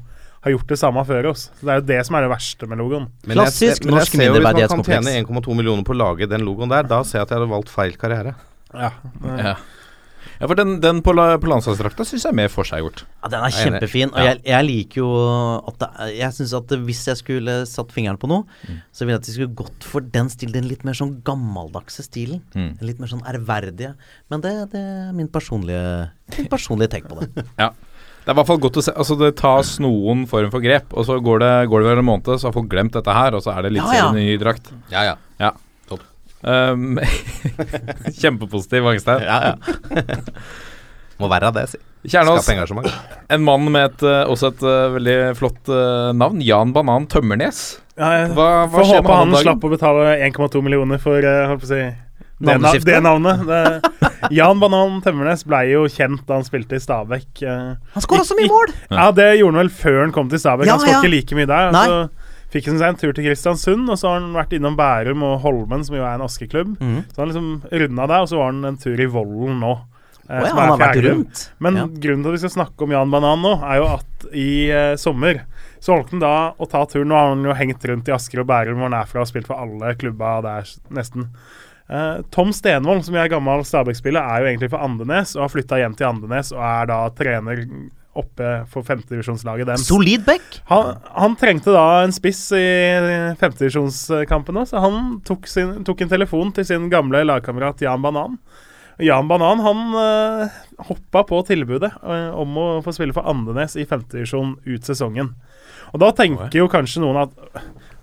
har 0.46 0.54
gjort 0.54 0.74
det 0.74 0.78
samme 0.78 1.02
før 1.06 1.32
oss. 1.32 1.48
Så 1.58 1.66
Det 1.66 1.72
er 1.74 1.80
jo 1.80 1.86
det 1.90 2.02
som 2.06 2.18
er 2.18 2.26
det 2.26 2.34
verste 2.34 2.68
med 2.70 2.82
logoen. 2.82 3.08
Men 3.26 3.38
jeg, 3.38 3.46
Klassisk 3.46 3.86
men 3.86 3.94
jeg 3.94 4.00
norsk 4.02 4.18
ser 4.18 4.26
jo 4.26 4.34
hvis 4.36 4.46
man 4.46 4.74
kan 4.74 4.84
tjene 4.90 5.16
1,2 5.22 5.56
millioner 5.58 5.86
på 5.88 5.96
å 5.96 6.02
lage 6.02 6.28
den 6.30 6.46
logoen 6.46 6.74
der, 6.74 6.86
da 6.90 7.02
ser 7.06 7.22
jeg 7.22 7.30
at 7.30 7.34
jeg 7.34 7.42
hadde 7.42 7.54
valgt 7.54 7.74
feil 7.74 7.98
karriere. 8.02 8.36
Ja, 8.74 8.92
Ja. 9.22 9.56
Ja, 10.40 10.48
for 10.50 10.56
den, 10.60 10.76
den 10.84 11.00
på, 11.06 11.14
la, 11.16 11.26
på 11.42 11.48
landslagsdrakta 11.52 12.06
syns 12.08 12.26
jeg 12.26 12.34
er 12.34 12.38
mer 12.38 12.52
forseggjort. 12.52 13.04
Ja, 13.24 13.32
den 13.34 13.46
er 13.48 13.56
kjempefin, 13.56 14.12
og 14.14 14.20
jeg, 14.28 14.42
jeg 14.50 14.68
liker 14.68 15.02
jo 15.02 15.10
at 15.72 15.80
det, 15.82 15.90
Jeg 16.18 16.36
syns 16.38 16.54
at 16.58 16.76
hvis 16.86 17.04
jeg 17.10 17.22
skulle 17.22 17.56
satt 17.70 17.96
fingeren 17.96 18.20
på 18.22 18.30
noe, 18.32 18.44
så 18.92 19.06
ville 19.06 19.16
jeg 19.18 19.24
at 19.24 19.30
de 19.30 19.36
skulle 19.38 19.58
gått 19.64 19.88
for 19.88 20.06
den 20.16 20.30
stilen. 20.34 20.56
Den 20.56 20.70
litt 20.70 20.86
mer 20.88 20.98
sånn 20.98 21.18
gammeldagse 21.26 22.06
stilen. 22.06 22.44
Mm. 22.56 22.72
Den 22.80 22.90
litt 22.92 23.02
mer 23.04 23.12
sånn 23.12 23.26
ærverdige. 23.28 23.96
Men 24.34 24.44
det, 24.46 24.54
det 24.76 24.82
er 24.82 25.12
min 25.16 25.32
personlige 25.32 26.10
Min 26.38 26.48
personlige 26.52 26.92
tenk 26.96 27.10
på 27.12 27.22
det. 27.22 27.46
Ja. 27.66 27.72
Det 28.26 28.32
er 28.32 28.34
i 28.34 28.38
hvert 28.40 28.48
fall 28.50 28.62
godt 28.64 28.78
å 28.80 28.82
se 28.82 28.94
Altså 28.98 29.14
Det 29.20 29.28
tas 29.38 29.76
noen 29.84 30.24
form 30.30 30.48
for 30.54 30.64
grep, 30.64 30.96
og 30.98 31.06
så 31.06 31.20
går 31.22 31.44
det, 31.44 31.52
går 31.70 31.84
det 31.84 31.90
vel 31.92 32.02
en 32.02 32.08
måned, 32.08 32.32
så 32.42 32.50
har 32.50 32.56
folk 32.56 32.72
glemt 32.72 32.96
dette 32.98 33.14
her, 33.14 33.38
og 33.38 33.44
så 33.46 33.54
er 33.54 33.68
det 33.68 33.76
litt 33.76 33.86
Ja, 33.86 34.08
ja. 34.08 34.08
ny 34.16 34.34
drakt. 34.42 34.72
Ja, 34.90 35.04
ja. 35.12 35.16
Ja. 35.38 35.52
Um, 36.46 37.00
kjempepositiv, 38.22 38.86
Angstein. 38.86 39.26
ja, 39.26 39.54
ja. 39.56 40.06
Må 41.22 41.30
være 41.32 41.52
det, 41.56 41.70
si. 41.72 41.80
Kjernås, 42.06 42.46
en 43.34 43.42
mann 43.42 43.66
med 43.72 43.88
et, 43.88 44.04
eh, 44.06 44.30
også 44.30 44.52
et 44.52 44.64
eh, 44.68 44.82
veldig 44.94 45.16
flott 45.40 45.72
uh, 45.72 46.12
navn. 46.14 46.42
Jan 46.44 46.74
Banan 46.76 47.08
Tømmernes. 47.10 47.62
Ja, 47.98 48.28
Hva, 48.36 48.68
hva 48.68 48.76
får 48.76 48.90
skjer 48.90 49.00
håpe 49.00 49.08
med 49.08 49.22
han 49.24 49.46
slapp 49.48 49.64
å 49.66 49.72
betale 49.72 50.18
1,2 50.28 50.62
millioner 50.62 51.02
for 51.02 51.26
uh, 51.26 51.56
å 51.56 51.58
si, 51.66 51.80
det, 52.44 52.58
na 52.62 52.74
det 52.76 53.00
navnet. 53.02 53.42
Det, 53.48 54.12
Jan 54.36 54.62
Banan 54.62 55.00
Tømmernes 55.02 55.46
ble 55.48 55.64
jo 55.72 55.88
kjent 55.90 56.22
da 56.28 56.38
han 56.38 56.46
spilte 56.46 56.78
i 56.78 56.84
Stabæk. 56.84 57.42
Han 57.48 58.06
skåra 58.06 58.28
så 58.28 58.38
mye 58.38 58.52
mål! 58.52 58.76
Ja, 58.92 59.10
det 59.16 59.32
gjorde 59.40 59.56
han 59.56 59.64
vel 59.64 59.74
før 59.82 60.00
han 60.04 60.14
kom 60.14 60.30
til 60.30 60.44
Stabæk. 60.44 60.70
Ja, 60.70 60.76
han 60.76 60.84
skåra 60.84 61.00
ja. 61.00 61.02
ikke 61.02 61.16
like 61.16 61.40
mye 61.40 61.50
der. 61.50 61.74
Nei. 61.74 61.88
Fikk 62.54 62.68
han 62.70 62.78
seg 62.80 62.88
en 62.94 63.00
tur 63.02 63.12
til 63.18 63.26
Kristiansund, 63.26 63.90
og 63.90 63.98
så 64.00 64.12
har 64.14 64.22
han 64.22 64.36
vært 64.36 64.54
innom 64.56 64.78
Bærum 64.80 65.24
og 65.28 65.40
Holmen, 65.44 65.84
som 65.84 65.96
jo 65.98 66.04
er 66.06 66.14
en 66.16 66.24
askeklubb. 66.28 66.76
Mm. 66.80 67.02
Så 67.12 67.20
han 67.24 67.32
liksom 67.34 67.50
runda 67.72 68.06
der, 68.08 68.22
og 68.24 68.30
så 68.32 68.38
var 68.40 68.52
han 68.54 68.64
en 68.70 68.78
tur 68.80 69.02
i 69.02 69.08
Vollen 69.12 69.60
nå. 69.64 69.74
eh, 70.30 70.40
oh, 70.40 70.48
ja, 70.48 70.54
han 70.56 70.72
har 70.72 70.80
vært 70.80 71.02
rundt. 71.04 71.42
Men 71.60 71.76
Ja. 71.76 71.86
grunnen 71.88 72.24
til 72.24 72.32
at 72.32 72.38
vi 72.38 72.44
skal 72.46 72.56
snakke 72.56 72.82
om 72.88 72.92
Jan 72.96 73.12
Banan 73.12 73.42
nå, 73.44 73.52
er 73.66 73.82
jo 73.82 73.90
at 73.98 74.26
i 74.32 74.48
eh, 74.72 74.96
sommer 74.96 75.42
så 75.86 75.94
holdt 75.98 76.16
han 76.16 76.24
da 76.24 76.32
å 76.58 76.66
ta 76.70 76.86
turen. 76.90 77.08
Nå 77.12 77.14
har 77.18 77.28
han 77.34 77.44
jo 77.46 77.54
hengt 77.54 77.84
rundt 77.86 78.08
i 78.10 78.16
Asker 78.16 78.42
og 78.42 78.48
Bærum, 78.50 78.80
hvor 78.80 78.90
han 78.90 78.96
er 79.02 79.06
fra, 79.06 79.22
og 79.22 79.28
spilt 79.30 79.46
for 79.52 79.60
alle 79.60 79.92
klubba 80.00 80.38
der, 80.42 80.72
nesten. 80.90 81.28
Eh, 81.90 82.22
Tom 82.34 82.50
Stenvold, 82.56 83.04
som 83.06 83.14
er 83.22 83.30
gammel 83.30 83.62
Stabæk-spiller, 83.68 84.18
er 84.26 84.42
jo 84.42 84.48
egentlig 84.50 84.72
fra 84.72 84.82
Andenes 84.88 85.36
og 85.36 85.44
har 85.46 85.54
flytta 85.54 85.78
hjem 85.84 85.94
til 86.00 86.08
Andenes 86.10 86.50
og 86.56 86.64
er 86.66 86.90
da 86.90 87.02
trener 87.14 87.66
oppe 88.16 88.52
for 88.72 88.86
femtedivisjonslaget 88.88 89.70
deres. 89.70 89.88
Solid 89.88 90.26
back. 90.28 90.60
Han, 90.72 90.96
han 91.16 91.36
trengte 91.40 91.74
da 91.76 91.86
en 92.04 92.16
spiss 92.16 92.48
i 92.56 92.66
femtedivisjonskampene, 93.42 94.66
så 94.70 94.84
han 94.84 95.18
tok, 95.28 95.50
sin, 95.52 95.82
tok 95.88 96.06
en 96.06 96.14
telefon 96.16 96.54
til 96.56 96.68
sin 96.68 96.90
gamle 96.94 97.26
lagkamerat 97.28 97.84
Jan 97.86 98.04
Banan. 98.06 98.40
Jan 99.04 99.28
Banan 99.28 99.60
han 99.60 99.82
uh, 100.00 100.60
hoppa 100.88 101.26
på 101.28 101.42
tilbudet 101.48 101.92
uh, 102.00 102.32
om 102.40 102.56
å 102.56 102.68
få 102.86 102.94
spille 102.96 103.16
for 103.16 103.28
Andenes 103.28 103.76
i 103.76 103.88
femtedivisjon 103.88 104.56
ut 104.64 104.88
sesongen. 104.88 105.34
Og 105.92 106.00
da 106.04 106.14
tenker 106.16 106.56
jo 106.56 106.70
kanskje 106.72 107.04
noen 107.04 107.26
at 107.26 107.36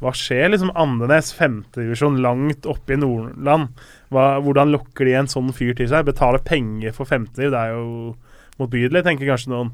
hva 0.03 0.11
skjer 0.17 0.51
liksom 0.51 0.73
Andenes 0.79 1.31
femtedivisjon 1.37 2.21
langt 2.25 2.67
oppe 2.69 2.97
i 2.97 3.01
Nordland? 3.01 3.73
Hva, 4.13 4.37
hvordan 4.43 4.73
lokker 4.75 5.09
de 5.09 5.17
en 5.17 5.31
sånn 5.31 5.53
fyr 5.57 5.77
til 5.79 5.89
seg? 5.89 6.09
Betaler 6.09 6.43
penger 6.45 6.95
for 6.97 7.09
femter, 7.09 7.53
det 7.53 7.59
er 7.59 7.77
jo 7.77 8.15
motbydelig, 8.61 9.05
tenker 9.07 9.31
kanskje 9.31 9.53
noen. 9.55 9.71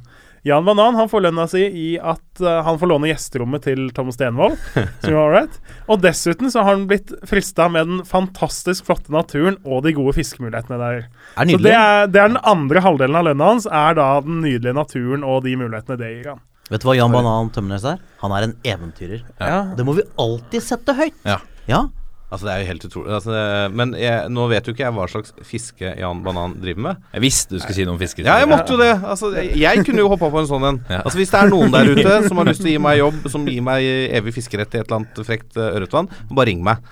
Jan 0.48 0.66
Banan 0.66 0.96
han 0.98 1.10
får 1.10 1.26
lønna 1.26 1.44
si 1.50 1.62
i 1.66 1.86
at 2.00 2.42
uh, 2.42 2.60
han 2.66 2.78
får 2.80 2.90
låne 2.90 3.10
gjesterommet 3.10 3.66
til 3.68 3.88
Tom 3.96 4.10
Stenvold. 4.14 4.56
som 5.04 5.14
er 5.14 5.34
right. 5.34 5.60
Og 5.86 6.02
dessuten 6.02 6.50
så 6.52 6.64
har 6.64 6.74
han 6.74 6.88
blitt 6.90 7.12
frista 7.28 7.68
med 7.72 7.90
den 7.90 8.02
fantastisk 8.08 8.88
flotte 8.88 9.12
naturen 9.14 9.60
og 9.64 9.84
de 9.86 9.94
gode 9.96 10.16
fiskemulighetene 10.16 10.80
der. 10.80 11.06
Er 11.36 11.52
Så 11.52 11.62
det 11.62 11.74
er, 11.76 12.10
det 12.10 12.22
er 12.22 12.32
den 12.32 12.42
andre 12.42 12.82
halvdelen 12.84 13.20
av 13.20 13.28
lønna 13.30 13.52
hans, 13.52 13.68
er 13.68 13.98
da 13.98 14.10
den 14.24 14.42
nydelige 14.44 14.76
naturen 14.78 15.26
og 15.26 15.44
de 15.46 15.56
mulighetene 15.60 16.00
det 16.00 16.12
gir 16.16 16.32
han. 16.34 16.42
Vet 16.68 16.82
du 16.82 16.88
hva 16.90 16.96
Jan 16.98 17.12
Banan 17.14 17.48
Tømmernes 17.52 17.84
er? 17.88 18.00
Han 18.20 18.34
er 18.36 18.44
en 18.44 18.56
eventyrer. 18.66 19.22
Ja. 19.40 19.60
Det 19.76 19.86
må 19.88 19.94
vi 19.96 20.04
alltid 20.20 20.64
sette 20.64 20.92
høyt. 20.98 21.16
Ja. 21.24 21.38
Ja. 21.68 21.86
Altså, 22.28 22.44
det 22.44 22.52
er 22.52 22.60
jo 22.60 22.68
helt 22.68 22.84
utrolig. 22.84 23.12
Altså, 23.16 23.30
det, 23.32 23.44
men 23.80 23.92
jeg, 23.96 24.28
nå 24.36 24.42
vet 24.50 24.66
jo 24.68 24.74
ikke 24.74 24.84
jeg 24.84 24.94
hva 24.98 25.06
slags 25.08 25.32
fiske 25.48 25.92
Jan 25.96 26.20
Banan 26.26 26.58
driver 26.60 26.84
med. 26.84 27.06
Jeg 27.14 27.24
visste 27.24 27.56
du 27.56 27.62
skulle 27.62 27.76
si 27.78 27.86
noe 27.88 27.96
om 27.96 28.02
fiske. 28.02 28.24
Ja, 28.26 28.36
jeg 28.42 28.50
måtte 28.50 28.74
jo 28.74 28.80
det. 28.82 28.90
Altså, 29.00 29.30
jeg, 29.38 29.54
jeg 29.62 29.84
kunne 29.86 30.04
jo 30.04 30.10
hoppa 30.12 30.28
på 30.34 30.42
en 30.42 30.50
sånn 30.50 30.66
en. 30.68 30.80
Ja. 30.90 31.00
Altså, 31.00 31.16
hvis 31.22 31.32
det 31.32 31.40
er 31.40 31.52
noen 31.54 31.72
der 31.72 31.88
ute 31.88 32.16
som 32.26 32.42
har 32.42 32.50
lyst 32.50 32.60
til 32.60 32.68
å 32.68 32.74
gi 32.74 32.82
meg 32.84 33.00
jobb, 33.00 33.22
som 33.32 33.48
gir 33.48 33.64
meg 33.64 33.88
evig 34.20 34.36
fiskerett 34.36 34.76
i 34.76 34.82
et 34.82 34.84
eller 34.84 34.98
annet 35.00 35.22
frekt 35.24 35.56
uh, 35.56 35.70
ørretvann, 35.70 36.10
bare 36.28 36.50
ring 36.50 36.60
meg. 36.66 36.84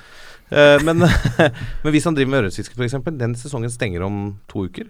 Uh, 0.49 0.79
men, 0.87 1.05
men 1.85 1.92
hvis 1.92 2.09
han 2.09 2.16
driver 2.16 2.33
med 2.33 2.46
ørretfiske, 2.46 2.72
f.eks., 2.72 2.96
den 3.20 3.37
sesongen 3.37 3.72
stenger 3.75 4.09
om 4.09 4.22
to 4.49 4.64
uker. 4.70 4.88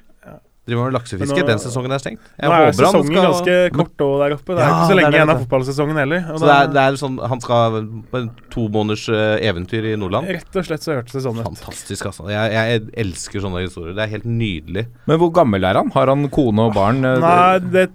Driver 0.66 0.84
med 0.88 0.94
laksefiske, 0.96 1.36
nå- 1.38 1.46
den 1.46 1.60
sesongen 1.62 1.92
er 1.94 2.00
stengt. 2.02 2.24
Jeg 2.40 2.48
Nå 2.50 2.54
er 2.56 2.64
håper 2.66 2.66
han 2.66 2.74
sesongen 2.74 3.12
skal 3.12 3.26
ganske 3.28 3.56
kort 3.76 4.02
òg 4.02 4.14
der 4.24 4.32
oppe. 4.34 4.50
Det 4.50 4.58
er 4.58 4.66
Ja, 4.66 4.72
ikke 4.74 4.88
så 4.90 4.96
lenge 4.98 5.12
igjen 5.14 5.30
av 5.30 5.38
fotballsesongen 5.44 5.96
heller. 6.02 6.24
Og 6.32 6.38
Så 6.40 6.48
det 6.50 6.56
er, 6.56 6.66
det 6.74 6.82
er 6.82 6.98
sånn 6.98 7.16
Han 7.30 7.40
skal 7.44 7.76
på 8.10 8.18
en 8.18 8.30
to 8.50 8.64
måneders 8.74 9.04
eh, 9.14 9.46
eventyr 9.46 9.86
i 9.92 9.96
Nordland. 9.96 10.26
Rett 10.26 10.58
og 10.58 10.66
slett 10.66 10.82
så 10.82 10.96
hørtes 10.98 11.12
det 11.14 11.22
sånn 11.22 11.38
ut. 11.38 11.46
Fantastisk, 11.46 12.06
altså. 12.10 12.26
Jeg, 12.34 12.50
jeg 12.58 12.82
elsker 13.06 13.40
sånne 13.46 13.62
historier. 13.62 13.94
Det 13.94 14.02
er 14.08 14.14
helt 14.16 14.26
nydelig. 14.26 14.86
Men 15.06 15.18
hvor 15.22 15.30
gammel 15.38 15.62
er 15.70 15.78
han? 15.78 15.90
Har 15.94 16.10
han 16.10 16.26
kone 16.34 16.66
og 16.66 16.74
barn? 16.74 17.04
eh, 17.04 17.18
Nei, 17.22 17.58
det 17.70 17.86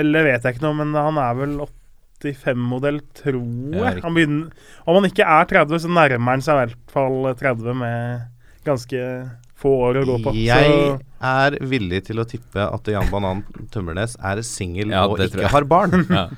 Eller 0.00 0.24
vet 0.32 0.42
jeg 0.48 0.56
ikke 0.56 0.64
noe, 0.70 0.74
men 0.80 0.94
han 0.96 1.18
er 1.20 1.34
vel 1.44 1.58
85-modell, 2.22 3.00
tror 3.20 3.76
jeg. 3.76 4.00
Han 4.02 4.14
begynner, 4.16 4.48
om 4.88 4.96
han 5.02 5.10
ikke 5.10 5.26
er 5.28 5.44
30, 5.52 5.82
så 5.84 5.90
nærmer 5.92 6.32
han 6.32 6.40
seg 6.40 6.54
i 6.56 6.60
hvert 6.64 6.78
fall 6.96 7.34
30 7.36 7.76
med 7.76 8.24
ganske 8.64 9.02
få 9.56 9.72
år 9.88 10.00
å 10.02 10.06
gå 10.08 10.16
på. 10.26 10.34
Jeg 10.38 10.72
Så 10.72 10.96
er 11.26 11.56
villig 11.64 12.02
til 12.10 12.20
å 12.20 12.26
tippe 12.28 12.66
at 12.68 12.90
Jan 12.92 13.08
Banan 13.12 13.44
Tømmernes 13.72 14.18
er 14.20 14.42
singel 14.46 14.92
Ja, 14.92 15.06
og 15.08 15.22
ikke 15.24 15.48
har 15.52 15.68
barn. 15.68 16.04
Ja. 16.12 16.28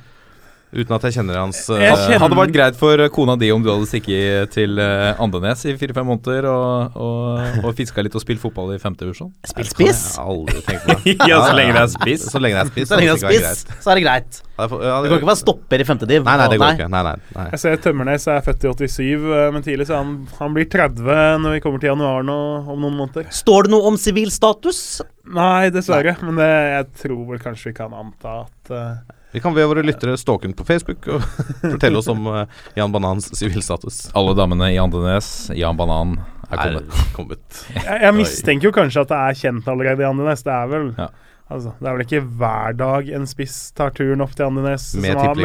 Uten 0.68 0.92
at 0.92 1.04
jeg 1.06 1.14
kjenner 1.16 1.38
hans 1.40 1.62
eh, 1.72 1.80
Jeg 1.80 1.96
kjenner- 1.96 2.20
Hadde 2.20 2.36
vært 2.36 2.52
greit 2.52 2.76
for 2.76 3.00
kona 3.14 3.38
di 3.40 3.48
om 3.54 3.62
du 3.64 3.70
hadde 3.70 3.86
stikket 3.88 4.52
til 4.52 4.76
uh, 4.76 5.16
Andenes 5.22 5.62
i 5.64 5.72
fire-fem 5.80 6.04
måneder 6.04 6.48
og, 6.50 6.98
og, 7.00 7.62
og 7.64 7.72
fiska 7.78 8.04
litt 8.04 8.16
og 8.18 8.24
spilt 8.24 8.42
fotball 8.42 8.74
i 8.74 8.80
femte 8.82 9.06
divisjon? 9.06 9.30
Spill 9.48 9.70
spiss! 9.70 10.02
Aldri 10.20 10.60
tenkt 10.66 10.84
på. 10.84 10.98
Ja, 11.30 11.40
så 11.46 11.54
lenge 11.56 11.72
det 11.72 11.82
er 11.86 11.92
spiss. 11.94 12.28
Så 12.28 12.42
lenge 12.42 12.58
det 12.58 12.66
er 12.66 12.72
spiss. 12.74 12.90
Så 12.90 13.00
det 13.00 13.08
er 13.08 13.22
spiss, 13.22 13.64
så 13.80 13.92
er 13.92 13.98
det 14.00 14.04
greit. 14.04 14.40
det 14.60 14.68
kan 14.68 15.16
ikke 15.16 15.30
være 15.32 15.40
stopper 15.40 15.84
i 15.84 15.88
femte 15.88 16.08
div. 16.10 16.24
Nei, 16.28 16.36
nei, 16.40 16.48
det 16.52 16.60
går 16.60 16.76
ikke. 16.76 16.88
Nei, 16.92 17.02
nei, 17.08 17.16
nei. 17.36 17.48
Jeg 17.54 17.62
ser 17.64 17.82
Tømmernes 17.88 18.28
er 18.28 18.44
født 18.44 18.68
i 18.68 18.72
87, 18.92 19.02
eh, 19.08 19.44
men 19.54 19.64
tidlig, 19.64 19.88
så 19.88 20.02
han, 20.02 20.14
han 20.38 20.56
blir 20.56 20.68
30 20.68 21.44
når 21.44 21.56
vi 21.56 21.62
kommer 21.64 21.82
til 21.82 21.94
januar 21.94 22.26
nå, 22.28 22.38
om 22.68 22.82
noen 22.84 22.98
måneder. 23.04 23.30
Står 23.34 23.68
det 23.68 23.74
noe 23.76 23.88
om 23.88 23.96
sivil 24.00 24.32
status? 24.34 25.00
Nei, 25.32 25.68
dessverre. 25.72 26.16
Men 26.24 26.40
det, 26.40 26.50
jeg 26.74 26.90
tror 27.04 27.22
vel 27.32 27.40
kanskje 27.42 27.72
vi 27.72 27.78
kan 27.80 27.94
anta 27.96 28.42
at 28.46 28.74
eh, 28.74 29.17
Vi 29.32 29.40
kan 29.44 29.52
be 29.54 29.64
våre 29.68 29.82
lyttere 29.84 30.16
stalke 30.16 30.48
den 30.48 30.54
på 30.56 30.64
Facebook 30.64 31.04
og 31.12 31.22
fortelle 31.74 32.00
oss 32.00 32.08
om 32.08 32.26
uh, 32.26 32.42
Jan 32.78 32.92
Banans 32.94 33.28
sivilstatus. 33.36 34.06
Alle 34.16 34.32
damene 34.38 34.70
i 34.72 34.78
Andenes, 34.80 35.50
Jan 35.56 35.76
Banan, 35.76 36.16
er 36.48 36.56
Er 36.56 36.62
kommet. 36.64 37.00
kommet. 37.18 37.64
jeg, 37.76 37.98
jeg 38.06 38.14
mistenker 38.16 38.70
jo 38.70 38.72
kanskje 38.78 39.04
at 39.04 39.12
det 39.12 39.18
er 39.20 39.40
kjent 39.42 39.68
allerede 39.68 40.04
i 40.04 40.08
Andenes. 40.08 40.44
Det 40.46 40.54
er 40.54 40.70
vel 40.72 40.92
Ja. 40.98 41.10
Altså, 41.48 41.70
det 41.80 41.88
er 41.88 41.94
vel 41.96 42.02
ikke 42.04 42.18
hver 42.40 42.74
dag 42.76 43.06
en 43.16 43.22
spiss 43.28 43.54
tar 43.72 43.94
turen 43.96 44.20
opp 44.20 44.34
til 44.36 44.44
Andenes 44.50 44.90
Med 45.00 45.14
som 45.16 45.38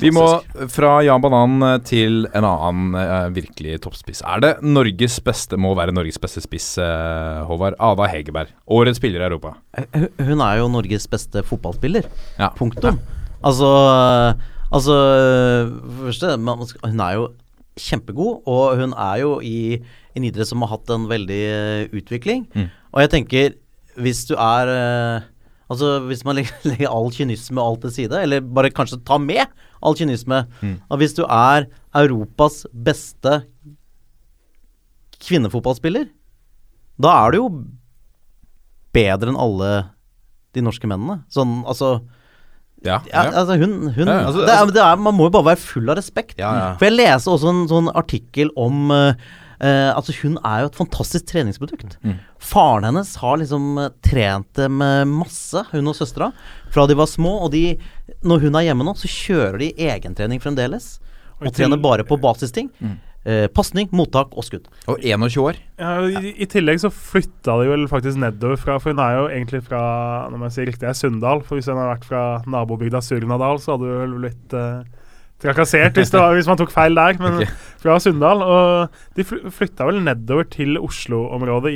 tippeligaerfaring. 0.00 0.52
Vi 0.54 0.66
må 0.66 0.70
fra 0.72 0.92
Jan 1.04 1.24
Banan 1.24 1.66
eh, 1.68 1.76
til 1.88 2.22
en 2.32 2.46
annen 2.48 2.96
eh, 2.98 3.26
virkelig 3.36 3.80
toppspiss. 3.84 4.22
Er 4.28 4.44
det 4.44 4.52
Norges 4.64 5.18
beste, 5.24 5.58
må 5.60 5.74
være 5.78 5.94
Norges 5.96 6.20
beste 6.22 6.44
spiss, 6.44 6.70
eh, 6.82 7.42
Håvard? 7.48 7.76
Ada 7.82 8.08
Hegerberg. 8.12 8.54
Årets 8.72 9.02
spiller 9.02 9.24
i 9.24 9.28
Europa. 9.28 9.56
Hun 9.92 10.08
hun 10.32 10.46
er 10.46 10.62
jo 10.62 10.70
Norges 10.72 11.06
beste 11.10 11.44
fotballspiller. 11.46 12.08
Ja. 12.38 12.52
Punktum. 12.56 13.00
Altså 13.42 13.68
Altså 14.72 14.94
det 14.96 15.96
første, 16.06 16.36
man 16.40 16.62
hun 16.64 17.00
er 17.04 17.16
jo 17.18 17.26
kjempegod, 17.76 18.42
og 18.48 18.78
hun 18.80 18.94
er 18.96 19.18
jo 19.20 19.34
i 19.44 19.80
en 20.16 20.24
idrett 20.24 20.48
som 20.48 20.62
har 20.64 20.74
hatt 20.74 20.90
en 20.92 21.08
veldig 21.10 21.42
eh, 21.48 21.92
utvikling. 21.92 22.46
Mm. 22.54 22.68
Og 22.92 23.02
jeg 23.04 23.12
tenker, 23.12 23.54
hvis 24.00 24.24
du 24.28 24.34
er 24.38 24.72
eh, 24.72 25.28
Altså 25.72 26.02
Hvis 26.04 26.20
man 26.24 26.36
legger, 26.36 26.52
legger 26.68 26.90
all 26.92 27.06
kynisme 27.14 27.60
og 27.60 27.66
alt 27.70 27.84
til 27.86 27.92
side, 27.94 28.22
eller 28.26 28.42
bare 28.44 28.72
kanskje 28.74 28.98
ta 29.08 29.16
med 29.16 29.46
all 29.82 29.96
kynisme 29.98 30.46
Mm. 30.62 30.76
At 30.90 30.98
Hvis 30.98 31.14
du 31.16 31.24
er 31.24 31.66
Europas 31.94 32.62
beste 32.72 33.42
kvinnefotballspiller, 35.22 36.08
da 37.02 37.12
er 37.26 37.32
du 37.32 37.38
jo 37.38 37.48
bedre 38.92 39.32
enn 39.32 39.38
alle 39.40 39.70
de 40.52 40.64
norske 40.64 40.88
mennene. 40.88 41.22
Sånn, 41.32 41.62
altså 41.66 42.02
Ja, 42.82 42.98
ja, 43.06 43.28
altså 43.30 43.54
hun, 43.60 43.92
hun 43.94 44.08
Ja. 44.10 44.24
Altså, 44.26 44.42
det 44.42 44.50
er, 44.50 44.72
det 44.74 44.82
er, 44.82 44.96
Man 44.98 45.14
må 45.14 45.28
jo 45.28 45.34
bare 45.36 45.52
være 45.52 45.62
full 45.62 45.88
av 45.92 45.96
respekt. 46.00 46.34
For 46.78 46.88
jeg 46.88 46.96
leste 46.98 47.30
også 47.30 47.52
en 47.52 47.68
sånn 47.70 47.90
artikkel 47.94 48.50
om 48.58 48.90
eh, 48.90 49.14
eh, 49.62 49.90
Altså 49.94 50.14
Hun 50.22 50.38
er 50.44 50.64
jo 50.64 50.70
et 50.72 50.78
fantastisk 50.80 51.28
treningsprodukt. 51.30 51.96
Mm. 52.02 52.18
Faren 52.42 52.88
hennes 52.88 53.14
har 53.22 53.38
liksom 53.40 53.78
eh, 53.78 53.92
trent 54.04 54.50
dem 54.58 54.82
masse, 55.12 55.64
hun 55.72 55.88
og 55.92 55.96
søstera, 55.98 56.32
fra 56.72 56.88
de 56.90 56.98
var 56.98 57.10
små. 57.10 57.38
Og 57.46 57.52
de, 57.54 57.78
når 58.26 58.48
hun 58.48 58.58
er 58.58 58.68
hjemme 58.68 58.84
nå, 58.88 58.96
så 58.98 59.10
kjører 59.10 59.58
de 59.62 59.72
egentrening 59.88 60.42
fremdeles. 60.42 60.96
Og 61.40 61.48
Og 61.50 61.56
trener 61.56 61.80
bare 61.82 62.04
på 62.06 62.18
basisting. 62.22 62.68
Mm. 62.82 62.98
Eh, 63.22 63.44
Pasning, 63.54 63.86
mottak 63.94 64.32
og 64.34 64.42
skudd. 64.42 64.64
Og 64.90 64.98
21 64.98 65.42
år. 65.44 65.58
Ja, 65.78 65.92
i, 66.10 66.32
I 66.42 66.46
tillegg 66.50 66.80
så 66.82 66.90
flytta 66.90 67.54
de 67.60 67.68
vel 67.70 67.84
faktisk 67.90 68.18
nedover 68.18 68.58
fra 68.58 68.80
For 68.82 68.90
hun 68.90 68.98
er 69.02 69.14
jo 69.14 69.28
egentlig 69.30 69.60
fra 69.62 69.82
Når 70.30 70.40
man 70.40 70.50
sier 70.50 70.66
riktig, 70.66 70.88
er 70.90 70.96
Sunndal. 70.98 71.44
For 71.46 71.54
hvis 71.58 71.70
hun 71.70 71.78
hadde 71.78 71.92
vært 71.92 72.08
fra 72.08 72.22
nabobygda 72.50 72.98
Surnadal, 73.02 73.62
så 73.62 73.76
hadde 73.76 73.86
hun 73.92 74.00
vel 74.02 74.16
blitt 74.24 74.56
eh, 74.58 74.82
trakassert 75.42 75.98
hvis, 75.98 76.10
det 76.10 76.18
var, 76.22 76.34
hvis 76.34 76.50
man 76.50 76.58
tok 76.58 76.74
feil 76.74 76.98
der. 76.98 77.18
Men 77.22 77.38
Ok. 77.42 77.54
Fra 77.82 77.98
Sunndal. 78.02 78.44
Og 78.44 79.16
de 79.18 79.26
flytta 79.26 79.88
vel 79.88 80.02
nedover 80.04 80.48
til 80.52 80.78
Oslo-området 80.80 81.74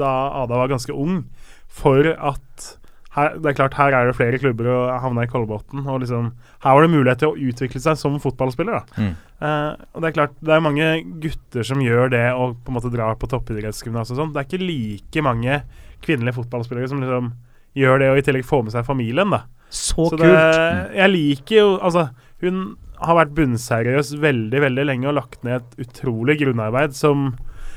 da 0.00 0.12
Ada 0.42 0.60
var 0.62 0.70
ganske 0.72 0.94
ung, 0.94 1.24
for 1.70 2.04
at 2.14 2.76
her, 3.16 3.34
det 3.42 3.48
er 3.50 3.56
klart, 3.58 3.74
her 3.74 3.94
er 3.96 4.06
det 4.06 4.14
flere 4.14 4.38
klubber 4.38 4.68
og 4.70 5.00
havna 5.02 5.24
i 5.26 5.30
Kolbotn. 5.30 5.82
Og 5.82 6.02
liksom, 6.04 6.30
her 6.62 6.76
var 6.76 6.84
det 6.86 6.92
mulighet 6.92 7.22
til 7.24 7.32
å 7.32 7.48
utvikle 7.50 7.82
seg 7.82 7.98
som 7.98 8.20
fotballspiller. 8.22 8.78
da 8.78 9.02
Mm. 9.02 9.14
Uh, 9.40 9.72
og 9.96 10.02
Det 10.02 10.08
er 10.10 10.12
klart, 10.12 10.34
det 10.44 10.52
er 10.52 10.60
mange 10.60 10.86
gutter 11.22 11.64
som 11.64 11.80
gjør 11.80 12.10
det 12.12 12.26
og 12.34 12.58
på 12.60 12.68
en 12.70 12.76
måte 12.76 12.92
drar 12.92 13.16
på 13.16 13.26
toppidrettsgymnas 13.26 14.12
sånn. 14.12 14.34
Det 14.34 14.42
er 14.42 14.46
ikke 14.46 14.66
like 14.66 15.22
mange 15.24 15.62
kvinnelige 16.04 16.36
fotballspillere 16.36 16.90
som 16.92 17.00
liksom 17.00 17.32
gjør 17.74 18.02
det 18.02 18.10
og 18.12 18.20
i 18.20 18.24
tillegg 18.26 18.44
får 18.44 18.66
med 18.66 18.74
seg 18.74 18.84
familien. 18.86 19.30
da 19.32 19.42
Så, 19.70 20.10
Så 20.10 20.10
kult! 20.10 20.20
det, 20.20 20.94
jeg 20.98 21.10
liker 21.14 21.56
jo 21.56 21.68
Altså, 21.80 22.10
hun 22.42 22.76
har 23.00 23.16
vært 23.16 23.36
bunnseriøs 23.36 24.14
veldig, 24.22 24.60
veldig 24.66 24.84
lenge 24.88 25.08
og 25.10 25.16
lagt 25.18 25.44
ned 25.46 25.60
et 25.60 25.86
utrolig 25.86 26.38
grunnarbeid 26.42 26.96
som 26.96 27.30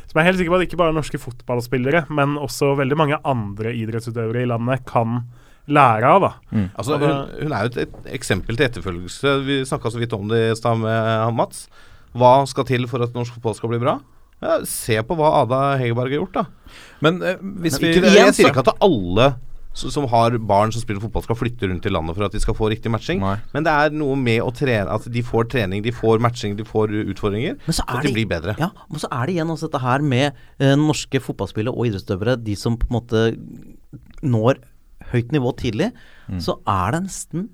som 0.03 0.19
jeg 0.19 0.27
er 0.27 0.27
helt 0.29 0.37
sikker 0.41 0.53
på 0.53 0.57
at 0.59 0.63
ikke 0.67 0.77
bare 0.77 0.93
norske 0.93 1.17
fotballspillere, 1.17 2.03
men 2.13 2.35
også 2.37 2.75
veldig 2.77 2.97
mange 2.99 3.17
andre 3.25 3.71
idrettsutøvere 3.73 4.43
i 4.43 4.49
landet 4.51 4.83
kan 4.85 5.23
lære 5.65 6.05
av. 6.05 6.25
da 6.27 6.63
Altså, 6.77 6.99
hun, 7.01 7.31
hun 7.39 7.55
er 7.55 7.65
jo 7.65 7.71
et, 7.71 7.79
et 7.87 8.09
eksempel 8.19 8.59
til 8.59 8.67
etterfølgelse. 8.67 9.33
Vi 9.47 9.61
snakka 9.65 9.89
så 9.89 10.01
vidt 10.01 10.13
om 10.13 10.27
det 10.29 10.41
i 10.51 10.57
stad 10.59 10.77
med 10.83 10.93
han 10.93 11.33
Mats. 11.37 11.65
Hva 12.13 12.35
skal 12.49 12.67
til 12.69 12.85
for 12.91 13.01
at 13.01 13.15
norsk 13.17 13.39
fotball 13.39 13.57
skal 13.57 13.73
bli 13.73 13.81
bra? 13.81 13.97
Ja, 14.43 14.59
se 14.67 14.99
på 15.07 15.15
hva 15.17 15.31
Ada 15.39 15.63
Hegerberg 15.79 16.11
har 16.11 16.19
gjort, 16.19 16.37
da. 16.37 16.77
Men 17.01 17.21
eh, 17.23 17.39
hvis 17.63 17.79
vi 17.79 17.93
Ikke 17.93 18.03
det, 18.03 18.11
igjen 18.11 18.29
jeg 18.29 18.37
sier 18.37 18.51
ikke 18.51 18.65
at 18.67 18.83
alle 18.83 19.31
som, 19.73 19.89
som 19.91 20.05
har 20.07 20.37
barn 20.37 20.71
som 20.71 20.81
spiller 20.83 21.01
fotball, 21.01 21.23
skal 21.25 21.35
flytte 21.39 21.67
rundt 21.69 21.85
i 21.85 21.89
landet 21.89 22.15
for 22.15 22.25
at 22.27 22.31
de 22.31 22.39
skal 22.39 22.53
få 22.53 22.69
riktig 22.69 22.91
matching. 22.93 23.19
Nei. 23.19 23.35
Men 23.53 23.63
det 23.65 23.73
er 23.73 23.89
noe 23.97 24.15
med 24.15 24.41
å 24.45 24.51
trene 24.53 24.87
At 24.93 25.07
de 25.11 25.21
får 25.25 25.49
trening, 25.49 25.81
de 25.83 25.91
får 25.91 26.19
matching, 26.21 26.55
de 26.59 26.63
får 26.63 26.93
utfordringer. 27.09 27.57
Men 27.65 27.73
så 27.73 27.81
Så 27.81 27.87
er 27.89 27.97
at 27.97 28.03
de 28.03 28.07
det- 28.07 28.13
blir 28.15 28.27
bedre. 28.29 28.55
Ja, 28.59 28.69
men 28.89 28.99
så 28.99 29.07
er 29.11 29.25
det 29.25 29.35
igjen 29.35 29.49
også 29.49 29.69
dette 29.71 29.81
her 29.81 29.99
med 30.01 30.33
eh, 30.59 30.75
norske 30.75 31.19
fotballspillere 31.19 31.73
og 31.73 31.87
idrettsutøvere, 31.89 32.37
de 32.43 32.55
som 32.55 32.77
på 32.77 32.85
en 32.89 33.01
måte 33.01 33.23
når 34.23 34.61
høyt 35.11 35.31
nivå 35.35 35.51
tidlig, 35.57 35.91
Mm. 36.29 36.39
så 36.39 36.55
er 36.65 36.91
det 36.93 37.03
nesten 37.03 37.49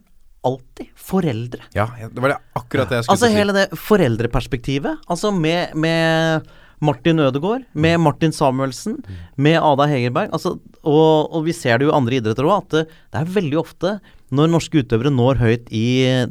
alltid 0.46 0.88
foreldre. 0.96 1.60
Ja, 1.76 1.88
det 2.00 2.16
var 2.22 2.30
det 2.30 2.38
akkurat 2.56 2.88
det 2.90 2.96
jeg 3.00 3.04
skulle 3.06 3.16
Altså 3.18 3.28
si. 3.28 3.34
hele 3.34 3.54
det 3.54 3.70
foreldreperspektivet. 3.72 4.98
Altså 5.10 5.32
med, 5.34 5.74
med 5.76 6.46
Martin 6.82 7.20
Ødegaard, 7.20 7.66
med 7.74 7.98
Mm. 8.00 8.04
Martin 8.04 8.32
Samuelsen, 8.32 8.98
med 9.38 9.58
Ada 9.62 9.86
Hegerberg. 9.92 10.30
Altså, 10.32 10.60
og, 10.84 11.34
og 11.36 11.44
vi 11.46 11.52
ser 11.54 11.78
det 11.78 11.86
jo 11.88 11.92
i 11.92 11.98
andre 11.98 12.20
idretter 12.22 12.48
òg, 12.48 12.64
at 12.64 12.70
det, 12.70 12.84
det 13.12 13.20
er 13.22 13.34
veldig 13.36 13.58
ofte 13.60 14.00
når 14.32 14.48
norske 14.54 14.84
utøvere 14.84 15.10
når 15.12 15.40
høyt 15.42 15.72
i 15.74 15.84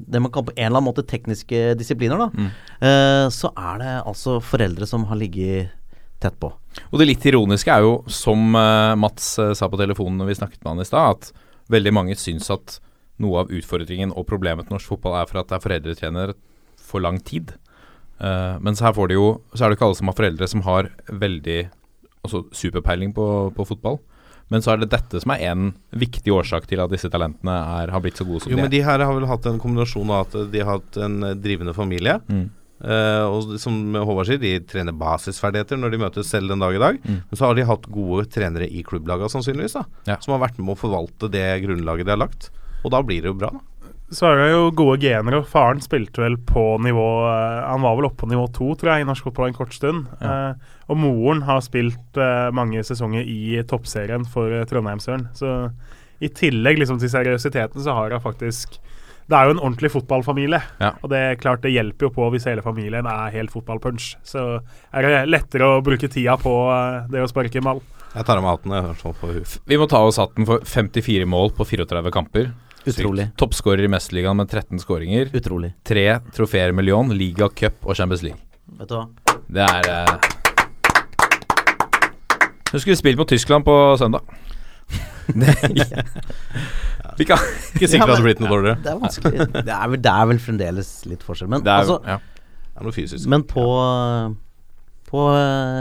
det 0.07 0.21
man 0.23 0.31
kan 0.31 0.45
på 0.47 0.53
en 0.55 0.67
eller 0.69 0.79
annen 0.79 0.87
måte 0.89 1.03
tekniske 1.07 1.75
disipliner, 1.81 2.19
da, 2.19 2.29
Mm. 2.33 2.51
eh, 2.81 3.27
så 3.35 3.51
er 3.59 3.79
det 3.83 3.93
altså 4.07 4.39
foreldre 4.41 4.87
som 4.87 5.05
har 5.11 5.17
ligget 5.19 5.71
tett 6.21 6.39
på. 6.41 6.53
Og 6.93 6.99
det 6.99 7.07
litt 7.09 7.27
ironiske 7.27 7.71
er 7.75 7.83
jo, 7.83 8.05
som 8.07 8.55
eh, 8.55 8.95
Mats 8.97 9.39
eh, 9.39 9.53
sa 9.55 9.69
på 9.69 9.77
telefonen 9.79 10.17
når 10.19 10.27
vi 10.33 10.39
snakket 10.41 10.63
med 10.65 10.73
han 10.77 10.81
i 10.81 10.89
stad, 10.89 11.11
at 11.11 11.33
veldig 11.69 11.93
mange 11.93 12.17
syns 12.17 12.49
at 12.55 12.79
noe 13.19 13.41
av 13.43 13.51
utfordringen 13.51 14.13
og 14.15 14.27
problemet 14.31 14.69
til 14.69 14.77
norsk 14.79 14.87
fotball 14.95 15.19
er 15.21 15.27
for 15.27 15.41
at 15.43 15.49
det 15.51 15.57
er 15.59 15.65
foreldretrener 15.67 16.35
for 16.79 17.03
lang 17.03 17.19
tid. 17.21 17.53
Eh, 18.19 18.55
mens 18.65 18.83
her 18.83 18.95
får 18.97 19.13
de 19.13 19.15
jo 19.15 19.27
Så 19.55 19.63
er 19.63 19.71
det 19.71 19.77
ikke 19.79 19.87
alle 19.87 19.95
som 19.95 20.09
har 20.11 20.17
foreldre 20.19 20.47
som 20.51 20.63
har 20.67 20.89
veldig 21.07 21.59
altså 22.27 22.41
superpeiling 22.51 23.13
på, 23.15 23.27
på 23.55 23.67
fotball. 23.69 24.01
Men 24.51 24.65
så 24.65 24.73
er 24.73 24.81
det 24.83 24.91
dette 24.91 25.21
som 25.23 25.33
er 25.35 25.45
en 25.51 25.71
viktig 25.93 26.33
årsak 26.35 26.67
til 26.69 26.81
at 26.83 26.91
disse 26.91 27.09
talentene 27.13 27.53
er, 27.53 27.93
har 27.93 28.03
blitt 28.03 28.19
så 28.19 28.27
gode 28.27 28.43
som 28.43 28.51
Jo, 28.51 28.57
de 28.57 28.63
men 28.63 28.71
er. 28.71 28.75
de 28.75 28.85
her 28.85 29.05
har 29.05 29.15
vel 29.15 29.29
hatt 29.29 29.47
en 29.47 29.61
kombinasjon 29.61 30.11
av 30.11 30.25
at 30.27 30.53
de 30.53 30.63
har 30.63 30.79
hatt 30.79 30.99
en 31.05 31.21
drivende 31.39 31.75
familie. 31.77 32.17
Mm. 32.33 32.47
Uh, 32.79 33.27
og 33.27 33.57
som 33.59 33.75
Håvard 33.93 34.29
sier, 34.29 34.39
de 34.39 34.53
trener 34.71 34.95
basisferdigheter 34.95 35.81
når 35.81 35.93
de 35.95 36.01
møtes 36.01 36.29
selv 36.31 36.53
den 36.53 36.63
dag 36.63 36.77
i 36.77 36.83
dag. 36.83 37.01
Mm. 37.03 37.21
Men 37.29 37.41
så 37.41 37.49
har 37.49 37.59
de 37.59 37.67
hatt 37.69 37.89
gode 37.93 38.29
trenere 38.33 38.69
i 38.71 38.85
klubblaga, 38.87 39.29
sannsynligvis, 39.33 39.77
da. 39.81 39.85
Ja. 40.09 40.19
Som 40.25 40.37
har 40.37 40.45
vært 40.47 40.61
med 40.63 40.77
å 40.77 40.81
forvalte 40.81 41.31
det 41.33 41.47
grunnlaget 41.67 42.09
de 42.09 42.15
har 42.15 42.23
lagt. 42.23 42.51
Og 42.87 42.95
da 42.95 43.03
blir 43.05 43.25
det 43.25 43.33
jo 43.33 43.39
bra, 43.41 43.53
da. 43.53 43.65
Så 44.09 44.25
er 44.25 44.39
det 44.41 44.49
jo 44.55 44.69
gode 44.73 44.97
gener, 45.03 45.37
og 45.37 45.49
faren 45.51 45.83
spilte 45.85 46.23
vel 46.23 46.39
på 46.49 46.63
nivå 46.81 47.09
eh, 47.29 47.59
Han 47.69 47.85
var 47.85 47.99
vel 47.99 48.09
oppe 48.09 48.23
på 48.23 48.31
nivå 48.31 48.47
to, 48.57 48.71
tror 48.79 48.95
jeg, 48.95 49.05
i 49.05 49.09
norsk 49.09 49.27
fotball 49.29 49.51
en 49.51 49.59
kort 49.59 49.75
stund. 49.77 50.07
Eh, 50.25 50.77
og 50.89 50.97
moren 50.97 51.43
har 51.45 51.61
spilt 51.65 52.17
eh, 52.17 52.49
mange 52.57 52.81
sesonger 52.89 53.29
i 53.29 53.59
toppserien 53.69 54.25
for 54.33 54.55
uh, 54.55 54.65
Trondheimsøren. 54.69 55.27
Så 55.37 55.51
i 56.25 56.31
tillegg 56.35 56.81
liksom 56.81 57.01
til 57.03 57.13
seriøsiteten, 57.13 57.83
så 57.85 57.95
har 57.95 58.15
hun 58.15 58.25
faktisk 58.25 58.81
Det 59.29 59.37
er 59.37 59.45
jo 59.45 59.59
en 59.59 59.61
ordentlig 59.61 59.91
fotballfamilie. 59.93 60.61
Ja. 60.81 60.95
Og 61.05 61.11
det 61.13 61.19
er 61.21 61.35
klart 61.37 61.61
det 61.61 61.75
hjelper 61.75 62.09
jo 62.09 62.15
på 62.17 62.31
hvis 62.33 62.47
hele 62.49 62.65
familien 62.65 63.05
er 63.05 63.35
helt 63.35 63.53
fotballpunch. 63.53 64.15
Så 64.25 64.63
er 64.89 65.05
det 65.05 65.27
lettere 65.29 65.69
å 65.69 65.83
bruke 65.85 66.09
tida 66.09 66.39
på 66.41 66.55
eh, 66.73 67.11
det 67.13 67.21
å 67.21 67.29
sparke 67.29 67.61
ball. 67.61 67.83
Jeg 68.15 68.25
tar 68.25 68.41
av 68.41 68.47
meg 68.47 68.57
hatten. 68.57 69.45
Vi 69.69 69.77
må 69.77 69.85
ta 69.85 70.01
oss 70.01 70.17
hatten 70.17 70.49
for 70.49 70.65
54 70.65 71.29
mål 71.29 71.53
på 71.59 71.69
34 71.69 72.15
kamper. 72.17 72.49
Utrolig. 72.93 73.27
Toppskårer 73.41 73.85
i 73.85 73.91
Mesterligaen 73.93 74.37
med 74.41 74.49
13 74.51 74.79
skåringer. 74.83 75.31
Utrolig. 75.35 75.73
Tre 75.87 76.07
trofeer 76.35 76.73
med 76.77 76.85
Lyon, 76.89 77.11
Liga, 77.17 77.49
Cup 77.49 77.85
og 77.87 77.97
Champions 77.99 78.23
League. 78.27 78.41
Vet 78.79 78.89
du 78.89 78.95
hva? 78.99 79.07
Det 79.49 79.65
er 79.65 79.89
eh... 79.95 80.13
Hun 82.73 82.81
skulle 82.83 82.97
spilt 83.01 83.17
mot 83.17 83.29
Tyskland 83.31 83.65
på 83.65 83.75
søndag. 83.99 84.21
Vi 87.19 87.25
kan 87.27 87.39
Ikke 87.75 87.89
sikkert 87.91 88.07
det 88.09 88.15
hadde 88.15 88.25
blitt 88.25 88.41
noe 88.43 88.51
dårligere. 88.53 88.79
Det 88.85 88.91
er 88.93 88.99
vanskelig. 89.01 89.47
Det 89.57 89.73
er 89.75 89.89
vel, 89.93 90.01
det 90.05 90.13
er 90.13 90.29
vel 90.31 90.39
fremdeles 90.43 90.91
litt 91.11 91.25
forskjell. 91.27 91.49
Men, 91.51 91.65
Det 91.67 91.73
er, 91.73 91.81
altså, 91.83 91.97
ja. 92.07 92.19
Det 92.69 92.77
er 92.79 92.87
noe 92.87 92.95
fysisk. 92.95 93.25
men 93.33 93.43
på, 93.51 93.65
på 95.09 95.23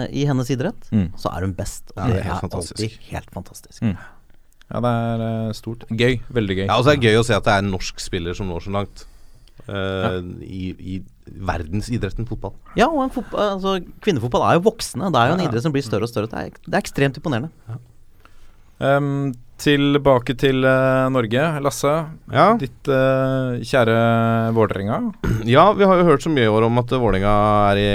I 0.09 0.23
hennes 0.29 0.49
idrett 0.55 0.87
Mm. 0.91 1.09
så 1.19 1.29
er 1.35 1.45
hun 1.45 1.53
best. 1.57 1.91
Og 1.93 1.99
Ja, 2.01 2.07
det, 2.07 2.13
det 2.15 2.19
er 2.23 2.23
helt 2.29 2.37
er 2.37 2.41
fantastisk. 2.47 2.79
alltid 2.81 2.91
helt 3.13 3.31
fantastisk. 3.35 3.81
Mm. 3.83 3.97
Ja, 4.67 4.79
det 4.83 4.91
er 4.91 5.21
eh, 5.27 5.51
stort. 5.55 5.85
Gøy. 5.89 6.17
Veldig 6.35 6.57
gøy. 6.61 6.65
Ja, 6.67 6.75
og 6.79 6.83
så 6.87 6.91
er 6.93 6.99
det 6.99 7.07
gøy 7.11 7.19
å 7.21 7.25
se 7.27 7.35
at 7.37 7.45
det 7.47 7.53
er 7.55 7.63
en 7.63 7.71
norsk 7.71 8.01
spiller 8.03 8.35
som 8.37 8.49
når 8.51 8.65
så 8.67 8.73
langt 8.75 9.05
eh, 9.67 10.19
i, 10.43 10.63
i 10.95 10.97
verdensidretten 11.47 12.27
fotball. 12.27 12.53
Ja, 12.79 12.87
og 12.91 13.05
en 13.05 13.13
fotball, 13.15 13.55
altså, 13.57 13.77
kvinnefotball 14.03 14.43
er 14.49 14.59
jo 14.59 14.65
voksende. 14.69 15.11
Det 15.15 15.21
er 15.21 15.31
jo 15.31 15.37
en 15.37 15.43
Ja. 15.45 15.49
idrett 15.49 15.63
som 15.67 15.75
blir 15.75 15.83
større 15.87 16.07
og 16.07 16.11
større. 16.11 16.31
Det 16.31 16.39
er, 16.39 16.55
det 16.67 16.75
er 16.75 16.83
ekstremt 16.83 17.19
imponerende. 17.19 17.51
Em, 18.77 19.33
tilbake 19.57 20.35
til 20.37 20.61
uh, 20.67 21.07
Norge. 21.09 21.41
Lasse, 21.65 21.93
Ja. 22.31 22.51
ditt 22.61 22.87
uh, 22.91 23.57
kjære 23.65 23.97
Vålerenga. 24.53 24.99
Ja, 25.55 25.71
vi 25.73 25.87
har 25.87 25.97
jo 25.97 26.05
hørt 26.11 26.21
så 26.23 26.29
mye 26.29 26.45
i 26.45 26.51
år 26.51 26.67
om 26.67 26.77
at 26.83 26.91
Vålerenga 26.93 27.33
er 27.71 27.81
i 27.81 27.87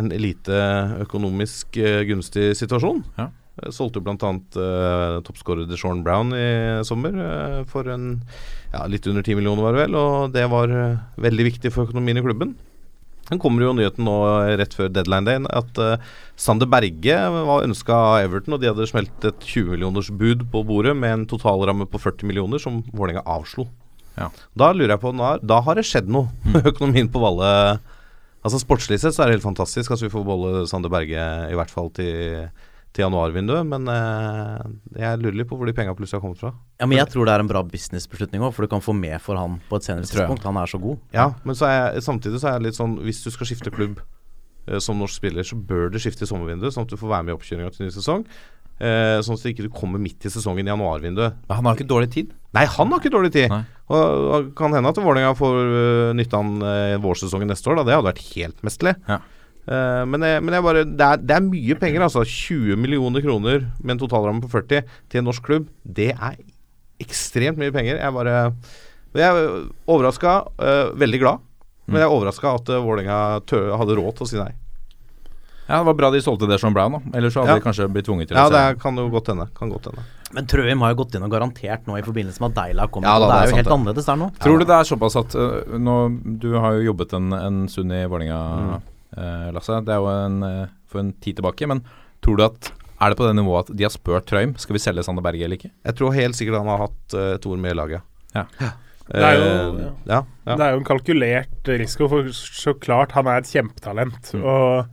en 0.00 0.08
lite 0.10 0.58
økonomisk 1.06 1.78
gunstig 2.08 2.54
situasjon. 2.58 3.04
Ja. 3.20 3.28
Eh, 3.62 3.72
Solgte 3.74 4.00
jo 4.00 4.06
bl.a. 4.06 4.32
Uh, 4.56 5.18
toppskårer 5.26 5.68
Deshaun 5.70 6.04
Brown 6.06 6.34
i 6.36 6.46
sommer 6.86 7.16
uh, 7.16 7.64
for 7.70 7.88
en 7.92 8.22
ja, 8.72 8.86
litt 8.90 9.06
under 9.06 9.24
10 9.24 9.38
millioner, 9.40 9.64
var 9.64 9.76
det 9.76 9.84
vel. 9.86 9.98
Og 10.00 10.32
det 10.36 10.46
var 10.52 10.72
uh, 10.72 11.04
veldig 11.22 11.50
viktig 11.52 11.74
for 11.74 11.88
økonomien 11.88 12.20
i 12.20 12.24
klubben. 12.24 12.56
Den 13.26 13.40
kommer 13.42 13.64
jo 13.64 13.72
nyheten 13.74 14.06
nå 14.06 14.14
eh, 14.28 14.52
rett 14.60 14.74
før 14.76 14.92
deadline 14.92 15.26
day 15.26 15.40
at 15.58 15.80
uh, 15.82 16.12
Sander 16.38 16.68
Berge 16.70 17.16
var 17.34 17.66
ønska 17.66 17.96
av 18.12 18.20
Everton, 18.28 18.54
og 18.54 18.62
de 18.62 18.70
hadde 18.70 18.86
smelt 18.86 19.26
et 19.26 19.48
20 19.48 19.72
millioners 19.74 20.12
bud 20.14 20.46
på 20.52 20.62
bordet 20.68 20.94
med 20.98 21.14
en 21.14 21.26
totalramme 21.30 21.88
på 21.90 22.00
40 22.02 22.28
millioner, 22.30 22.62
som 22.62 22.84
Vålerenga 22.92 23.24
avslo. 23.26 23.66
Ja. 24.16 24.30
Da 24.56 24.70
lurer 24.72 24.94
jeg 24.94 25.02
på 25.02 25.12
Da, 25.44 25.58
har 25.60 25.76
det 25.76 25.84
skjedd 25.84 26.06
noe 26.08 26.30
med 26.54 26.70
økonomien 26.70 27.10
på 27.12 27.20
Valle. 27.20 27.50
Altså 28.46 28.62
Sportslig 28.62 29.00
sett 29.02 29.16
så 29.16 29.24
er 29.24 29.28
det 29.28 29.40
helt 29.40 29.48
fantastisk 29.48 29.90
at 29.90 30.04
vi 30.04 30.12
får 30.12 30.22
beholde 30.24 30.68
Sander 30.70 30.92
Berge 30.92 31.26
i 31.50 31.58
hvert 31.58 31.72
fall 31.72 31.90
til, 31.98 32.46
til 32.96 33.04
januarvinduet, 33.04 33.68
men 33.68 33.86
eh, 33.92 34.64
jeg 35.02 35.20
lurer 35.20 35.38
litt 35.42 35.50
på 35.50 35.58
hvor 35.60 35.68
de 35.68 35.74
penga 35.76 35.94
plutselig 35.96 36.18
har 36.18 36.24
kommet 36.24 36.40
fra. 36.40 36.52
Ja, 36.80 36.88
Men 36.88 36.98
jeg 36.98 37.12
tror 37.12 37.28
det 37.28 37.36
er 37.36 37.44
en 37.44 37.50
bra 37.50 37.62
businessbeslutning 37.66 38.42
òg, 38.42 38.54
for 38.56 38.66
du 38.66 38.72
kan 38.72 38.84
få 38.84 38.96
med 38.96 39.20
for 39.22 39.38
han 39.38 39.60
på 39.68 39.80
et 39.80 39.88
senere 39.88 40.08
tidspunkt. 40.08 40.46
Han 40.48 40.60
er 40.60 40.72
så 40.72 40.80
god. 40.82 41.00
Ja, 41.16 41.30
men 41.44 41.58
så 41.58 41.68
er 41.68 41.76
jeg, 41.76 42.04
samtidig 42.08 42.42
så 42.42 42.50
er 42.50 42.58
jeg 42.58 42.70
litt 42.70 42.78
sånn 42.78 42.98
Hvis 43.04 43.22
du 43.24 43.30
skal 43.34 43.50
skifte 43.50 43.72
klubb 43.74 44.00
eh, 44.00 44.80
som 44.82 44.98
norsk 45.00 45.20
spiller, 45.20 45.46
så 45.46 45.58
bør 45.58 45.92
du 45.92 46.00
skifte 46.02 46.24
i 46.24 46.30
sommervinduet, 46.30 46.74
sånn 46.74 46.88
at 46.88 46.94
du 46.94 47.00
får 47.00 47.12
være 47.12 47.28
med 47.28 47.34
i 47.34 47.38
oppkjøringa 47.38 47.76
til 47.76 47.86
ny 47.86 47.94
sesong. 47.94 48.26
Eh, 48.76 49.18
sånn 49.24 49.38
at 49.38 49.44
du 49.44 49.52
ikke 49.54 49.70
kommer 49.72 50.00
midt 50.02 50.26
i 50.28 50.32
sesongen 50.32 50.66
i 50.66 50.72
januarvinduet. 50.72 51.38
Men 51.46 51.60
han 51.60 51.68
har 51.68 51.78
ikke 51.78 51.88
dårlig 51.88 52.10
tid. 52.12 52.34
Nei, 52.56 52.66
han 52.68 52.92
har 52.92 53.00
ikke 53.00 53.14
dårlig 53.14 53.32
tid. 53.36 53.48
Nei. 53.52 53.62
Og, 53.86 54.26
og 54.34 54.50
kan 54.58 54.74
hende 54.74 54.90
at 54.90 54.98
Vålerenga 55.00 55.36
får 55.38 55.56
uh, 55.62 56.10
nytte 56.18 56.36
av 56.36 56.42
han 56.42 56.64
uh, 56.64 56.98
vårsesongen 57.04 57.48
neste 57.52 57.70
år. 57.70 57.78
Da. 57.78 57.86
Det 57.86 57.94
hadde 57.94 58.08
vært 58.10 58.24
helt 58.34 58.64
mesterlig. 58.66 58.96
Ja. 59.08 59.20
Eh, 59.66 60.02
men, 60.06 60.22
jeg, 60.22 60.42
men 60.46 60.54
jeg 60.54 60.62
bare 60.62 60.84
det 60.86 61.06
er, 61.06 61.16
det 61.22 61.36
er 61.36 61.46
mye 61.46 61.74
penger, 61.80 62.04
altså. 62.06 62.22
20 62.24 62.76
millioner 62.78 63.24
kroner 63.24 63.64
med 63.82 63.96
en 63.96 64.02
totalramme 64.04 64.42
på 64.44 64.50
40 64.52 64.84
til 65.10 65.18
en 65.22 65.26
norsk 65.30 65.42
klubb. 65.48 65.66
Det 65.82 66.12
er 66.14 66.36
ekstremt 67.02 67.58
mye 67.60 67.72
penger. 67.74 67.98
Jeg 68.00 68.14
bare 68.14 68.36
Jeg 69.16 69.24
er 69.26 69.66
overraska, 69.88 70.36
veldig 71.00 71.18
glad. 71.22 71.42
Men 71.86 72.00
jeg 72.02 72.08
er 72.08 72.12
overraska 72.14 72.50
at 72.58 72.68
uh, 72.74 72.80
Vålerenga 72.82 73.16
hadde 73.78 73.94
råd 73.96 74.16
til 74.18 74.24
å 74.26 74.28
si 74.28 74.38
nei. 74.40 74.52
Ja, 75.68 75.78
Det 75.80 75.86
var 75.88 75.94
bra 75.98 76.08
de 76.14 76.20
solgte 76.22 76.46
Deshaun 76.50 76.74
Brown, 76.74 76.96
da. 76.96 77.00
Ellers 77.18 77.34
så 77.34 77.40
hadde 77.42 77.54
Ja. 77.54 77.58
de 77.60 77.64
kanskje 77.64 77.86
blitt 77.90 78.06
tvunget 78.06 78.28
til 78.30 78.36
Ja, 78.38 78.46
å 78.46 78.50
det 78.50 78.58
se. 78.58 78.64
er, 78.70 78.74
kan 78.82 78.96
jo 78.98 79.08
godt 79.10 79.28
hende. 79.32 79.46
Kan 79.54 79.70
godt 79.70 79.86
hende. 79.90 80.02
Men 80.34 80.46
Trøim 80.50 80.82
har 80.82 80.92
jo 80.94 80.98
gått 81.04 81.14
inn 81.14 81.22
og 81.26 81.30
garantert 81.30 81.86
nå 81.86 81.96
i 81.98 82.02
forbindelse 82.06 82.42
med 82.42 82.50
at 82.52 82.58
Deila 82.58 82.86
kommer. 82.90 83.06
Ja, 83.08 83.18
da, 83.18 83.26
det 83.26 83.32
det 83.32 83.38
er 83.38 83.46
er 83.46 83.50
jo 83.50 83.56
helt 83.60 83.68
det. 83.70 83.74
annerledes 83.78 84.06
der 84.10 84.16
nå. 84.20 84.28
Tror 84.42 84.58
du 84.58 84.64
det 84.66 84.76
er 84.76 84.88
såpass 84.90 85.16
at 85.22 85.34
uh, 85.38 85.78
nå, 85.78 85.96
Du 86.42 86.48
har 86.58 86.74
jo 86.78 86.86
jobbet 86.92 87.14
en, 87.18 87.32
en 87.38 87.58
stund 87.70 87.92
i 87.94 88.02
Vålerenga, 88.06 88.40
eh, 88.76 88.80
Lasse. 89.52 89.80
Det 89.86 89.94
er 89.94 90.02
jo 90.02 90.08
en, 90.12 90.42
eh, 90.42 90.66
for 90.86 91.00
en 91.00 91.12
tid 91.24 91.36
tilbake. 91.40 91.66
Men 91.68 91.82
tror 92.24 92.36
du 92.36 92.44
at 92.44 92.72
Er 93.00 93.10
det 93.12 93.18
på 93.18 93.26
det 93.28 93.34
nivået 93.36 93.68
at 93.70 93.76
de 93.76 93.84
har 93.84 93.90
spurt 93.92 94.24
Trøim 94.24 94.54
Skal 94.56 94.72
vi 94.72 94.80
selge 94.80 95.02
Sander 95.04 95.20
Berge 95.22 95.44
eller 95.44 95.58
ikke? 95.58 95.70
Jeg 95.84 95.96
tror 95.98 96.14
helt 96.16 96.34
sikkert 96.38 96.56
han 96.62 96.70
har 96.70 96.78
hatt 96.86 97.12
uh, 97.14 97.36
Tor 97.44 97.56
med 97.60 97.74
i 97.74 97.76
laget. 97.76 98.00
Ja. 98.34 98.44
Det 99.06 99.20
er 99.22 99.36
jo- 99.36 99.76
Eh, 99.78 99.90
ja, 100.08 100.22
ja. 100.46 100.56
Det 100.56 100.64
er 100.64 100.70
jo 100.72 100.78
en 100.78 100.84
kalkulert 100.88 101.68
risiko, 101.68 102.08
for 102.08 102.24
så 102.32 102.72
klart 102.80 103.12
han 103.12 103.26
er 103.28 103.36
et 103.38 103.44
kjempetalent. 103.52 104.32
Mm. 104.34 104.42
Og 104.42 104.88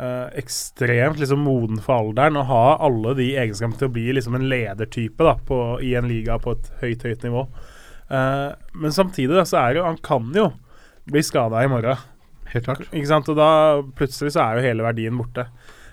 eh, 0.00 0.30
ekstremt 0.40 1.18
liksom 1.20 1.42
moden 1.44 1.78
for 1.82 1.98
alderen. 1.98 2.38
Og 2.40 2.46
har 2.46 2.78
alle 2.86 3.14
de 3.18 3.26
egenskapene 3.36 3.76
til 3.82 3.88
å 3.90 3.92
bli 3.92 4.06
liksom 4.16 4.34
en 4.38 4.48
ledertype 4.48 5.18
da, 5.26 5.34
på, 5.34 5.58
i 5.84 5.92
en 5.98 6.08
liga 6.08 6.38
på 6.40 6.54
et 6.56 6.70
høyt, 6.80 7.02
høyt 7.04 7.26
nivå. 7.26 7.44
Eh, 8.10 8.48
men 8.80 8.90
samtidig 8.96 9.34
da, 9.36 9.44
så 9.44 9.58
er 9.60 9.74
det 9.74 9.82
jo 9.82 9.84
Han 9.90 10.00
kan 10.02 10.32
jo 10.34 10.48
bli 11.10 11.20
skada 11.26 11.60
i 11.64 11.68
morgen. 11.68 11.98
Helt 12.52 12.64
klart. 12.66 12.86
Ikke 12.90 13.06
sant? 13.10 13.28
Og 13.30 13.36
da 13.38 13.48
plutselig 13.98 14.32
så 14.34 14.42
er 14.44 14.58
jo 14.60 14.66
hele 14.68 14.82
verdien 14.86 15.16
borte. 15.18 15.46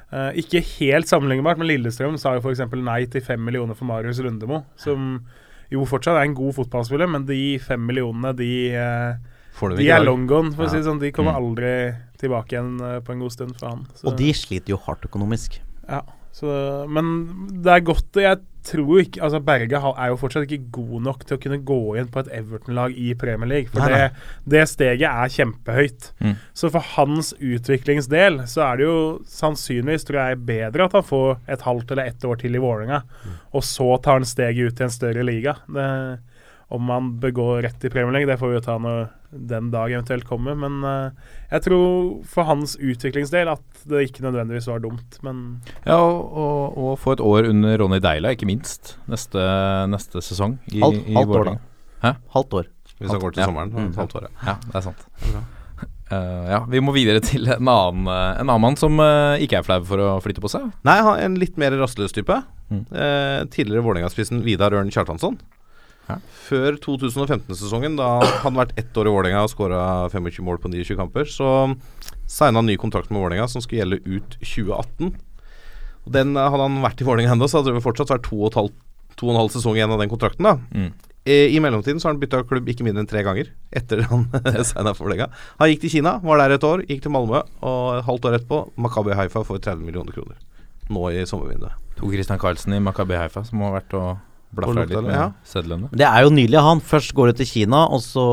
Uh, 0.07 0.31
ikke 0.39 0.61
helt 0.79 1.09
sammenlignbart, 1.09 1.59
men 1.59 1.67
Lillestrøm 1.67 2.15
sa 2.17 2.33
jo 2.37 2.41
f.eks. 2.41 2.61
nei 2.79 3.01
til 3.11 3.21
fem 3.21 3.41
millioner 3.43 3.75
for 3.75 3.85
Marius 3.89 4.21
Lundemo, 4.23 4.61
som 4.79 5.19
jo 5.69 5.83
fortsatt 5.83 6.15
er 6.15 6.29
en 6.29 6.35
god 6.37 6.53
fotballspiller, 6.55 7.09
men 7.11 7.25
de 7.27 7.57
fem 7.59 7.81
millionene, 7.83 8.31
de, 8.39 8.51
uh, 8.71 9.73
de 9.75 9.89
er 9.91 10.05
long 10.05 10.23
gone, 10.29 10.53
for 10.55 10.63
å 10.63 10.69
si 10.71 10.77
det 10.79 10.85
sånn. 10.87 11.01
De 11.01 11.11
kommer 11.11 11.35
Mm. 11.35 11.41
aldri 11.43 11.73
tilbake 12.21 12.55
igjen 12.55 12.79
uh, 12.81 12.99
på 13.03 13.11
en 13.13 13.19
god 13.25 13.31
stund 13.35 13.57
for 13.59 13.67
han. 13.73 13.83
Så, 13.99 14.07
Og 14.07 14.15
de 14.17 14.31
sliter 14.33 14.69
jo 14.71 14.77
hardt 14.87 15.03
økonomisk. 15.09 15.59
ja, 15.89 16.01
så, 16.31 16.85
men 16.87 17.59
det 17.63 17.71
er 17.73 17.79
godt 17.81 18.13
Jeg 18.21 18.39
tror 18.67 19.01
ikke 19.01 19.21
Altså, 19.23 19.39
Berge 19.43 19.79
er 19.79 20.11
jo 20.11 20.19
fortsatt 20.19 20.45
ikke 20.47 20.71
god 20.77 21.05
nok 21.07 21.25
til 21.25 21.37
å 21.37 21.41
kunne 21.43 21.59
gå 21.67 21.79
inn 21.99 22.09
på 22.11 22.21
et 22.23 22.31
Everton-lag 22.39 22.95
i 22.97 23.13
Premier 23.19 23.51
League. 23.51 23.71
For 23.73 23.83
Nei, 23.83 23.89
nei. 23.93 23.99
det, 24.03 24.53
det 24.53 24.63
steget 24.71 25.07
er 25.09 25.33
kjempehøyt. 25.33 26.09
Mm. 26.23 26.35
Så 26.57 26.71
for 26.73 26.93
hans 26.95 27.33
utviklingsdel 27.37 28.41
så 28.49 28.65
er 28.69 28.79
det 28.79 28.87
jo 28.87 28.97
sannsynligvis, 29.31 30.07
tror 30.07 30.21
jeg, 30.21 30.41
bedre 30.47 30.87
at 30.87 30.97
han 30.97 31.05
får 31.07 31.37
et 31.57 31.67
halvt 31.67 31.93
eller 31.95 32.11
ett 32.13 32.27
år 32.27 32.41
til 32.41 32.57
i 32.57 32.63
Vålerenga, 32.63 33.03
og 33.55 33.65
så 33.65 33.93
tar 34.03 34.19
han 34.19 34.27
steget 34.27 34.71
ut 34.71 34.77
til 34.77 34.87
en 34.87 34.97
større 34.97 35.25
liga. 35.27 35.57
Det, 35.67 35.87
om 36.69 36.89
han 36.91 37.13
bør 37.21 37.31
gå 37.31 37.43
rett 37.63 37.85
i 37.87 37.89
Premier 37.93 38.11
League, 38.11 38.27
det 38.27 38.35
får 38.41 38.49
vi 38.51 38.57
jo 38.57 38.63
ta 38.65 38.73
når 38.83 39.05
den 39.31 39.69
dag 39.71 39.91
eventuelt 39.93 40.25
kommer. 40.27 40.55
Men 40.59 40.81
uh, 40.83 41.11
jeg 41.51 41.63
tror 41.63 42.23
for 42.27 42.47
hans 42.49 42.73
utviklingsdel 42.79 43.47
at 43.53 43.83
det 43.87 44.01
ikke 44.09 44.25
nødvendigvis 44.25 44.67
var 44.67 44.81
dumt. 44.83 45.19
Men 45.23 45.61
Ja, 45.85 45.95
og, 45.99 46.25
og, 46.35 46.77
og 46.77 46.97
få 46.99 47.15
et 47.15 47.23
år 47.23 47.47
under 47.53 47.77
Ronny 47.79 48.01
Deila, 48.03 48.33
ikke 48.35 48.49
minst, 48.49 48.97
neste, 49.07 49.39
neste 49.91 50.23
sesong 50.23 50.57
i, 50.73 50.81
Halvt- 50.83 51.07
i 51.07 51.15
halvt 51.15 51.39
år, 51.39 51.51
da. 51.53 51.55
Hæ? 52.03 52.11
Halvt 52.35 52.57
år. 52.61 52.67
Hvis 52.97 53.11
han 53.13 53.21
går 53.21 53.31
til 53.35 53.43
Ja. 53.43 53.47
sommeren. 53.51 53.71
Mm. 53.77 53.93
Halvt 53.95 54.15
år, 54.19 54.27
ja. 54.27 54.33
Ja, 54.51 54.57
det 54.67 54.75
er 54.81 54.85
sant. 54.89 55.07
Uh, 56.11 56.45
ja, 56.53 56.59
Vi 56.71 56.79
må 56.83 56.91
videre 56.95 57.21
til 57.23 57.47
en 57.47 57.67
annen, 57.71 58.07
uh, 58.11 58.39
en 58.41 58.47
annen 58.49 58.63
mann 58.63 58.75
som 58.79 58.99
uh, 58.99 59.35
ikke 59.43 59.59
er 59.59 59.67
flau 59.67 59.79
for 59.87 60.01
å 60.03 60.13
flytte 60.23 60.43
på 60.43 60.51
seg. 60.51 60.67
Nei, 60.87 60.97
han 60.99 61.13
er 61.15 61.27
en 61.29 61.39
litt 61.39 61.55
mer 61.61 61.75
rastløs 61.79 62.15
type. 62.15 62.41
Mm. 62.67 62.81
Eh, 62.91 63.45
tidligere 63.53 63.79
Vålerenga-spissen 63.85 64.41
Vidar 64.43 64.73
Ørn 64.75 64.89
Kjartansson. 64.91 65.37
Før 66.47 66.77
2015-sesongen, 66.83 67.97
da 67.99 68.21
han 68.43 68.55
vært 68.55 68.75
ett 68.79 68.95
år 68.97 69.09
i 69.09 69.13
Vålerenga 69.13 69.43
og 69.43 69.51
skåra 69.51 69.79
25 70.13 70.45
mål 70.47 70.59
på 70.63 70.71
29 70.71 70.95
kamper, 70.99 71.27
så 71.27 71.49
signa 72.23 72.61
han 72.61 72.69
ny 72.69 72.77
kontrakt 72.79 73.11
med 73.11 73.19
Vålerenga 73.19 73.47
som 73.51 73.63
skulle 73.63 73.83
gjelde 73.83 73.99
ut 74.05 74.37
2018. 74.39 75.11
Og 76.07 76.13
Den 76.15 76.37
eh, 76.37 76.47
Hadde 76.47 76.69
han 76.69 76.79
vært 76.85 77.03
i 77.03 77.07
Vålerenga 77.07 77.35
ennå, 77.35 77.49
så 77.51 77.59
hadde 77.59 77.75
det 77.75 77.83
fortsatt 77.83 78.13
vært 78.15 78.25
to 78.29 78.39
og, 78.39 78.47
et 78.51 78.59
halvt, 78.61 78.79
to 79.19 79.27
og 79.27 79.35
en 79.35 79.41
halv 79.41 79.53
sesong 79.57 79.75
igjen 79.75 79.93
av 79.93 80.01
den 80.03 80.11
kontrakten. 80.13 80.47
da 80.47 80.57
Mm. 80.71 80.89
Eh, 81.27 81.51
I 81.51 81.59
mellomtiden 81.59 81.99
så 81.99 82.07
har 82.07 82.13
han 82.13 82.21
bytta 82.21 82.45
klubb 82.47 82.69
ikke 82.71 82.85
mindre 82.87 83.01
enn 83.03 83.09
tre 83.11 83.19
ganger 83.19 83.49
etter 83.75 83.99
han 84.09 84.29
signa 84.63 84.93
for 84.95 85.09
Vålerenga. 85.09 85.27
Han 85.59 85.73
gikk 85.73 85.83
til 85.83 85.97
Kina, 85.97 86.13
var 86.23 86.39
der 86.39 86.55
et 86.55 86.63
år, 86.63 86.85
gikk 86.87 87.03
til 87.03 87.11
Malmö, 87.11 87.41
og 87.59 87.97
et 87.97 88.07
halvt 88.07 88.29
år 88.29 88.37
etterpå 88.39 88.61
Makabi 88.79 89.17
Haifa 89.19 89.43
for 89.43 89.59
30 89.59 89.83
millioner 89.83 90.15
kroner. 90.15 90.39
Nå 90.87 91.03
i 91.11 91.25
sommervinduet. 91.27 91.75
To 91.99 92.07
Christian 92.13 92.39
Carlsen 92.39 92.77
i 92.77 92.79
Makabi 92.79 93.19
Haifa, 93.19 93.43
som 93.43 93.59
har 93.65 93.75
vært 93.81 93.97
Og 93.99 94.36
blafra 94.55 94.85
litt 94.85 94.93
det, 94.93 95.01
med 95.05 95.15
ja. 95.15 95.25
sedlene. 95.47 95.89
Det 95.91 96.05
er 96.07 96.23
jo 96.25 96.31
nydelig 96.33 96.61
han. 96.63 96.81
Først 96.83 97.13
går 97.17 97.31
du 97.31 97.41
til 97.41 97.49
Kina, 97.49 97.83
og 97.93 98.01
så 98.03 98.27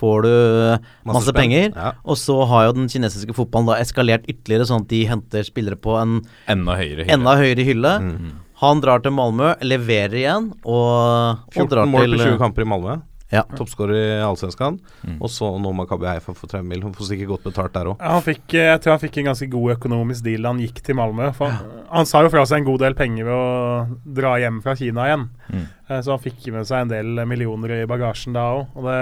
får 0.00 0.26
du 0.26 0.32
masse, 0.32 1.14
masse 1.14 1.34
penger. 1.36 1.70
Ja. 1.72 1.92
Og 2.04 2.20
så 2.20 2.36
har 2.50 2.68
jo 2.68 2.76
den 2.76 2.90
kinesiske 2.92 3.36
fotballen 3.36 3.70
da 3.72 3.78
eskalert 3.82 4.28
ytterligere, 4.28 4.68
sånn 4.68 4.84
at 4.84 4.92
de 4.92 5.02
henter 5.08 5.48
spillere 5.48 5.80
på 5.80 5.96
en 6.00 6.20
Enda 6.50 6.76
høyere 6.78 7.06
hylle. 7.06 7.16
enda 7.16 7.36
høyere 7.40 7.66
hylle. 7.68 7.94
Mm. 8.04 8.30
Han 8.58 8.80
drar 8.82 9.04
til 9.04 9.14
Malmö, 9.14 9.52
leverer 9.62 10.18
igjen, 10.18 10.50
og, 10.66 11.44
og 11.46 11.54
14 11.54 11.86
mål 11.92 12.08
til 12.08 12.16
på 12.18 12.24
20 12.24 12.40
kamper 12.42 12.66
i 12.66 12.70
Malmö. 12.74 12.98
Ja. 13.30 13.42
Toppskårer 13.58 13.96
i 13.98 14.22
Allsvenskan. 14.24 14.78
Mm. 15.04 15.18
Og 15.20 15.28
så 15.32 15.50
nå 15.60 15.72
Makabi 15.76 16.08
Haifa 16.08 16.32
for 16.32 16.48
30 16.48 16.64
mill. 16.68 16.82
Han 16.86 16.94
får 16.96 17.10
sikkert 17.10 17.32
godt 17.34 17.48
betalt 17.50 17.74
der 17.76 17.90
òg. 17.90 18.00
Ja, 18.00 18.20
eh, 18.24 18.38
jeg 18.56 18.80
tror 18.80 18.94
han 18.94 19.02
fikk 19.02 19.18
en 19.20 19.28
ganske 19.30 19.50
god 19.52 19.74
økonomisk 19.76 20.24
deal 20.24 20.46
da 20.46 20.54
han 20.54 20.62
gikk 20.62 20.80
til 20.86 20.96
Malmö. 20.96 21.28
For 21.36 21.52
Han 21.90 22.08
sa 22.08 22.22
jo 22.24 22.32
fra 22.32 22.46
seg 22.48 22.62
en 22.62 22.68
god 22.70 22.80
del 22.86 22.96
penger 22.96 23.28
ved 23.28 23.34
å 23.34 24.14
dra 24.20 24.36
hjem 24.40 24.62
fra 24.64 24.76
Kina 24.76 25.08
igjen. 25.10 25.28
Mm. 25.52 25.66
Eh, 25.88 26.00
Så 26.00 26.14
han 26.16 26.24
fikk 26.24 26.48
med 26.52 26.66
seg 26.68 26.86
en 26.86 26.94
del 26.94 27.26
millioner 27.28 27.82
i 27.82 27.86
bagasjen 27.90 28.32
da 28.36 28.48
òg. 28.56 28.66
Og 28.76 28.88
det 28.88 28.98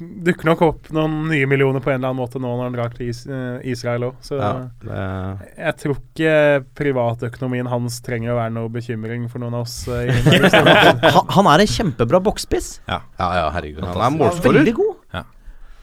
dukker 0.00 0.48
nok 0.48 0.62
opp 0.64 0.88
noen 0.96 1.28
nye 1.28 1.46
millioner 1.50 1.82
på 1.84 1.90
en 1.92 1.98
eller 1.98 2.12
annen 2.12 2.20
måte 2.22 2.40
nå 2.40 2.48
når 2.48 2.62
han 2.64 2.76
drar 2.78 2.94
til 2.96 3.10
is 3.12 3.20
eh, 3.28 3.60
Israel 3.72 4.08
òg. 4.08 4.14
Så 4.24 4.38
Ja, 4.40 4.52
det, 4.80 5.02
jeg 5.58 5.76
tror 5.82 5.98
ikke 5.98 6.34
privatøkonomien 6.78 7.68
hans 7.68 8.00
trenger 8.04 8.32
å 8.32 8.38
være 8.40 8.54
noe 8.56 8.72
bekymring 8.72 9.28
for 9.32 9.44
noen 9.44 9.58
av 9.60 9.66
oss. 9.66 9.76
eh, 9.92 10.08
i 10.08 10.40
Han, 11.18 11.28
han 11.36 11.50
er 11.52 11.64
en 11.66 11.72
kjempebra 11.74 12.22
boksspiss. 12.24 12.74
Ja. 12.88 13.02
ja, 13.20 13.30
ja, 13.42 13.46
herregud. 13.58 13.84
Han 13.84 14.06
er 14.08 14.16
målskårer. 14.16 14.62
Veldig 14.62 14.76
god. 14.80 14.98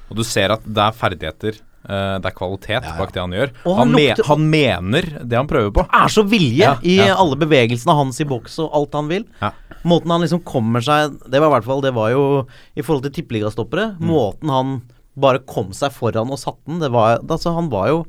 Og 0.10 0.18
du 0.18 0.26
ser 0.26 0.56
at 0.56 0.64
det 0.66 0.82
er 0.82 0.96
ferdigheter, 0.98 1.60
eh, 1.90 2.16
det 2.22 2.30
er 2.30 2.36
kvalitet 2.38 2.88
bak 3.00 3.14
det 3.16 3.24
han 3.24 3.34
gjør. 3.36 3.54
Og 3.66 3.80
han, 3.80 3.90
han 3.90 3.96
me 3.98 4.06
han 4.30 4.46
mener 4.54 5.10
det 5.24 5.40
han 5.40 5.50
prøver 5.50 5.74
på. 5.76 5.86
er 6.02 6.14
så 6.14 6.24
vilje 6.30 6.62
Ja, 6.64 6.76
i 6.86 7.00
ja. 7.00 7.16
alle 7.18 7.40
bevegelsene 7.40 7.96
hans 7.98 8.22
i 8.22 8.28
boks 8.30 8.60
og 8.64 8.72
alt 8.78 8.98
han 9.00 9.10
vil. 9.12 9.26
Ja. 9.42 9.52
Måten 9.88 10.12
han 10.12 10.24
liksom 10.26 10.42
kommer 10.44 10.84
seg 10.84 11.14
Det 11.32 11.40
var 11.40 11.48
i 11.48 11.54
hvert 11.54 11.64
fall 11.64 11.80
Det 11.86 11.94
var 11.96 12.10
jo 12.12 12.24
i 12.76 12.84
forhold 12.84 13.06
til 13.08 13.14
tippeligastoppere. 13.20 13.94
Mm. 14.00 14.10
Måten 14.12 14.52
han 14.52 14.74
bare 15.20 15.42
kom 15.48 15.72
seg 15.76 15.94
foran 15.96 16.32
og 16.32 16.40
satte 16.42 16.68
den, 16.68 16.82
det 16.84 16.92
var 16.94 17.20
Altså, 17.24 17.54
han 17.56 17.72
var 17.72 17.88
jo 17.92 18.02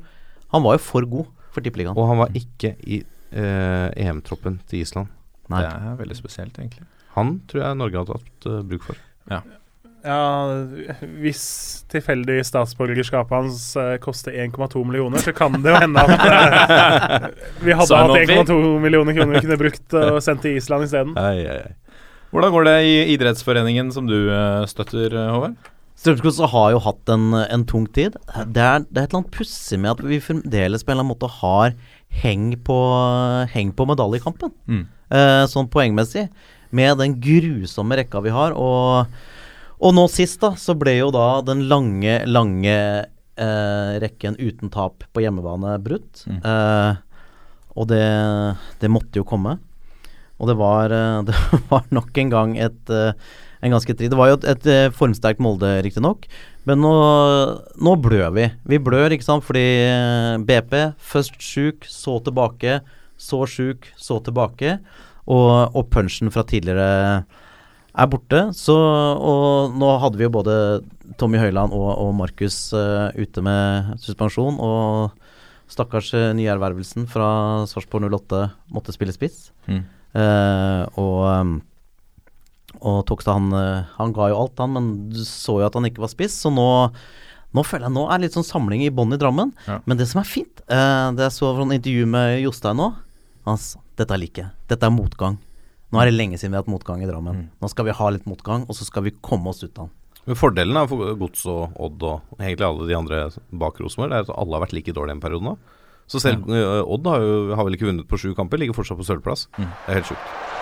Han 0.51 0.65
var 0.65 0.77
jo 0.77 0.83
for 0.83 1.07
god 1.07 1.31
for 1.51 1.63
tippeligaen. 1.63 1.97
Og 1.99 2.07
han 2.07 2.19
var 2.21 2.35
ikke 2.37 2.75
i 2.87 3.01
uh, 3.35 3.89
EM-troppen 3.99 4.61
til 4.71 4.85
Island. 4.85 5.09
Nei. 5.51 5.63
Det 5.65 5.71
er 5.91 5.97
veldig 5.99 6.15
spesielt, 6.15 6.55
egentlig. 6.59 6.85
Han 7.17 7.41
tror 7.51 7.65
jeg 7.65 7.79
Norge 7.79 7.99
hadde 7.99 8.15
hatt 8.15 8.47
uh, 8.47 8.61
bruk 8.63 8.85
for. 8.87 9.01
Ja, 9.31 9.41
hvis 11.21 11.43
tilfeldig 11.91 12.39
statsborgerskapet 12.47 13.35
hans 13.35 13.65
uh, 13.77 13.97
koster 14.01 14.33
1,2 14.33 14.81
millioner, 14.87 15.21
så 15.21 15.33
kan 15.35 15.59
det 15.61 15.73
jo 15.73 15.81
hende 15.83 16.01
at 16.01 16.23
uh, 16.25 17.27
vi 17.65 17.75
hadde 17.77 17.99
hatt 17.99 18.15
1,2 18.17 18.57
millioner 18.81 19.17
kroner 19.17 19.37
vi 19.37 19.43
kunne 19.45 19.59
brukt 19.61 19.97
og 19.99 20.17
sendt 20.25 20.41
til 20.47 20.57
Island 20.57 20.87
isteden. 20.87 21.13
Hvordan 22.31 22.55
går 22.55 22.65
det 22.69 22.77
i 22.87 22.95
idrettsforeningen 23.11 23.91
som 23.91 24.05
du 24.07 24.15
eh, 24.31 24.63
støtter, 24.71 25.11
Håvard? 25.33 25.57
Strømsgodset 25.99 26.49
har 26.49 26.69
jo 26.73 26.79
hatt 26.81 27.11
en, 27.13 27.25
en 27.43 27.65
tung 27.67 27.83
tid. 27.93 28.15
Det 28.25 28.61
er, 28.63 28.85
det 28.87 28.97
er 28.97 29.03
et 29.03 29.11
eller 29.11 29.19
annet 29.19 29.35
pussig 29.35 29.77
med 29.77 29.91
at 29.91 29.99
vi 30.01 30.21
fremdeles 30.23 30.81
på 30.81 30.89
en 30.89 30.95
eller 30.95 31.03
annen 31.03 31.11
måte 31.11 31.29
har 31.41 31.75
heng 32.23 32.55
på, 32.65 32.77
heng 33.53 33.69
på 33.75 33.85
medaljekampen. 33.89 34.53
Mm. 34.65 34.87
Eh, 35.13 35.43
sånn 35.51 35.69
poengmessig. 35.69 36.25
Med 36.73 36.97
den 37.03 37.19
grusomme 37.21 37.99
rekka 37.99 38.23
vi 38.25 38.33
har. 38.33 38.55
Og, 38.57 39.11
og 39.81 39.95
nå 39.97 40.05
sist, 40.13 40.39
da, 40.43 40.53
så 40.59 40.75
ble 40.77 40.97
jo 40.99 41.09
da 41.13 41.41
den 41.45 41.65
lange, 41.71 42.19
lange 42.29 42.77
eh, 43.01 43.91
rekken 44.03 44.37
uten 44.39 44.71
tap 44.73 45.05
på 45.11 45.23
hjemmebane 45.23 45.77
brutt. 45.83 46.23
Mm. 46.29 46.39
Eh, 46.45 47.37
og 47.79 47.87
det, 47.89 48.05
det 48.81 48.91
måtte 48.91 49.21
jo 49.21 49.27
komme. 49.27 49.57
Og 50.41 50.49
det 50.49 50.57
var, 50.59 50.93
eh, 50.93 51.21
det 51.29 51.37
var 51.71 51.87
nok 51.93 52.21
en 52.23 52.35
gang 52.35 52.57
et 52.61 52.93
eh, 52.93 53.15
en 53.61 53.75
ganske 53.75 53.93
tri. 53.93 54.09
Det 54.09 54.17
var 54.17 54.31
jo 54.31 54.39
et, 54.39 54.47
et 54.55 54.69
eh, 54.69 54.93
formsterkt 54.95 55.41
Molde, 55.43 55.69
riktignok. 55.85 56.25
Men 56.65 56.81
nå, 56.81 56.93
nå 57.77 57.93
blør 58.01 58.33
vi. 58.33 58.47
Vi 58.69 58.79
blør, 58.81 59.13
ikke 59.13 59.27
sant, 59.27 59.45
fordi 59.45 60.41
BP 60.47 60.73
først 61.13 61.37
sjuk, 61.41 61.85
så 61.89 62.17
tilbake. 62.25 62.79
Så 63.21 63.43
sjuk, 63.49 63.85
så 64.01 64.17
tilbake. 64.25 64.79
Og, 65.29 65.77
og 65.77 65.89
punchen 65.93 66.33
fra 66.33 66.43
tidligere 66.49 67.21
er 67.91 68.09
borte. 68.11 68.41
Så, 68.57 68.75
og 68.75 69.75
nå 69.77 69.89
hadde 70.03 70.19
vi 70.19 70.27
jo 70.27 70.33
både 70.33 70.55
Tommy 71.19 71.39
Høiland 71.41 71.75
og, 71.75 71.89
og 71.95 72.13
Markus 72.17 72.69
uh, 72.75 73.11
ute 73.17 73.43
med 73.45 73.95
suspensjon. 74.03 74.59
Og 74.61 75.71
stakkars 75.71 76.11
uh, 76.15 76.31
nyervervelsen 76.37 77.07
fra 77.11 77.31
Sarpsborg 77.69 78.07
08 78.11 78.45
måtte 78.75 78.95
spille 78.95 79.15
spiss. 79.15 79.49
Mm. 79.67 79.83
Uh, 80.15 80.83
og 80.99 81.19
um, 81.27 81.59
og 82.81 83.03
Tokstad 83.05 83.35
han, 83.35 83.51
han 83.93 84.13
ga 84.15 84.31
jo 84.31 84.37
alt, 84.41 84.55
han, 84.57 84.71
men 84.73 84.85
du 85.11 85.19
så 85.27 85.59
jo 85.59 85.67
at 85.67 85.75
han 85.77 85.85
ikke 85.85 86.01
var 86.01 86.09
spiss. 86.09 86.33
Så 86.39 86.49
nå, 86.49 86.65
nå 87.53 87.63
føler 87.67 87.85
jeg 87.85 87.93
nå 87.93 88.07
er 88.07 88.17
det 88.17 88.25
litt 88.25 88.37
sånn 88.39 88.47
samling 88.47 88.81
i 88.85 88.89
bånn 88.95 89.13
i 89.13 89.19
Drammen. 89.21 89.51
Ja. 89.67 89.77
Men 89.85 89.99
det 89.99 90.07
som 90.09 90.21
er 90.23 90.29
fint, 90.29 90.63
eh, 90.65 91.11
det 91.13 91.27
jeg 91.27 91.35
så 91.35 91.51
fra 91.51 91.67
en 91.67 91.75
intervju 91.75 92.07
med 92.09 92.39
Jostein 92.41 92.79
nå 92.79 92.87
Han 93.45 93.59
sa 93.61 93.83
dette 93.99 94.17
liker 94.17 94.47
jeg. 94.47 94.51
Dette 94.71 94.87
er 94.87 94.93
motgang. 94.95 95.37
Nå 95.91 95.99
er 95.99 96.07
det 96.07 96.15
lenge 96.15 96.37
siden 96.39 96.53
vi 96.53 96.59
har 96.59 96.63
hatt 96.63 96.71
motgang 96.71 97.01
i 97.03 97.09
Drammen. 97.09 97.49
Nå 97.59 97.69
skal 97.71 97.87
vi 97.89 97.95
ha 97.97 98.09
litt 98.15 98.27
motgang, 98.29 98.63
og 98.69 98.77
så 98.77 98.87
skal 98.87 99.03
vi 99.07 99.15
komme 99.19 99.51
oss 99.51 99.63
ut 99.63 99.73
av 99.75 99.89
den. 99.89 99.95
Men 100.29 100.37
Fordelen 100.37 100.77
av 100.77 100.91
for 100.91 101.15
Gods 101.17 101.43
og 101.49 101.77
Odd 101.81 102.03
og 102.05 102.37
egentlig 102.39 102.67
alle 102.67 102.87
de 102.87 102.95
andre 102.95 103.21
bak 103.49 103.79
Rosenborg, 103.81 104.13
er 104.13 104.27
at 104.27 104.33
alle 104.35 104.55
har 104.55 104.63
vært 104.67 104.75
like 104.77 104.93
dårlige 104.93 105.17
en 105.17 105.23
periode 105.23 105.47
nå. 105.49 105.55
Så 106.11 106.21
selv 106.21 106.47
ja. 106.51 106.81
Odd 106.83 107.07
har, 107.09 107.23
jo, 107.25 107.55
har 107.57 107.67
vel 107.67 107.77
ikke 107.77 107.89
vunnet 107.89 108.07
på 108.09 108.19
sju 108.21 108.31
kamper, 108.37 108.61
ligger 108.61 108.77
fortsatt 108.77 108.99
på 108.99 109.07
sølvplass. 109.07 109.47
Det 109.57 109.67
er 109.89 109.99
helt 110.01 110.11
sjukt. 110.11 110.60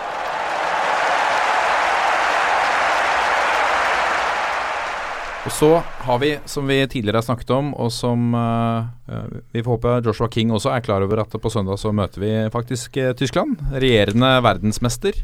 Og 5.40 5.52
så 5.56 5.68
har 6.04 6.18
vi, 6.20 6.34
som 6.44 6.66
vi 6.68 6.82
tidligere 6.84 7.22
har 7.22 7.24
snakket 7.24 7.50
om, 7.56 7.70
og 7.80 7.88
som 7.94 8.34
eh, 8.36 9.38
vi 9.54 9.62
får 9.64 9.78
håpe 9.78 9.94
Joshua 10.04 10.28
King 10.32 10.52
også 10.52 10.74
er 10.74 10.82
klar 10.84 11.00
over, 11.06 11.22
at 11.22 11.32
på 11.32 11.52
søndag 11.52 11.80
så 11.80 11.94
møter 11.96 12.20
vi 12.20 12.32
faktisk 12.52 12.98
uh, 13.00 13.14
Tyskland. 13.16 13.56
Regjerende 13.72 14.34
verdensmester. 14.44 15.16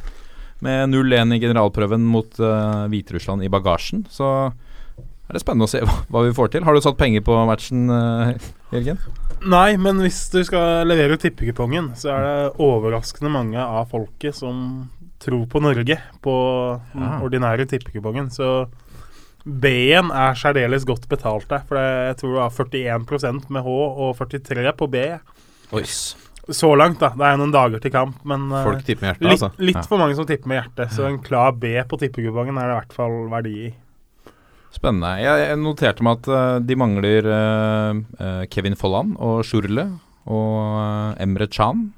Med 0.65 0.89
0-1 0.89 1.37
i 1.37 1.41
generalprøven 1.43 2.07
mot 2.09 2.41
uh, 2.41 2.87
Hviterussland 2.89 3.45
i 3.45 3.51
bagasjen. 3.53 4.07
Så 4.09 4.31
er 4.97 5.37
det 5.37 5.43
spennende 5.45 5.69
å 5.69 5.75
se 5.75 5.85
hva, 5.85 5.99
hva 6.09 6.25
vi 6.25 6.33
får 6.39 6.55
til. 6.55 6.65
Har 6.65 6.73
du 6.73 6.81
satt 6.81 6.97
penger 7.01 7.21
på 7.27 7.37
matchen, 7.51 7.85
uh, 7.93 8.33
Jørgen? 8.73 9.03
Nei, 9.45 9.77
men 9.77 10.01
hvis 10.01 10.23
du 10.33 10.41
skal 10.49 10.89
levere 10.89 11.21
tippekupongen, 11.21 11.93
så 12.01 12.15
er 12.15 12.25
det 12.25 12.65
overraskende 12.65 13.37
mange 13.37 13.61
av 13.61 13.93
folket 13.93 14.41
som 14.41 14.87
tror 15.21 15.45
på 15.49 15.61
Norge 15.61 15.97
på 16.25 16.35
den 16.95 17.23
ordinære 17.25 17.69
tippekupongen. 17.69 18.33
Så 18.33 18.71
B-en 19.47 20.11
er 20.11 20.35
særdeles 20.35 20.85
godt 20.85 21.09
betalt 21.09 21.47
der. 21.49 21.63
For 21.69 21.77
det- 21.79 22.07
jeg 22.09 22.17
tror 22.19 22.33
det 22.35 22.43
var 22.43 22.51
41% 22.99 23.51
med 23.51 23.63
H 23.63 23.69
og 23.69 24.17
43 24.19 24.73
på 24.77 24.89
B. 24.91 24.97
Oi. 25.73 25.83
Så 26.49 26.77
langt, 26.79 27.01
da. 27.01 27.09
Det 27.11 27.27
er 27.27 27.37
noen 27.39 27.51
dager 27.55 27.81
til 27.83 27.91
kamp, 27.91 28.17
men 28.25 28.51
eh, 28.53 28.63
Folk 28.65 28.85
tipper 28.87 29.03
med 29.03 29.15
hjertet, 29.15 29.23
litt, 29.31 29.43
altså. 29.43 29.51
litt 29.59 29.77
Ja. 29.77 29.83
for 29.83 29.99
mange 29.99 30.15
som 30.15 30.27
tipper 30.27 30.47
med 30.47 30.63
hjertet. 30.63 30.91
Så 30.95 31.07
en 31.09 31.19
klar 31.19 31.53
B 31.53 31.73
på 31.89 31.99
tippekupongen 31.99 32.57
er 32.59 32.67
det 32.69 32.75
i 32.77 32.81
hvert 32.81 32.93
fall 32.93 33.17
verdi 33.33 33.55
i. 33.67 33.75
Spennende. 34.77 35.11
Jeg, 35.23 35.57
noterte 35.59 36.03
meg 36.03 36.19
at 36.19 36.29
eh, 36.29 36.59
de 36.61 36.77
mangler 36.77 37.27
eh, 37.27 38.47
Kevin 38.51 38.77
Folland 38.77 39.17
og 39.19 39.43
Shurle 39.45 39.89
og 40.27 41.17
Emre 41.23 41.47
Chan. 41.51 41.93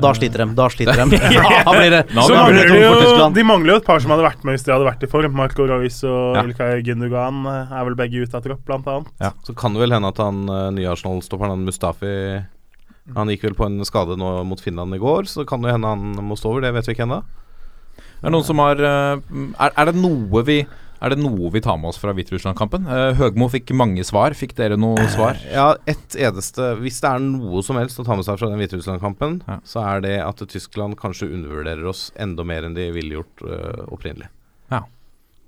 Da 0.00 0.14
sliter 0.16 0.40
de. 0.40 0.54
Da 0.56 0.66
sliter 0.72 0.96
de. 0.96 1.18
Ja. 1.36 1.64
blir 1.68 1.90
det, 1.92 1.98
Så 2.08 2.28
blir 2.30 2.38
mangler 2.38 2.54
det 2.56 2.62
de, 2.62 2.68
tungt 2.68 2.80
for 2.80 2.94
jo, 2.96 3.00
Tyskland. 3.02 3.34
de 3.36 3.42
mangler 3.44 3.72
jo 3.74 3.76
et 3.82 3.84
par 3.90 4.00
som 4.00 4.14
hadde 4.14 4.24
vært 4.24 4.44
med 4.48 4.56
hvis 4.56 4.64
de 4.64 4.72
hadde 4.72 4.86
vært 4.88 5.02
i 5.04 5.10
form. 5.12 5.34
Marco 5.36 5.66
Royce 5.68 6.08
og 6.08 6.38
Ja. 6.38 6.44
Ilkay 6.48 6.80
Gündogan 6.86 7.42
eh, 7.50 7.74
er 7.76 7.84
vel 7.90 7.96
begge 7.98 8.22
ute 8.24 8.38
av 8.38 8.46
tropp, 8.46 8.62
blant 8.64 8.88
annet. 8.88 9.36
Så 9.44 9.52
kan 9.58 9.76
det 9.76 9.82
vel 9.84 9.92
hende 9.92 10.08
at 10.08 10.22
han 10.22 10.40
uh, 10.48 10.70
nye 10.72 10.88
Arsenal-stopperen, 10.94 11.52
han 11.52 11.66
Mustafi 11.68 12.14
Han 13.18 13.28
gikk 13.34 13.44
vel 13.50 13.54
på 13.58 13.66
en 13.66 13.84
skade 13.84 14.16
nå 14.16 14.30
mot 14.48 14.60
Finland 14.62 14.94
i 14.96 15.00
går, 15.02 15.28
så 15.28 15.44
kan 15.44 15.60
det 15.60 15.74
hende 15.74 15.90
han 15.92 16.16
må 16.24 16.38
stå 16.40 16.54
over. 16.54 16.64
Det 16.64 16.72
vet 16.78 16.88
vi 16.88 16.94
ikke 16.96 17.04
ennå. 17.08 17.20
Er 18.22 18.30
det 18.30 18.32
noen 18.32 18.46
som 18.46 18.60
har 18.62 18.80
eh, 18.80 19.20
er, 19.58 19.72
er 19.76 19.90
det 19.90 19.96
noe 19.98 20.44
vi 20.46 20.62
er 21.02 21.12
det 21.12 21.18
noe 21.22 21.50
vi 21.52 21.60
tar 21.64 21.76
med 21.80 21.90
oss 21.90 21.98
fra 22.00 22.12
Hviterussland-kampen? 22.16 22.86
Uh, 22.86 23.10
Høgmo 23.18 23.48
fikk 23.52 23.72
mange 23.76 24.04
svar. 24.06 24.36
Fikk 24.38 24.54
dere 24.58 24.78
noe 24.80 25.02
svar? 25.12 25.40
Ja, 25.50 25.72
ett 25.90 26.14
eneste 26.14 26.72
Hvis 26.80 27.00
det 27.02 27.10
er 27.10 27.22
noe 27.24 27.62
som 27.66 27.78
helst 27.80 27.98
å 28.00 28.06
ta 28.06 28.14
med 28.18 28.26
seg 28.26 28.38
fra 28.40 28.48
den 28.52 28.60
Hviterussland-kampen, 28.62 29.40
Ja. 29.48 29.58
så 29.66 29.82
er 29.82 30.04
det 30.04 30.16
at 30.22 30.42
Tyskland 30.52 30.96
kanskje 31.00 31.30
undervurderer 31.32 31.88
oss 31.90 32.10
enda 32.16 32.46
mer 32.46 32.64
enn 32.68 32.76
de 32.78 32.88
ville 32.94 33.18
gjort 33.18 33.42
uh, 33.46 33.84
opprinnelig. 33.92 34.30
Ja. 34.72 34.84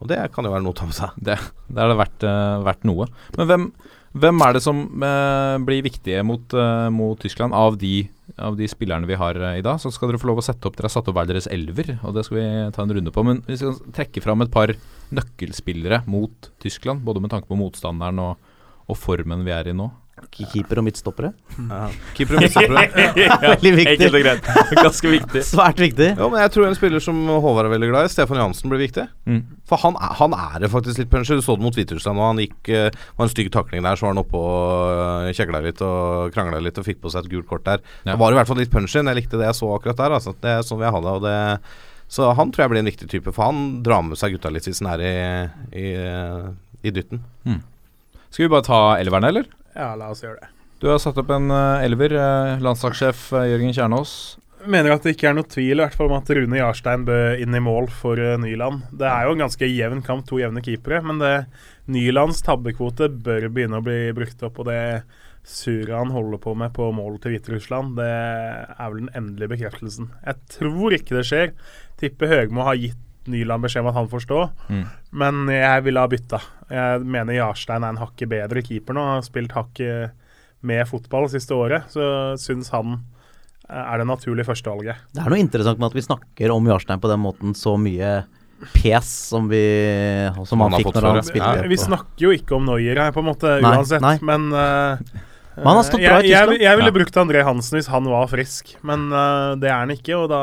Og 0.03 0.11
det 0.11 0.19
kan 0.35 0.45
jo 0.45 0.53
være 0.53 0.67
noe 0.67 0.75
å 0.75 0.81
ta 0.83 0.89
med 0.91 0.99
seg. 0.99 1.15
Det, 1.17 1.39
det 1.71 1.81
er 1.85 1.93
det 1.93 2.01
verdt, 2.03 2.27
uh, 2.27 2.59
verdt 2.67 2.89
noe. 2.91 3.07
Men 3.39 3.51
hvem, 3.51 3.69
hvem 4.15 4.43
er 4.47 4.55
det 4.55 4.63
som 4.63 4.85
eh, 5.03 5.57
blir 5.67 5.83
viktige 5.83 6.23
mot, 6.27 6.55
eh, 6.55 6.89
mot 6.95 7.19
Tyskland 7.19 7.55
av 7.57 7.75
de, 7.81 8.05
av 8.39 8.55
de 8.55 8.69
spillerne 8.71 9.09
vi 9.11 9.19
har 9.19 9.39
eh, 9.41 9.59
i 9.59 9.65
dag? 9.65 9.81
Så 9.83 9.91
skal 9.91 10.13
dere 10.13 10.21
få 10.23 10.29
lov 10.31 10.39
å 10.39 10.47
sette 10.47 10.71
opp 10.71 10.79
Dere 10.79 10.87
har 10.87 10.95
satt 10.95 11.11
opp 11.11 11.19
hver 11.19 11.27
deres 11.31 11.51
elver, 11.51 11.97
og 12.07 12.15
det 12.15 12.23
skal 12.27 12.39
vi 12.39 12.47
ta 12.77 12.85
en 12.85 12.95
runde 12.95 13.15
på. 13.15 13.25
Men 13.27 13.43
vi 13.49 13.59
skal 13.59 13.75
trekke 13.97 14.23
fram 14.23 14.45
et 14.45 14.55
par 14.55 14.71
nøkkelspillere 15.15 16.05
mot 16.07 16.51
Tyskland, 16.63 17.03
både 17.07 17.25
med 17.25 17.35
tanke 17.35 17.51
på 17.51 17.59
motstanderen 17.59 18.23
og, 18.23 18.55
og 18.87 19.01
formen 19.01 19.43
vi 19.47 19.55
er 19.57 19.73
i 19.73 19.77
nå. 19.77 19.91
Keeper 20.33 20.81
og 20.81 20.87
midtstoppere. 20.87 21.31
Ja. 21.59 21.81
Keeper 22.17 22.39
og 22.39 22.45
midtstoppere. 22.45 22.85
Veldig 23.55 23.73
viktig. 23.79 23.95
Enkelt 23.95 24.19
og 24.19 24.25
greit. 24.25 24.49
Ganske 24.79 25.13
viktig. 25.13 25.43
Svært 25.53 25.83
viktig. 25.83 26.09
Ja, 26.15 26.29
men 26.33 26.43
jeg 26.43 26.53
tror 26.55 26.69
en 26.69 26.77
spiller 26.79 27.05
som 27.05 27.21
Håvard 27.29 27.69
er 27.69 27.75
veldig 27.75 27.91
glad 27.93 28.09
i, 28.09 28.13
Stefan 28.13 28.41
Johansen, 28.41 28.73
blir 28.73 28.83
viktig. 28.85 29.07
Mm. 29.31 29.41
For 29.71 29.81
han 29.85 29.99
er, 30.01 30.17
han 30.21 30.37
er 30.39 30.59
det 30.65 30.71
faktisk 30.73 31.03
litt 31.03 31.13
punchy. 31.13 31.39
Du 31.39 31.45
så 31.45 31.57
det 31.59 31.67
mot 31.67 31.79
Hviterussland, 31.79 32.21
og 32.21 32.31
han 32.33 32.43
gikk 32.45 32.73
uh, 32.75 33.01
var 33.19 33.29
en 33.29 33.33
stygg 33.33 33.51
takling 33.55 33.87
der, 33.87 33.99
så 33.99 34.09
var 34.09 34.15
han 34.15 34.23
oppe 34.25 34.41
og 34.41 35.25
uh, 35.29 35.33
kjegla 35.37 35.63
litt 35.65 35.83
og 35.85 36.35
krangla 36.35 36.61
litt 36.65 36.79
og 36.81 36.87
fikk 36.87 37.03
på 37.03 37.13
seg 37.15 37.27
et 37.27 37.35
gult 37.35 37.51
kort 37.51 37.67
der. 37.69 37.83
Ja. 38.05 38.13
Det 38.15 38.21
var 38.23 38.35
i 38.35 38.39
hvert 38.41 38.51
fall 38.51 38.63
litt 38.63 38.73
punchy. 38.75 39.01
Jeg 39.01 39.21
likte 39.21 39.41
det 39.41 39.51
jeg 39.51 39.61
så 39.61 39.73
akkurat 39.75 40.01
der. 40.01 40.17
Altså. 40.21 40.37
Det 40.41 40.55
er 40.57 40.65
sånn 40.67 40.83
vi 40.83 40.95
har 40.95 41.05
det. 41.05 41.19
Og 41.19 41.27
det 41.27 41.37
så 42.15 42.29
han 42.37 42.51
tror 42.53 42.67
jeg 42.67 42.71
blir 42.71 42.83
en 42.83 42.91
viktig 42.91 43.07
type, 43.11 43.33
for 43.33 43.49
han 43.49 43.81
drar 43.83 44.03
med 44.07 44.19
seg 44.21 44.37
gutta 44.37 44.53
litt 44.53 44.67
hvis 44.69 44.83
han 44.85 44.91
er 44.93 45.03
i, 45.03 45.15
i, 45.81 45.87
i 46.85 46.93
dytten. 46.95 47.23
Skal 48.35 48.45
vi 48.45 48.51
bare 48.53 48.67
ta 48.67 48.81
elverne, 49.01 49.31
eller? 49.33 49.49
Ja, 49.75 49.93
la 49.99 50.11
oss 50.15 50.23
gjøre 50.25 50.41
det. 50.41 50.51
Du 50.83 50.89
har 50.91 50.99
satt 51.01 51.19
opp 51.21 51.31
en 51.33 51.51
eh, 51.55 51.85
elver. 51.87 52.13
eh, 52.19 52.63
landslagssjef 52.63 53.29
eh, 53.33 53.51
Jørgen 53.55 53.75
Kjernås. 53.75 54.15
mener 54.67 54.95
at 54.95 55.05
det 55.05 55.15
ikke 55.15 55.29
er 55.31 55.37
noe 55.37 55.49
tvil 55.49 55.77
i 55.77 55.83
hvert 55.83 55.95
fall 55.97 56.09
om 56.09 56.17
at 56.17 56.31
Rune 56.33 56.57
Jarstein 56.57 57.05
bør 57.05 57.37
inn 57.41 57.55
i 57.55 57.61
mål 57.61 57.91
for 57.93 58.17
Nyland. 58.17 58.87
Det 58.97 59.05
er 59.09 59.27
jo 59.27 59.35
en 59.35 59.43
ganske 59.45 59.69
jevn 59.69 60.01
kamp, 60.03 60.25
to 60.29 60.39
jevne 60.41 60.63
keepere, 60.65 61.03
men 61.05 61.21
det 61.21 61.35
Nylands 61.93 62.41
tabbekvote 62.47 63.11
bør 63.27 63.51
begynne 63.53 63.83
å 63.83 63.85
bli 63.85 63.99
brukt 64.17 64.41
opp. 64.47 64.63
Og 64.63 64.71
det 64.71 64.81
Suran 65.45 66.15
holder 66.15 66.41
på 66.41 66.55
med 66.57 66.73
på 66.73 66.89
mål 66.97 67.19
til 67.21 67.35
Hviterussland, 67.35 67.99
det 67.99 68.09
er 68.09 68.89
vel 68.89 69.03
den 69.03 69.13
endelige 69.13 69.53
bekreftelsen. 69.53 70.09
Jeg 70.25 70.41
tror 70.57 70.97
ikke 70.97 71.19
det 71.19 71.27
skjer. 71.29 71.53
Tipper 72.01 72.33
Høgmo 72.33 72.65
har 72.65 72.81
gitt 72.81 73.04
Nyland 73.31 73.65
beskjed 73.65 73.85
om 73.85 73.89
at 73.93 73.95
han 73.99 74.09
får 74.13 74.25
stå, 74.27 74.41
Mm. 74.69 74.85
men 75.13 75.47
jeg 75.55 75.85
ville 75.87 76.01
ha 76.01 76.09
bytta. 76.11 76.41
Jeg 76.71 77.01
mener 77.07 77.35
Jarstein 77.39 77.85
er 77.85 77.95
en 77.95 78.01
hakket 78.03 78.29
bedre 78.29 78.63
keeper 78.63 78.95
nå. 78.97 79.01
Han 79.05 79.19
Har 79.21 79.27
spilt 79.27 79.53
hakket 79.53 80.11
med 80.65 80.87
fotball 80.89 81.29
siste 81.29 81.53
året, 81.57 81.85
så 81.93 82.37
syns 82.41 82.71
han 82.73 82.95
eh, 83.69 83.77
er 83.95 83.99
det 84.01 84.07
naturlige 84.09 84.47
førstevalget. 84.49 84.97
Det 85.13 85.21
er 85.25 85.29
noe 85.33 85.39
interessant 85.43 85.79
med 85.79 85.91
at 85.93 85.99
vi 85.99 86.07
snakker 86.07 86.51
om 86.55 86.65
Jarstein 86.73 87.01
på 87.01 87.09
den 87.13 87.21
måten 87.21 87.55
så 87.57 87.77
mye 87.81 88.25
pes 88.73 89.05
som, 89.29 89.49
vi, 89.51 89.61
som 90.49 90.61
han, 90.63 90.73
Han 90.73 90.81
fikk 90.81 90.95
når 90.95 91.09
han 91.19 91.27
spilte. 91.27 91.51
Ja, 91.59 91.69
vi 91.69 91.77
snakker 91.77 92.23
jo 92.29 92.31
ikke 92.33 92.57
om 92.57 92.65
Noyer 92.65 92.97
her, 93.03 93.13
på 93.13 93.21
en 93.21 93.27
måte, 93.29 93.59
Nei, 93.61 93.75
uansett, 93.77 94.01
nei. 94.01 94.15
men 94.25 94.47
uh, 94.55 94.97
Men 95.57 95.67
han 95.69 95.77
har 95.77 95.85
stått 95.85 96.01
bra 96.01 96.21
i 96.23 96.31
jeg, 96.31 96.49
jeg, 96.55 96.61
jeg 96.65 96.79
ville 96.81 96.93
brukt 96.95 97.19
André 97.21 97.43
Hansen 97.45 97.77
hvis 97.77 97.91
han 97.93 98.09
var 98.09 98.25
frisk, 98.31 98.73
men 98.87 99.05
uh, 99.13 99.53
det 99.61 99.69
er 99.69 99.83
han 99.83 99.93
ikke, 99.93 100.17
og 100.17 100.31
da 100.33 100.41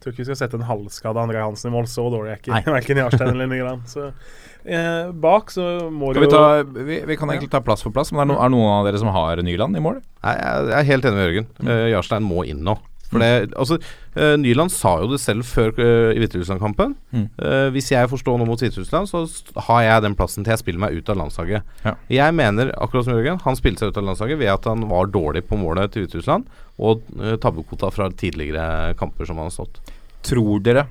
tror 0.00 0.14
ikke 0.14 0.22
vi 0.22 0.28
skal 0.30 0.38
sette 0.42 0.58
en 0.58 0.68
halvskada 0.68 1.22
André 1.22 1.42
Hansen 1.42 1.70
i 1.70 1.74
mål. 1.74 1.88
Så 1.90 2.06
dårlig 2.12 2.34
er 2.34 2.40
ikke 2.42 2.74
verken 2.74 3.00
Jarstein 3.02 3.32
eller 3.34 3.50
Nyland. 3.50 3.86
Så 3.90 4.10
eh, 4.10 5.10
bak 5.12 5.52
så 5.54 5.66
må 5.92 6.12
Skal 6.14 6.26
jo 6.26 6.28
vi, 6.28 6.34
ta, 6.34 6.84
vi, 6.90 7.00
vi 7.10 7.18
kan 7.20 7.32
egentlig 7.32 7.52
ta 7.52 7.62
plass 7.64 7.84
for 7.86 7.94
plass, 7.94 8.12
men 8.14 8.24
er, 8.24 8.32
no, 8.32 8.38
er 8.40 8.52
noen 8.52 8.78
av 8.78 8.88
dere 8.88 9.02
som 9.02 9.12
har 9.14 9.42
Nyland 9.44 9.76
i 9.78 9.84
mål? 9.84 10.00
Nei, 10.24 10.36
jeg 10.36 10.78
er 10.80 10.88
helt 10.94 11.10
enig 11.10 11.20
med 11.20 11.28
Jørgen. 11.28 11.50
Eh, 11.66 11.84
Jarstein 11.94 12.26
må 12.26 12.46
inn 12.48 12.64
nå. 12.66 12.78
For 13.10 13.18
det, 13.18 13.50
altså, 13.58 13.78
uh, 14.14 14.36
Nyland 14.38 14.70
sa 14.70 14.94
jo 15.02 15.10
det 15.10 15.18
selv 15.22 15.46
før 15.48 15.72
uh, 15.78 16.12
i 16.14 16.20
Hviterussland-kampen. 16.22 16.94
Mm. 17.10 17.26
Uh, 17.42 17.68
hvis 17.74 17.90
jeg 17.90 18.10
forstår 18.10 18.38
noe 18.38 18.46
mot 18.48 18.60
Hviterussland, 18.62 19.10
så 19.10 19.24
har 19.66 19.82
jeg 19.82 20.04
den 20.06 20.16
plassen 20.18 20.46
til 20.46 20.54
jeg 20.54 20.62
spiller 20.62 20.84
meg 20.84 20.94
ut 20.94 21.10
av 21.10 21.18
landslaget. 21.18 21.66
Ja. 21.86 21.96
Jeg 22.20 22.36
mener, 22.38 22.70
akkurat 22.78 23.08
som 23.08 23.18
Jørgen, 23.18 23.42
han 23.42 23.58
spilte 23.58 23.82
seg 23.82 23.90
ut 23.90 23.98
av 24.00 24.06
landslaget 24.12 24.38
ved 24.40 24.52
at 24.54 24.68
han 24.70 24.86
var 24.92 25.10
dårlig 25.10 25.42
på 25.48 25.58
målet 25.58 25.90
til 25.94 26.06
Hviterussland, 26.06 26.46
og 26.78 27.02
uh, 27.18 27.34
tabbekvota 27.42 27.90
fra 27.94 28.10
tidligere 28.14 28.94
kamper 29.00 29.26
som 29.26 29.42
han 29.42 29.50
har 29.50 29.58
stått. 29.58 29.82
Tror 30.26 30.60
dere 30.62 30.86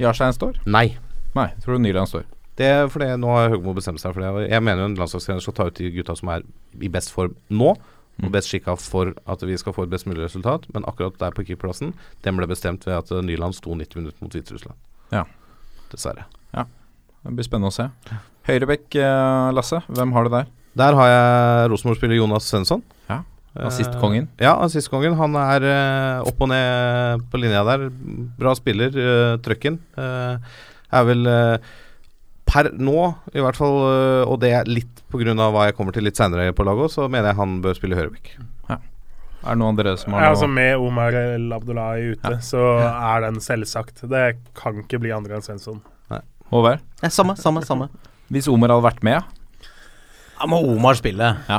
Jarstein 0.00 0.32
står? 0.34 0.58
Nei. 0.66 0.96
Nei, 1.36 1.48
tror 1.62 1.76
du 1.78 1.82
Nyland 1.84 2.08
står? 2.10 2.24
Det 2.58 2.66
er 2.68 2.88
fordi 2.92 3.06
Nå 3.20 3.30
har 3.32 3.48
Høgmo 3.54 3.72
bestemt 3.76 4.00
seg 4.02 4.12
for 4.14 4.20
det. 4.20 4.48
Jeg 4.50 4.62
mener 4.62 4.82
jo 4.84 4.90
en 4.90 4.96
landslagstrener 4.98 5.40
skal 5.44 5.54
ta 5.56 5.66
ut 5.70 5.78
de 5.78 5.90
gutta 5.94 6.16
som 6.18 6.28
er 6.34 6.42
i 6.80 6.88
best 6.92 7.12
form 7.14 7.36
nå, 7.50 7.70
og 7.72 8.26
Mm. 8.28 8.32
best 8.32 8.50
skikka 8.52 8.74
for 8.78 9.14
at 9.26 9.40
vi 9.40 9.56
skal 9.56 9.72
få 9.72 9.84
et 9.84 9.90
best 9.90 10.04
mulig 10.06 10.20
resultat. 10.26 10.66
Men 10.74 10.84
akkurat 10.84 11.16
der 11.18 11.30
på 11.32 11.46
keeperplassen, 11.48 11.94
den 12.22 12.36
ble 12.36 12.46
bestemt 12.46 12.84
ved 12.84 12.94
at 12.98 13.10
eh, 13.10 13.22
Nyland 13.22 13.54
sto 13.56 13.72
90 13.74 13.96
minutter 13.96 14.18
mot 14.20 14.30
Hviterussland. 14.32 14.76
Ja. 15.10 15.24
Dessverre. 15.90 16.26
Det 16.52 17.30
blir 17.36 17.44
spennende 17.46 17.70
å 17.70 17.72
se. 17.72 17.84
Høyrebekk, 18.48 18.96
eh, 18.98 19.52
Lasse. 19.54 19.78
Hvem 19.88 20.12
har 20.12 20.24
du 20.24 20.30
der? 20.30 20.46
Der 20.76 20.92
har 20.98 21.06
jeg 21.08 21.70
Rosenborg-spiller 21.70 22.16
Jonas 22.18 22.44
Svensson. 22.50 22.82
Ja, 23.08 23.20
assistkongen. 23.54 24.28
Ja, 24.40 24.54
assistkongen. 24.64 25.16
Han 25.18 25.36
er 25.36 25.66
eh, 25.68 26.28
opp 26.28 26.40
og 26.40 26.52
ned 26.52 27.24
på 27.32 27.40
linja 27.42 27.64
der. 27.68 27.88
Bra 28.38 28.54
spiller. 28.58 28.94
Uh, 28.96 29.40
Trøkken. 29.44 29.80
Eh, 29.98 30.52
er 30.92 31.08
vel 31.08 31.28
eh, 31.28 31.72
per 32.48 32.70
nå, 32.76 32.96
i 33.32 33.42
hvert 33.42 33.58
fall, 33.58 33.78
eh, 33.88 34.22
og 34.28 34.40
det 34.42 34.52
er 34.58 34.70
litt 34.70 35.02
pga. 35.12 35.34
hva 35.34 35.68
jeg 35.68 35.76
kommer 35.78 35.94
til 35.96 36.04
litt 36.06 36.18
seinere 36.20 36.52
på 36.56 36.66
laget, 36.66 36.92
så 36.94 37.08
mener 37.08 37.32
jeg 37.32 37.40
han 37.40 37.60
bør 37.64 37.78
spille 37.78 37.98
høyrebekk. 37.98 38.34
Er 39.42 39.56
det 39.56 39.58
noen 39.58 39.74
av 39.74 39.78
dere 39.80 39.96
som 39.98 40.14
har 40.14 40.22
ja, 40.22 40.26
noe 40.30 40.36
altså 40.36 40.46
Med 40.46 40.76
Omar 40.78 41.16
El 41.18 41.48
Abdullahi 41.50 42.12
ute, 42.14 42.36
så 42.46 42.60
er 42.86 43.24
den 43.24 43.40
selvsagt. 43.42 44.04
Det 44.06 44.36
kan 44.54 44.76
ikke 44.84 45.00
bli 45.02 45.10
andre 45.10 45.34
enn 45.34 45.42
Svensson. 45.42 45.80
Håvard? 46.52 46.84
Ja, 47.00 47.10
samme, 47.10 47.34
samme, 47.40 47.64
samme. 47.66 47.88
Hvis 48.30 48.46
Omar 48.52 48.70
hadde 48.70 48.84
vært 48.84 49.02
med, 49.02 49.24
Da 50.36 50.46
må 50.46 50.60
Omar 50.62 50.94
spille. 51.00 51.32
Ja. 51.48 51.58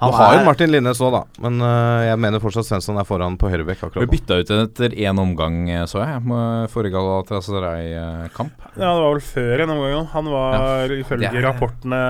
Han 0.00 0.10
Nå 0.10 0.16
har 0.18 0.32
jo 0.34 0.44
Martin 0.48 0.72
Linnes 0.72 0.98
òg, 1.06 1.14
da. 1.14 1.20
Men 1.44 1.62
uh, 1.62 2.02
jeg 2.02 2.18
mener 2.18 2.42
fortsatt 2.42 2.66
Svensson 2.66 2.98
er 2.98 3.06
foran 3.06 3.36
på 3.38 3.46
høyrebekk 3.52 3.84
akkurat 3.86 4.08
nå. 4.08 4.10
bytta 4.10 4.40
ut 4.42 4.50
etter 4.56 4.96
én 4.98 5.20
omgang, 5.22 5.60
eh, 5.70 5.84
så 5.86 6.00
jeg, 6.02 6.24
med 6.26 6.66
forrige 6.72 6.96
Galatasaray-kamp. 6.96 8.66
Ja, 8.74 8.90
det 8.90 9.00
var 9.04 9.14
vel 9.14 9.22
før 9.28 9.62
en 9.64 9.74
omgang 9.76 9.96
òg. 10.00 10.08
Han 10.16 10.30
var 10.34 10.94
ifølge 10.98 11.30
er- 11.30 11.46
rapportene 11.46 12.02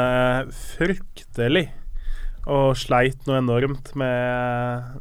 fryktelig. 0.75 1.69
Og 2.45 2.75
sleit 2.77 3.23
noe 3.29 3.39
enormt 3.41 3.95
med 3.97 4.99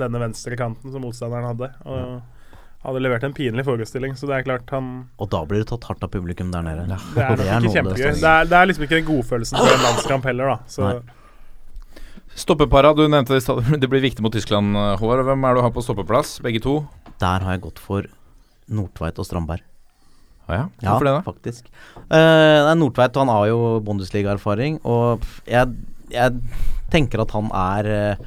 denne 0.00 0.20
venstre 0.22 0.56
kanten 0.56 0.92
som 0.92 1.02
motstanderen 1.04 1.50
hadde. 1.50 1.68
Og 1.84 2.22
hadde 2.86 3.02
levert 3.02 3.24
en 3.26 3.34
pinlig 3.36 3.64
forestilling, 3.66 4.14
så 4.16 4.28
det 4.30 4.38
er 4.38 4.46
klart 4.46 4.70
han 4.70 5.08
Og 5.18 5.28
da 5.32 5.42
blir 5.48 5.64
det 5.64 5.68
tatt 5.72 5.84
hardt 5.90 6.04
av 6.06 6.12
publikum 6.12 6.52
der 6.54 6.64
nede. 6.64 6.86
Det 6.86 7.22
er 7.24 7.36
nok 7.36 7.38
Det 7.40 7.46
er 7.48 7.60
ikke 7.60 7.76
kjempegøy. 7.80 8.10
Det 8.20 8.32
er, 8.32 8.48
det 8.52 8.58
er 8.60 8.70
liksom 8.70 8.86
ikke 8.86 8.98
den 9.00 9.08
godfølelsen 9.08 9.58
for 9.60 9.72
en 9.74 9.86
landskamp 9.88 10.28
heller, 10.30 10.52
da. 10.54 10.58
Så 10.70 10.84
Nei. 10.86 10.98
Stoppepara, 12.36 12.92
du 12.92 13.06
nevnte 13.08 13.32
det 13.32 13.40
i 13.40 13.44
stad. 13.44 13.64
Det 13.80 13.88
blir 13.88 14.04
viktig 14.04 14.20
mot 14.24 14.34
Tyskland, 14.34 14.76
eh, 14.76 14.92
Håvard. 15.00 15.24
Hvem 15.24 15.44
er 15.44 15.54
det 15.54 15.62
du 15.62 15.64
har 15.64 15.72
på 15.72 15.84
stoppeplass? 15.84 16.36
Begge 16.44 16.60
to? 16.60 16.82
Der 17.22 17.40
har 17.46 17.56
jeg 17.56 17.64
gått 17.64 17.80
for 17.80 18.04
Nordtveit 18.68 19.16
og 19.22 19.24
Strandberg. 19.28 19.64
Å 20.46 20.52
ja? 20.54 20.64
Ja, 20.84 20.92
Hvorfor 20.92 21.08
det, 21.08 21.14
da? 21.16 21.22
faktisk. 21.26 21.70
Uh, 22.12 22.74
Nordtveit 22.76 23.16
han 23.18 23.32
har 23.32 23.48
jo 23.50 23.60
Bundesliga-erfaring, 23.86 24.78
og 24.86 25.24
jeg, 25.48 25.72
jeg 26.12 26.36
tenker 26.92 27.24
at 27.24 27.32
han 27.34 27.48
er 27.50 27.88
uh, 27.90 28.26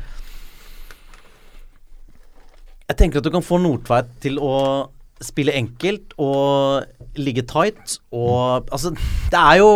Jeg 2.89 2.97
tenker 2.99 3.21
at 3.21 3.29
du 3.29 3.31
kan 3.31 3.45
få 3.45 3.61
Nordtveit 3.61 4.09
til 4.25 4.41
å 4.41 4.89
spille 5.23 5.53
enkelt 5.55 6.15
og 6.17 7.19
ligge 7.19 7.43
tight 7.47 7.99
og 8.15 8.69
Altså, 8.71 8.93
det 9.29 9.39
er 9.39 9.59
jo 9.59 9.71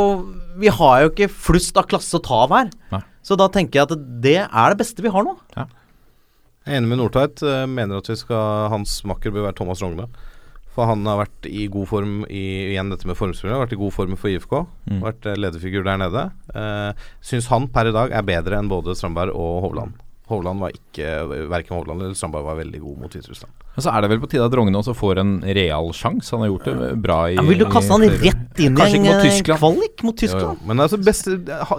Vi 0.59 0.71
har 0.71 1.01
jo 1.03 1.09
ikke 1.11 1.27
flust 1.27 1.77
av 1.77 1.87
klasse 1.91 2.17
å 2.17 2.23
ta 2.23 2.43
av 2.47 2.55
her. 2.57 2.71
Nei. 2.91 3.03
Så 3.23 3.37
da 3.39 3.47
tenker 3.51 3.79
jeg 3.79 3.89
at 3.89 4.05
det 4.23 4.37
er 4.43 4.73
det 4.73 4.79
beste 4.81 5.03
vi 5.03 5.11
har 5.13 5.25
nå. 5.25 5.37
Jeg 5.55 5.67
er 6.67 6.77
enig 6.79 6.91
med 6.91 7.01
Nordtveit. 7.01 7.43
eh, 7.43 7.65
mener 7.67 7.99
at 7.99 8.09
vi 8.09 8.15
skal 8.19 8.69
hans 8.71 9.01
makker 9.07 9.31
bør 9.31 9.49
være 9.49 9.57
Thomas 9.59 9.81
Rogne. 9.83 10.07
For 10.73 10.89
han 10.89 11.05
har 11.05 11.19
vært 11.21 11.47
i 11.49 11.67
god 11.69 11.87
form 11.91 12.13
i 12.25 12.43
igjen 12.73 12.89
dette 12.89 13.05
med 13.05 13.17
formspillet. 13.19 13.59
Vært 13.61 13.75
i 13.75 13.81
god 13.81 13.93
form 13.93 14.15
for 14.17 14.31
IFK. 14.31 14.55
Mm. 14.89 15.01
Vært 15.05 15.27
eh, 15.29 15.37
lederfigur 15.37 15.85
der 15.85 15.99
nede. 16.01 16.23
Uh, 16.55 17.05
Syns 17.21 17.49
han 17.51 17.67
per 17.73 17.91
i 17.91 17.93
dag 17.95 18.15
er 18.15 18.25
bedre 18.25 18.57
enn 18.57 18.71
både 18.71 18.95
Strandberg 18.97 19.35
og 19.37 19.59
Hovland. 19.67 19.99
Hovland 20.33 20.59
var 20.63 20.73
ikke 20.75 21.11
Verken 21.51 21.77
Hovland 21.77 22.01
eller 22.03 22.17
Strandberg 22.17 22.45
var 22.49 22.57
veldig 22.59 22.81
god 22.83 22.97
mot 23.03 23.13
Hviterussland. 23.15 23.53
Men 23.73 23.85
så 23.85 23.89
er 23.95 24.03
det 24.05 24.09
vel 24.11 24.19
på 24.21 24.27
tide 24.29 24.45
at 24.45 24.53
Rogne 24.59 24.77
også 24.77 24.93
får 24.97 25.19
en 25.23 25.31
real 25.57 25.87
sjanse. 25.97 26.29
Han 26.35 26.43
har 26.43 26.51
gjort 26.51 26.67
det 26.69 26.89
bra 27.01 27.17
i 27.31 27.37
Ja, 27.39 27.45
vil 27.47 27.61
du 27.63 27.65
kaste 27.73 27.95
han 27.95 28.03
rett 28.05 28.61
inn 28.61 28.65
i 28.65 28.67
en 28.69 28.75
kvalik 28.77 29.01
mot 29.01 29.13
eh, 29.15 29.23
Tyskland. 29.25 29.59
kvalik 29.63 30.03
mot 30.05 30.13
Jo, 30.13 30.13
jo. 30.13 30.17
Tyskland? 30.21 30.65
Men 30.69 30.83
altså 30.85 30.99
beste, 31.01 31.37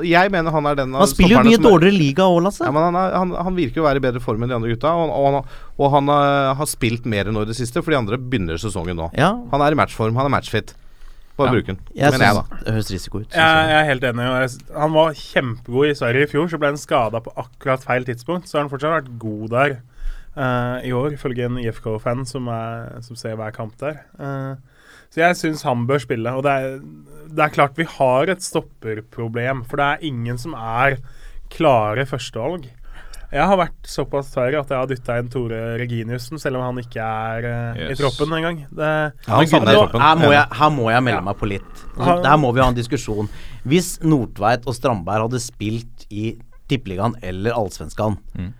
jeg 0.09 0.33
mener 0.35 0.51
han 0.57 0.67
er 0.73 0.81
den 0.81 0.95
Han 0.99 1.11
spiller 1.13 1.37
jo 1.37 1.45
mye 1.47 1.59
som 1.59 1.65
er- 1.67 1.71
dårligere 1.71 1.99
liga 1.99 2.27
òg, 2.31 2.41
Lasse. 2.49 2.65
Ja, 2.67 2.73
men 2.75 2.83
han, 2.89 2.99
er, 2.99 3.15
han, 3.21 3.35
han 3.51 3.55
virker 3.61 3.79
jo 3.83 3.85
å 3.85 3.89
være 3.91 4.03
i 4.03 4.07
bedre 4.09 4.25
form 4.25 4.43
enn 4.43 4.51
de 4.55 4.59
andre 4.59 4.75
gutta. 4.75 4.95
Og, 4.99 5.11
og, 5.15 5.29
han, 5.31 5.53
og 5.79 5.93
han 5.99 6.15
eh, 6.17 6.55
har 6.59 6.71
spilt 6.71 7.07
mer 7.07 7.31
enn 7.31 7.39
nå 7.39 7.47
i 7.47 7.51
det 7.53 7.59
siste, 7.61 7.83
for 7.85 7.95
de 7.95 8.01
andre 8.03 8.19
begynner 8.19 8.59
sesongen 8.59 8.99
nå. 8.99 9.11
Ja, 9.19 9.31
Han 9.55 9.63
er 9.63 9.77
i 9.77 9.79
matchform, 9.79 10.17
han 10.19 10.27
er 10.31 10.35
matchfit. 10.41 10.75
Bare 11.37 11.49
Ja. 11.49 11.53
bruk 11.57 11.67
den. 11.67 11.79
jeg 11.97 12.13
synes, 12.13 12.23
jeg, 12.23 12.35
da. 12.35 12.59
det 12.65 12.75
høres 12.77 12.91
risiko 12.95 13.19
ut. 13.19 13.33
jeg, 13.35 13.69
jeg. 13.71 13.81
er 13.81 13.89
helt 13.89 14.05
enig. 14.05 14.27
Han 14.77 14.93
var 14.95 15.17
kjempegod 15.19 15.89
i 15.89 15.95
Sverige 15.99 16.29
i 16.29 16.31
fjor, 16.31 16.47
så 16.53 16.61
ble 16.63 16.71
han 16.71 16.79
skada 16.79 17.21
på 17.25 17.33
akkurat 17.37 17.83
feil 17.83 18.07
tidspunkt. 18.07 18.47
Så 18.49 18.59
har 18.59 18.67
han 18.67 18.71
fortsatt 18.71 18.95
vært 18.95 19.19
god 19.19 19.49
der 19.51 19.75
uh, 20.39 20.79
i 20.87 20.93
år, 20.95 21.17
ifølge 21.17 21.49
en 21.49 21.59
IFK-fan 21.59 22.23
som, 22.27 22.47
som 23.03 23.19
ser 23.19 23.35
hver 23.41 23.51
kamp 23.57 23.75
der. 23.83 24.05
Uh, 24.15 24.55
så 25.11 25.25
jeg 25.25 25.37
syns 25.39 25.67
han 25.67 25.87
bør 25.87 25.99
spille. 26.03 26.31
Og 26.35 26.43
det 26.47 26.55
er, 26.55 26.79
det 27.31 27.45
er 27.45 27.53
klart 27.55 27.77
vi 27.79 27.87
har 27.87 28.31
et 28.31 28.43
stopperproblem, 28.43 29.65
for 29.67 29.79
det 29.79 29.85
er 29.91 30.07
ingen 30.07 30.39
som 30.39 30.55
er 30.55 31.01
klare 31.55 32.07
førstevalg. 32.07 32.71
Jeg 33.33 33.47
har 33.51 33.57
vært 33.59 33.89
såpass 33.89 34.29
tverr 34.35 34.55
at 34.61 34.69
jeg 34.71 34.79
har 34.79 34.87
dytta 34.91 35.17
inn 35.19 35.29
Tore 35.33 35.61
Reginiussen, 35.81 36.39
selv 36.39 36.57
om 36.61 36.63
han 36.69 36.79
ikke 36.85 37.03
er 37.03 37.47
eh, 37.49 37.91
i 37.91 37.97
troppen 37.99 38.33
engang. 38.37 38.61
Det, 38.71 38.91
Ja, 39.27 39.37
han 39.41 39.47
savner 39.51 39.75
Nå, 39.75 40.01
her, 40.01 40.17
må 40.21 40.31
jeg, 40.35 40.45
her 40.61 40.71
må 40.71 40.91
jeg 40.93 41.03
melde 41.03 41.19
Ja. 41.23 41.25
meg 41.29 41.39
på 41.41 41.49
litt. 41.51 41.85
Altså, 41.97 42.23
Der 42.23 42.37
må 42.37 42.53
vi 42.55 42.61
ha 42.61 42.69
en 42.69 42.75
diskusjon. 42.79 43.29
Hvis 43.65 43.99
Nordtveit 44.05 44.67
og 44.67 44.75
Strandberg 44.77 45.27
hadde 45.29 45.41
spilt 45.43 46.07
i 46.11 46.37
Tippeligaen 46.69 47.17
eller 47.23 47.53
Allsvenskan, 47.53 48.19
Mm. 48.37 48.53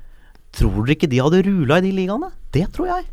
tror 0.53 0.85
dere 0.87 0.95
ikke 0.97 1.09
de 1.11 1.19
hadde 1.23 1.43
rula 1.47 1.79
i 1.79 1.81
de 1.87 1.93
ligaene? 1.93 2.33
Det 2.53 2.67
tror 2.73 2.87
jeg. 2.87 3.05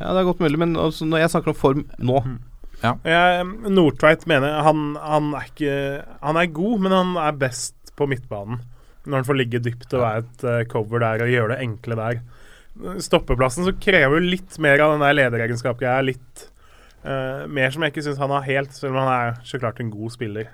Ja, 0.00 0.12
det 0.14 0.20
er 0.22 0.24
godt 0.32 0.40
mulig, 0.40 0.58
men 0.58 0.74
altså, 0.76 1.04
når 1.04 1.18
jeg 1.18 1.30
snakker 1.30 1.48
om 1.52 1.54
form 1.54 1.84
nå 2.00 2.22
Jeg, 2.82 3.44
Nordtveit 3.70 4.24
mener 4.26 4.62
han, 4.64 4.96
han 4.96 5.34
er 5.34 5.44
ikke 5.46 6.04
Han 6.22 6.36
er 6.36 6.46
god, 6.46 6.80
men 6.80 6.92
han 6.92 7.16
er 7.16 7.32
best 7.38 7.74
på 7.96 8.08
midtbanen. 8.08 8.58
Når 9.04 9.18
han 9.18 9.26
får 9.26 9.38
ligge 9.40 9.62
dypt 9.64 9.90
og 9.96 10.04
være 10.04 10.22
et 10.22 10.46
uh, 10.46 10.62
cover 10.70 11.02
der 11.02 11.24
og 11.24 11.32
gjøre 11.32 11.54
det 11.54 11.66
enkle 11.66 11.98
der. 11.98 12.22
Stoppeplassen 13.02 13.66
så 13.66 13.74
krever 13.76 14.16
jo 14.16 14.32
litt 14.32 14.56
mer 14.62 14.80
av 14.80 14.94
den 14.94 15.04
der 15.04 15.16
lederegenskapen. 15.18 15.84
Jeg 15.84 15.92
er 15.92 16.08
litt 16.12 16.44
uh, 17.04 17.44
mer 17.50 17.74
som 17.74 17.84
jeg 17.84 17.94
ikke 17.94 18.06
syns 18.06 18.20
han 18.22 18.32
har 18.32 18.46
helt, 18.46 18.74
selv 18.76 18.94
om 18.94 19.02
han 19.02 19.12
er 19.12 19.40
så 19.48 19.60
klart 19.62 19.82
en 19.82 19.92
god 19.92 20.14
spiller. 20.14 20.50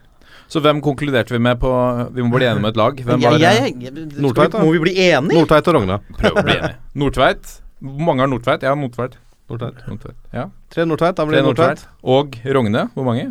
Så 0.49 0.61
hvem 0.65 0.81
konkluderte 0.85 1.35
vi 1.35 1.41
med 1.43 1.59
på 1.61 1.71
Vi 2.15 2.25
må 2.25 2.37
bli 2.37 2.47
enige 2.49 2.65
med 2.65 2.73
et 2.73 2.81
lag. 2.81 3.01
Hvem 3.05 3.23
var 3.23 3.39
jeg, 3.41 3.73
det? 3.77 3.85
jeg, 3.85 4.21
Nordtveit, 4.23 4.53
da. 4.53 4.65
Må 4.65 4.73
vi 4.73 4.83
bli 4.87 4.95
enige? 4.97 5.37
Nordtveit 5.37 5.71
og 5.71 5.77
Rogne. 5.77 5.99
Prøv 6.19 6.37
å 6.37 6.45
bli 6.45 6.57
enige. 6.57 6.77
Nordtveit, 7.03 7.57
Hvor 7.79 8.07
mange 8.09 8.25
har 8.25 8.31
Nordtveit? 8.33 8.65
Jeg 8.65 8.73
har 8.73 8.79
Nordtveit. 8.81 9.19
Nordtveit. 9.49 9.83
Nordtveit. 9.89 10.17
Ja. 10.33 10.49
Tre 10.73 10.87
Nordtveit, 10.89 11.17
da 11.17 11.27
blir 11.29 11.41
det. 11.41 11.45
Nordtveit. 11.49 11.85
Og 12.17 12.41
Rogne. 12.57 12.89
Hvor 12.95 13.07
mange? 13.09 13.31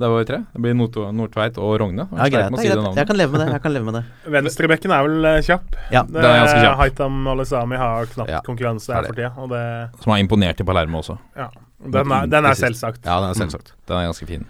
Der 0.00 0.08
var 0.08 0.22
vi 0.22 0.24
tre. 0.24 0.38
Det 0.54 0.60
blir 0.64 0.72
Nordtveit 0.74 1.58
og 1.60 1.74
Rogne. 1.82 2.06
Ja, 2.08 2.28
greit. 2.32 2.54
Si 2.56 2.68
greit. 2.70 2.96
Jeg 2.96 3.08
kan 3.10 3.18
leve 3.18 3.34
med 3.34 3.42
det. 3.42 3.48
Jeg 3.52 3.62
kan 3.64 3.74
leve 3.74 3.84
med 3.90 3.98
det. 3.98 4.02
Venstrebekken 4.32 4.94
er 4.96 5.04
vel 5.04 5.28
eh, 5.28 5.40
kjapp. 5.44 5.76
Ja. 5.92 6.02
Det, 6.08 6.16
det 6.16 6.30
er 6.30 6.38
ganske 6.40 6.62
kjapp. 6.62 6.78
Haitam 6.80 7.18
Alesami 7.34 7.80
har 7.82 8.08
knapt 8.14 8.32
Ja, 8.32 8.40
konkurranse 8.46 8.96
her 8.96 9.10
for 9.10 9.18
tida, 9.18 9.46
det 9.52 9.66
Som 10.00 10.14
har 10.14 10.22
imponert 10.24 10.64
i 10.64 10.66
Palermo 10.66 11.02
også. 11.02 11.18
Ja. 11.36 11.50
Den 11.82 12.14
er, 12.16 12.30
den 12.30 12.48
er 12.48 12.56
selvsagt. 12.56 13.04
Ja, 13.04 13.18
den 13.20 13.34
er 13.34 13.38
selvsagt. 13.42 13.74
Den 13.90 13.98
er 13.98 14.08
ganske 14.08 14.28
fin. 14.30 14.48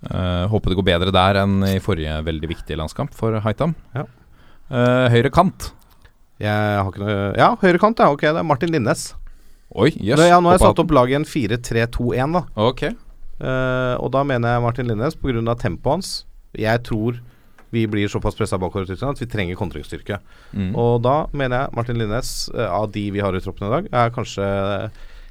Uh, 0.00 0.48
håper 0.48 0.72
det 0.72 0.78
går 0.78 0.86
bedre 0.86 1.12
der 1.12 1.42
enn 1.42 1.60
i 1.68 1.76
forrige 1.84 2.14
veldig 2.24 2.48
viktige 2.54 2.80
landskamp 2.80 3.12
for 3.16 3.36
Haitam. 3.44 3.76
Ja. 3.92 4.06
Uh, 4.72 5.10
høyre 5.12 5.28
kant. 5.34 5.74
Jeg 6.40 6.80
har 6.80 6.88
ikke 6.88 7.04
noe 7.04 7.18
Ja, 7.36 7.50
høyre 7.60 7.82
kant, 7.82 8.00
ja. 8.00 8.08
Ok, 8.14 8.24
det 8.24 8.40
er 8.40 8.48
Martin 8.48 8.72
Linnes. 8.72 9.10
Oi, 9.70 9.90
yes. 9.92 10.16
Nå, 10.16 10.24
ja, 10.24 10.40
nå 10.40 10.50
har 10.50 10.56
jeg 10.56 10.64
satt 10.64 10.80
opp 10.82 10.96
laget 10.96 11.12
i 11.12 11.20
en 11.20 11.28
4-3-2-1, 11.28 12.38
da. 12.38 12.44
Ok. 12.64 12.86
Eh, 13.40 13.96
og 13.96 14.12
da 14.14 14.22
mener 14.26 14.54
jeg 14.54 14.64
Martin 14.64 14.90
Linnes 14.90 15.16
pga. 15.16 15.54
tempoet 15.56 15.92
hans. 15.92 16.12
Jeg 16.52 16.82
tror 16.84 17.20
vi 17.70 17.86
blir 17.86 18.08
såpass 18.08 18.34
pressa 18.34 18.58
bakover 18.58 18.86
Tyskland 18.86 19.14
at 19.14 19.22
vi 19.22 19.30
trenger 19.30 19.56
kontringsstyrke. 19.56 20.18
Mm. 20.52 20.74
Og 20.74 21.02
da 21.02 21.26
mener 21.32 21.62
jeg 21.62 21.74
Martin 21.78 22.00
Linnes, 22.00 22.50
uh, 22.50 22.66
av 22.66 22.90
de 22.90 23.04
vi 23.14 23.22
har 23.22 23.34
i 23.34 23.40
troppen 23.40 23.68
i 23.68 23.70
dag, 23.70 23.86
er 23.94 24.10
kanskje 24.10 24.46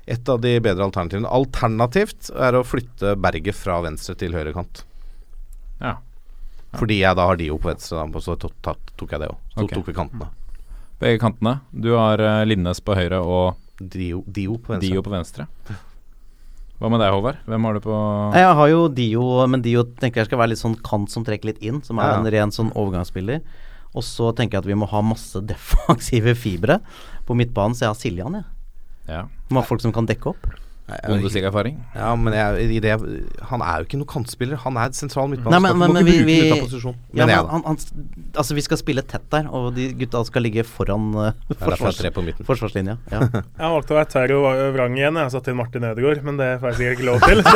et 0.10 0.30
av 0.32 0.40
de 0.42 0.54
bedre 0.64 0.88
alternativene. 0.88 1.28
Alternativt 1.28 2.32
er 2.32 2.56
å 2.56 2.64
flytte 2.64 3.18
Berget 3.20 3.60
fra 3.60 3.82
venstre 3.84 4.16
til 4.18 4.34
høyre 4.34 4.56
kant. 4.56 4.86
Ja. 5.84 5.98
Fordi 6.80 7.02
jeg 7.02 7.18
da 7.20 7.28
har 7.28 7.38
Dio 7.40 7.60
på 7.60 7.74
venstre, 7.74 8.08
så 8.24 8.38
tok 8.40 9.12
jeg 9.12 9.20
det 9.20 9.30
òg. 9.34 9.44
Så 9.54 9.66
okay. 9.66 9.76
tok 9.76 9.92
vi 9.92 9.98
kantene. 10.00 10.32
Begge 11.00 11.20
kantene. 11.22 11.60
Du 11.72 11.92
har 11.96 12.22
eh, 12.24 12.46
Linnes 12.48 12.82
på 12.84 12.96
høyre 12.98 13.22
og 13.24 13.60
Dio, 13.80 14.24
Dio 14.28 14.58
på 14.60 14.76
venstre. 14.76 14.88
Dio 14.88 15.04
på 15.04 15.14
venstre. 15.14 15.48
Hva 16.80 16.88
med 16.92 17.02
deg, 17.04 17.12
Håvard? 17.12 17.40
Hvem 17.50 17.66
har 17.68 17.76
du 17.76 17.80
på 17.84 17.96
Jeg 18.40 18.54
har 18.56 18.70
jo 18.72 18.84
Dio, 18.88 19.24
men 19.52 19.62
Dio 19.66 19.84
tenker 20.00 20.22
jeg 20.22 20.30
skal 20.30 20.40
være 20.40 20.54
litt 20.54 20.62
sånn 20.62 20.78
kant 20.86 21.12
som 21.12 21.26
trekker 21.28 21.52
litt 21.52 21.60
inn, 21.66 21.82
som 21.84 22.00
er 22.00 22.14
Ja. 22.14 22.20
en 22.20 22.30
ren 22.32 22.52
sånn 22.56 22.72
overgangsspiller. 22.72 23.42
Og 23.96 24.04
så 24.06 24.30
tenker 24.36 24.58
jeg 24.58 24.64
at 24.64 24.70
vi 24.70 24.78
må 24.80 24.88
ha 24.88 25.02
masse 25.02 25.42
defensive 25.54 26.36
fibre 26.36 26.80
på 27.28 27.36
midtbanen, 27.36 27.76
så 27.76 27.88
jeg 27.88 27.90
har 27.90 28.00
Siljan, 28.00 28.34
jeg. 28.40 28.46
Ja. 29.10 29.24
Må 29.50 29.60
ha 29.60 29.66
folk 29.68 29.82
som 29.82 29.92
kan 29.92 30.06
dekke 30.08 30.32
opp. 30.32 30.48
Bundesliga-erfaring? 31.06 31.78
Ja, 31.96 32.14
men 32.20 32.36
jeg, 32.36 32.70
i 32.78 32.80
det, 32.84 32.96
han 33.50 33.64
er 33.66 33.82
jo 33.82 33.88
ikke 33.88 34.00
noen 34.02 34.10
kantspiller. 34.10 34.60
Han 34.66 34.80
er 34.82 34.94
sentral 34.98 35.30
midtbane. 35.32 35.54
Nei, 35.56 35.62
men, 35.66 35.78
men, 35.82 35.94
men 36.00 36.08
vi, 36.08 36.16
vi 36.28 36.38
posisjon. 36.54 36.98
ja, 37.14 37.28
men 37.30 37.36
han, 37.52 37.64
han, 37.66 37.80
Altså, 38.40 38.56
vi 38.58 38.64
skal 38.66 38.80
spille 38.80 39.04
tett 39.06 39.26
der, 39.34 39.48
og 39.54 39.72
de 39.76 39.90
gutta 40.00 40.22
skal 40.28 40.46
ligge 40.46 40.64
foran 40.68 41.10
uh, 41.18 41.32
forsvars, 41.62 42.02
jeg 42.06 42.14
forsvarslinja. 42.48 42.98
Ja. 43.12 43.22
Jeg 43.60 43.72
valgte 43.74 43.94
å 43.94 43.98
være 43.98 44.10
Terro 44.12 44.40
Vrang 44.76 44.96
igjen. 44.98 45.18
Jeg 45.18 45.28
har 45.28 45.32
satt 45.34 45.48
inn 45.52 45.58
Martin 45.60 45.86
Ødegaard, 45.90 46.22
men 46.26 46.38
det 46.40 46.48
får 46.62 46.72
jeg 46.72 46.78
sikkert 46.80 47.00
ikke 47.00 47.08
lov 47.10 47.24
til. 47.26 47.42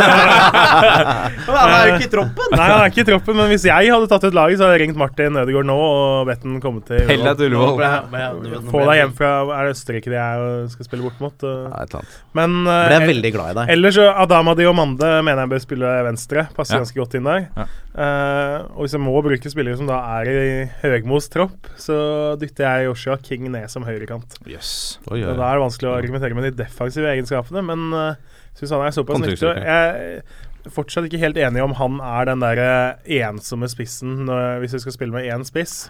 han 1.54 1.74
er 1.74 1.88
jo 1.88 1.94
ikke 1.98 2.08
i 2.08 2.12
troppen! 2.12 2.54
Nei, 2.54 2.66
han 2.68 2.82
er 2.82 2.92
ikke 2.92 3.04
i 3.04 3.08
troppen, 3.08 3.38
men 3.40 3.50
hvis 3.52 3.66
jeg 3.70 3.92
hadde 3.94 4.10
tatt 4.12 4.26
ut 4.28 4.36
laget, 4.38 4.60
så 4.60 4.68
hadde 4.68 4.78
jeg 4.78 4.84
ringt 4.88 5.00
Martin 5.00 5.40
Ødegaard 5.44 5.68
nå 5.70 5.78
og 5.84 6.28
bedt 6.30 6.46
ham 6.46 6.58
komme 6.64 6.84
til 6.88 7.04
Hell 7.10 7.24
deg 7.26 7.40
til 7.40 7.56
Ullevål. 7.56 8.68
Få 8.72 8.84
deg 8.90 9.00
hjem 9.02 9.16
fra 9.18 9.32
Er 9.58 9.70
det 9.70 9.76
Østerrike 9.78 10.14
de 10.14 10.20
er 10.20 10.44
og 10.44 10.72
skal 10.74 10.90
spille 10.90 11.08
bort 11.08 11.22
mot? 11.24 11.48
og- 11.48 11.64
Ja, 11.64 11.84
et 11.84 11.94
eller 11.94 12.04
annet. 12.04 12.18
Men 12.40 12.58
uh, 12.68 12.74
jeg 12.94 13.08
veldig 13.24 13.32
glad 13.36 13.54
i 13.54 13.58
deg. 13.60 13.72
Ellers 13.78 13.96
så 13.98 14.06
Adama 14.12 14.54
Diomande 14.58 15.10
mener 15.24 15.44
jeg 15.44 15.52
bør 15.54 15.64
spille 15.64 15.92
venstre. 16.08 16.46
Passer 16.56 16.76
Ja. 16.76 16.84
ganske 16.84 17.00
godt 17.00 17.16
inn 17.16 17.24
der. 17.24 17.48
Ja. 17.56 17.66
Uh, 17.94 18.58
og 18.76 18.84
hvis 18.84 18.94
jeg 18.94 19.02
må 19.02 19.16
bruke 19.24 19.50
spillere 19.52 19.78
som 19.78 19.88
da 19.88 20.00
er 20.20 20.30
i 20.30 20.70
Høgmos 20.82 21.30
tropp, 21.30 21.68
så 21.78 22.38
dytter 22.40 22.66
jeg 22.66 22.88
Joshua 22.90 23.18
King 23.18 23.52
ned 23.52 23.70
som 23.70 23.84
høyrekant. 23.84 24.40
Yes. 24.48 25.00
Oi, 25.10 25.22
oi, 25.24 25.30
Og 25.30 25.38
Da 25.38 25.52
er 25.52 25.60
det 25.60 25.66
vanskelig 25.68 25.90
å 25.92 25.98
argumentere 25.98 26.36
med 26.36 26.50
de 26.50 26.64
defensive 26.64 27.08
egenskapene, 27.14 27.64
men 27.64 27.94
uh, 27.94 28.16
syns 28.58 28.72
han 28.72 28.86
er 28.86 28.96
såpass 28.96 29.22
nyttig. 29.22 29.42
Jeg 29.42 30.24
er 30.64 30.72
fortsatt 30.72 31.06
ikke 31.06 31.20
helt 31.20 31.38
enig 31.38 31.62
om 31.64 31.76
han 31.76 32.00
er 32.00 32.26
den 32.30 32.40
der 32.40 32.58
eh, 32.64 33.20
ensomme 33.28 33.68
spissen 33.68 34.26
når, 34.30 34.62
hvis 34.64 34.78
vi 34.78 34.80
skal 34.86 34.96
spille 34.96 35.16
med 35.16 35.28
én 35.28 35.44
spiss. 35.44 35.90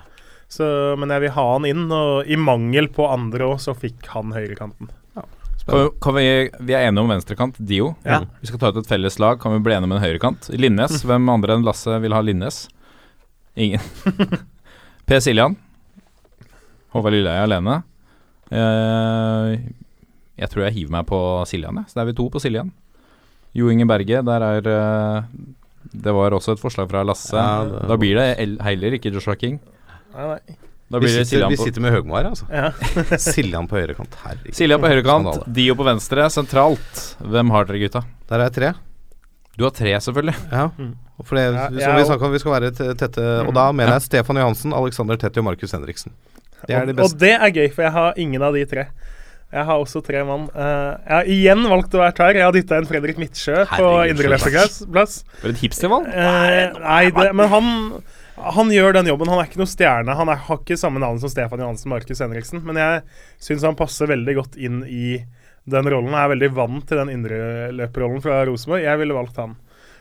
Så, 0.49 0.65
men 0.97 1.09
jeg 1.09 1.21
vil 1.21 1.33
ha 1.37 1.45
han 1.53 1.65
inn, 1.65 1.85
og 1.93 2.25
i 2.29 2.35
mangel 2.37 2.89
på 2.93 3.05
andre 3.09 3.53
òg, 3.53 3.61
så 3.61 3.73
fikk 3.77 4.09
han 4.13 4.33
høyrekanten. 4.33 4.89
Kan, 5.65 5.89
kan 6.01 6.15
vi, 6.15 6.25
vi 6.59 6.75
er 6.75 6.87
enige 6.89 7.03
om 7.03 7.11
venstrekant. 7.11 7.57
Dio. 7.57 7.93
Ja. 8.03 8.23
Vi 8.41 8.49
skal 8.49 8.59
ta 8.59 8.71
ut 8.73 8.81
et 8.81 8.89
felles 8.89 9.19
lag. 9.21 9.39
Kan 9.41 9.55
vi 9.55 9.61
bli 9.63 9.75
enige 9.75 9.87
om 9.87 9.95
en 9.95 10.03
høyrekant? 10.03 10.49
Linnes. 10.59 11.03
Hvem 11.07 11.29
andre 11.31 11.55
enn 11.57 11.63
Lasse 11.67 11.99
vil 12.03 12.15
ha 12.15 12.19
Linnes? 12.23 12.65
Ingen. 13.55 13.83
Per 15.07 15.23
Siljan. 15.23 15.55
Håvard 16.93 17.15
Lilleheie 17.15 17.47
alene. 17.47 17.79
Uh, 18.53 19.55
jeg 20.37 20.51
tror 20.51 20.65
jeg 20.67 20.77
hiver 20.77 20.97
meg 20.97 21.07
på 21.09 21.19
Siljan, 21.49 21.79
jeg. 21.79 21.89
Så 21.89 21.97
da 21.97 22.03
er 22.03 22.11
vi 22.11 22.17
to 22.19 22.27
på 22.33 22.41
Siljan. 22.43 22.73
Jo 23.55 23.69
Inge 23.71 23.87
Berge, 23.89 24.19
der 24.25 24.45
er 24.47 24.67
uh, 24.67 25.25
Det 25.93 26.13
var 26.15 26.33
også 26.35 26.57
et 26.57 26.61
forslag 26.61 26.91
fra 26.91 27.05
Lasse. 27.07 27.37
Ja, 27.37 27.87
da 27.87 27.97
blir 28.01 28.19
det 28.19 28.59
heller 28.65 28.99
ikke 28.99 29.13
Joshua 29.13 29.37
King. 29.39 29.61
Nei, 30.13 30.35
nei. 30.35 30.59
Da 30.93 30.99
Vi 31.01 31.07
blir 31.07 31.15
det 31.17 31.25
sitter, 31.25 31.47
vi 31.49 31.57
sitter 31.57 31.81
med 31.81 31.95
Høgmo 31.95 32.13
her, 32.19 32.27
altså. 32.29 32.45
Ja. 32.53 32.67
Siljan 33.33 33.65
på 33.69 33.79
høyrekant. 33.79 34.13
Herregud. 34.21 34.53
Siljan 34.53 34.81
på 34.83 34.91
høyrekant. 34.91 35.47
Dio 35.55 35.73
på 35.79 35.87
venstre, 35.87 36.27
sentralt. 36.33 37.05
Hvem 37.17 37.53
har 37.55 37.65
dere, 37.69 37.79
gutta? 37.81 38.03
Der 38.29 38.43
er 38.43 38.51
jeg 38.51 38.55
tre. 38.59 38.69
Du 39.57 39.65
har 39.65 39.73
tre, 39.73 39.95
selvfølgelig. 40.05 40.35
Ja. 40.51 40.67
Mm. 40.77 40.93
For 41.23 41.37
det, 41.37 41.47
Ja, 41.53 41.65
som 41.69 41.79
ja, 41.81 41.95
vi 41.97 42.05
snakka 42.09 42.27
om, 42.27 42.35
vi 42.35 42.41
skal 42.43 42.55
være 42.55 42.69
tette. 42.73 42.93
tette. 42.99 43.25
Og 43.47 43.53
da 43.57 43.65
mener 43.73 43.95
jeg 43.95 44.05
Stefan 44.05 44.37
Johansen, 44.37 44.73
Alexander 44.77 45.17
Tetti 45.17 45.41
og 45.41 45.47
Markus 45.49 45.73
Henriksen. 45.73 46.13
Det 46.67 46.75
er 46.77 46.85
de 46.85 46.95
Og, 46.95 47.03
og 47.09 47.17
det 47.19 47.33
er 47.33 47.49
gøy, 47.53 47.67
for 47.73 47.85
jeg 47.85 47.93
har 47.97 48.21
ingen 48.21 48.45
av 48.45 48.53
de 48.53 48.63
tre. 48.69 48.87
Jeg 49.53 49.65
har 49.67 49.77
også 49.77 50.01
tre 50.05 50.23
mann. 50.25 50.47
Uh, 50.53 50.97
jeg 50.97 51.13
har 51.13 51.29
igjen 51.29 51.69
valgt 51.69 51.93
å 51.93 52.01
være 52.01 52.15
tverr. 52.17 52.39
Jeg 52.39 52.45
har 52.47 52.55
dytta 52.55 52.79
inn 52.81 52.89
Fredrik 52.89 53.19
Midtsjø 53.21 53.65
på 53.69 53.89
indre 54.09 54.31
løpeplass. 54.33 55.19
For 55.41 55.53
et 55.53 55.61
hipstervalg. 55.61 56.09
Uh, 56.09 56.81
nei, 56.81 57.03
det, 57.13 57.27
men 57.37 57.51
han 57.51 57.67
han 58.35 58.71
gjør 58.73 58.95
den 58.97 59.09
jobben. 59.11 59.29
Han 59.29 59.41
er 59.41 59.49
ikke 59.49 59.61
noe 59.61 59.69
stjerne. 59.69 60.15
Han 60.17 60.31
er, 60.31 60.41
har 60.47 60.61
ikke 60.61 60.77
samme 60.79 61.01
navn 61.03 61.19
som 61.21 61.31
Stefan 61.31 61.61
Johansen 61.61 61.91
Markus 61.93 62.21
Henriksen. 62.23 62.63
Men 62.65 62.79
jeg 62.81 63.03
syns 63.45 63.65
han 63.67 63.77
passer 63.77 64.09
veldig 64.09 64.37
godt 64.39 64.57
inn 64.57 64.81
i 64.89 65.19
den 65.69 65.89
rollen. 65.91 66.15
Jeg 66.15 66.25
er 66.25 66.33
veldig 66.33 66.51
vant 66.57 66.87
til 66.89 66.99
den 66.99 67.13
indreløperrollen 67.13 68.23
fra 68.23 68.41
Rosenborg. 68.49 68.83
Jeg 68.85 69.01
ville 69.03 69.17
valgt 69.17 69.39
han. 69.41 69.55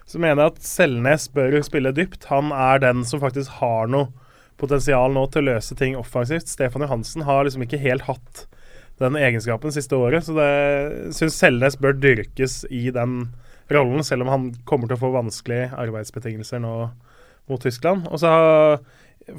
Så 0.08 0.18
mener 0.18 0.42
jeg 0.42 0.54
at 0.54 0.64
Selnes 0.66 1.28
bør 1.32 1.60
spille 1.64 1.92
dypt. 1.94 2.26
Han 2.32 2.50
er 2.56 2.82
den 2.82 3.04
som 3.08 3.22
faktisk 3.22 3.60
har 3.60 3.92
noe 3.92 4.10
potensial 4.60 5.14
nå 5.14 5.26
til 5.32 5.44
å 5.44 5.54
løse 5.54 5.76
ting 5.78 5.94
offensivt. 5.98 6.50
Stefan 6.50 6.84
Johansen 6.86 7.26
har 7.28 7.44
liksom 7.46 7.64
ikke 7.66 7.80
helt 7.82 8.08
hatt 8.08 8.46
den 9.02 9.16
egenskapen 9.18 9.72
siste 9.74 9.96
året, 9.98 10.22
så 10.26 10.34
det 10.36 11.14
syns 11.16 11.38
Selnes 11.40 11.78
bør 11.80 11.96
dyrkes 11.98 12.60
i 12.70 12.84
den 12.94 13.32
rollen, 13.72 14.04
selv 14.06 14.26
om 14.26 14.30
han 14.30 14.44
kommer 14.68 14.86
til 14.86 14.98
å 14.98 15.02
få 15.02 15.10
vanskelige 15.14 15.72
arbeidsbetingelser 15.80 16.62
nå 16.62 16.74
mot 17.50 17.62
Tyskland. 17.62 18.06
Og 18.10 18.20
så 18.22 18.32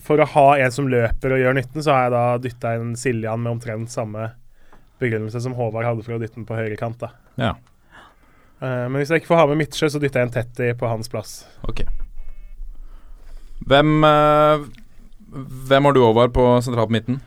for 0.03 0.21
å 0.21 0.27
ha 0.35 0.45
en 0.63 0.73
som 0.73 0.87
løper 0.91 1.35
og 1.35 1.41
gjør 1.41 1.57
nytten, 1.57 1.83
så 1.83 1.93
har 1.93 2.05
jeg 2.05 2.13
da 2.13 2.23
dytta 2.45 2.73
inn 2.79 2.93
Siljan 2.99 3.43
med 3.43 3.57
omtrent 3.57 3.91
samme 3.91 4.29
begrunnelse 5.01 5.41
som 5.43 5.55
Håvard 5.57 5.87
hadde 5.87 6.05
for 6.05 6.15
å 6.15 6.21
dytte 6.21 6.39
den 6.39 6.47
på 6.47 6.57
høyre 6.57 6.77
kant. 6.79 7.01
da. 7.01 7.11
Ja. 7.39 7.53
Uh, 8.63 8.87
men 8.87 9.01
hvis 9.01 9.11
jeg 9.11 9.23
ikke 9.23 9.33
får 9.33 9.41
ha 9.41 9.49
med 9.51 9.59
Midtsjø, 9.59 9.89
så 9.91 9.99
dytter 9.99 10.21
jeg 10.21 10.29
en 10.29 10.35
Tetti 10.37 10.69
på 10.79 10.87
hans 10.87 11.11
plass. 11.11 11.41
Ok. 11.67 11.83
Hvem 13.67 14.03
uh, 14.03 14.63
Hvem 15.67 15.87
har 15.87 15.95
du, 15.95 16.03
Håvard, 16.03 16.33
på 16.35 16.45
sentralt 16.63 16.91
på 16.91 16.95
midten? 16.95 17.19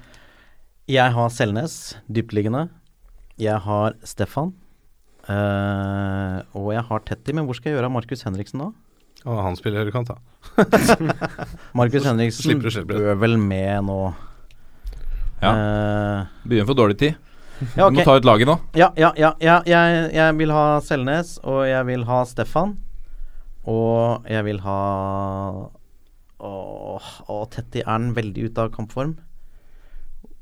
Jeg 0.86 1.10
har 1.12 1.32
Selnes, 1.34 1.96
dyptliggende. 2.06 2.68
Jeg 3.42 3.58
har 3.64 3.96
Stefan. 4.06 4.54
Uh, 5.26 6.38
og 6.54 6.70
jeg 6.72 6.86
har 6.86 7.02
Tetti, 7.04 7.34
men 7.34 7.48
hvor 7.48 7.58
skal 7.58 7.72
jeg 7.72 7.80
gjøre 7.80 7.90
av 7.90 7.96
Markus 7.98 8.22
Henriksen 8.22 8.62
nå? 8.62 8.70
Og 9.26 9.42
han 9.42 9.56
spiller 9.58 9.82
høyrekant, 9.82 10.12
da. 10.12 10.16
Markus 11.78 12.06
Henriksen 12.06 12.62
bør 12.62 13.16
vel 13.18 13.36
med 13.42 13.88
nå. 13.88 14.00
Ja. 15.42 15.50
Uh, 15.50 16.20
Begynner 16.46 16.68
for 16.68 16.78
dårlig 16.78 16.98
tid. 17.00 17.16
ja, 17.74 17.88
Du 17.88 17.96
må 17.98 18.04
ta 18.06 18.14
ut 18.16 18.28
laget 18.28 18.48
nå. 18.48 18.56
Ja, 18.78 18.92
ja, 18.96 19.10
ja, 19.18 19.32
ja 19.42 19.58
jeg, 19.66 20.10
jeg 20.14 20.36
vil 20.38 20.54
ha 20.54 20.66
Selnes, 20.84 21.36
og 21.42 21.64
jeg 21.66 21.88
vil 21.90 22.06
ha 22.08 22.20
Stefan. 22.28 22.76
Og 23.66 24.28
jeg 24.30 24.46
vil 24.46 24.60
ha 24.62 24.80
Åh, 26.46 27.06
åh 27.32 27.46
Tetti 27.50 27.80
er 27.80 27.96
den 27.98 28.12
veldig 28.14 28.44
ute 28.46 28.66
av 28.66 28.70
kampform? 28.74 29.16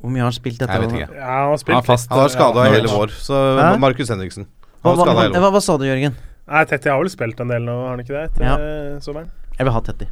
Hvor 0.02 0.12
mye 0.12 0.20
har 0.20 0.28
han 0.28 0.36
spilt 0.36 0.60
dette? 0.60 0.74
Jeg 0.74 0.82
vet 0.84 0.96
ikke. 0.98 1.16
Ja, 1.16 1.30
han 1.30 1.54
har 1.54 1.60
spilt 1.62 1.78
Han 1.78 1.86
fast. 1.86 2.10
Han 2.12 2.20
har 2.20 2.32
skada 2.34 2.66
Ja, 2.66 2.74
hele 2.76 2.90
vår, 2.92 3.14
så 3.16 3.40
Markus 3.80 4.12
Henriksen. 4.12 4.50
Hva, 4.84 4.92
hva, 4.98 5.28
hva, 5.32 5.50
hva 5.54 5.62
sa 5.64 5.78
du, 5.80 5.86
Jørgen? 5.88 6.18
Nei, 6.46 6.64
Tetti 6.68 6.90
har 6.92 6.98
vel 7.00 7.08
spilt 7.12 7.40
en 7.40 7.48
del 7.48 7.62
nå, 7.64 7.72
har 7.86 7.94
han 7.94 8.02
ikke 8.04 8.12
det? 8.14 8.24
Etter 8.30 8.44
Ja. 8.44 8.54
eh, 8.60 8.98
sommeren? 9.00 9.30
Jeg 9.58 9.64
vil 9.66 9.72
ha 9.72 9.80
Tetti. 9.80 10.08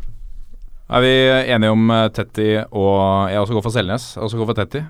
Er 0.93 1.01
vi 1.01 1.12
enige 1.53 1.70
om 1.72 1.89
Tetty 1.89 2.12
Tetti 2.33 2.47
og 2.72 3.30
Jeg 3.30 3.39
også 3.41 3.55
går 3.57 3.62
for 3.62 3.70
Selnes. 3.70 4.14
Jeg 4.16 4.22
også 4.24 4.37
går 4.41 4.47
for 4.47 4.55
Tetti 4.55 4.83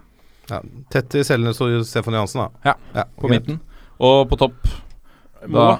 Ja. 0.50 0.58
Tetti, 0.90 1.22
Selnes 1.24 1.60
og 1.62 1.84
Stefan 1.86 2.14
Johansen, 2.14 2.40
da. 2.42 2.48
Ja, 2.70 2.74
Ja, 2.94 3.04
på 3.20 3.28
midten. 3.30 3.60
Og 4.00 4.28
på 4.28 4.36
topp 4.38 4.54
Moa 5.48 5.76
Da- 5.76 5.78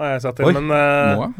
har 0.00 0.12
jeg 0.12 0.22
satt 0.22 0.38
inn, 0.40 0.46
Oi, 0.46 0.52
men 0.52 0.70
uh, 0.70 1.16
Moa. 1.16 1.32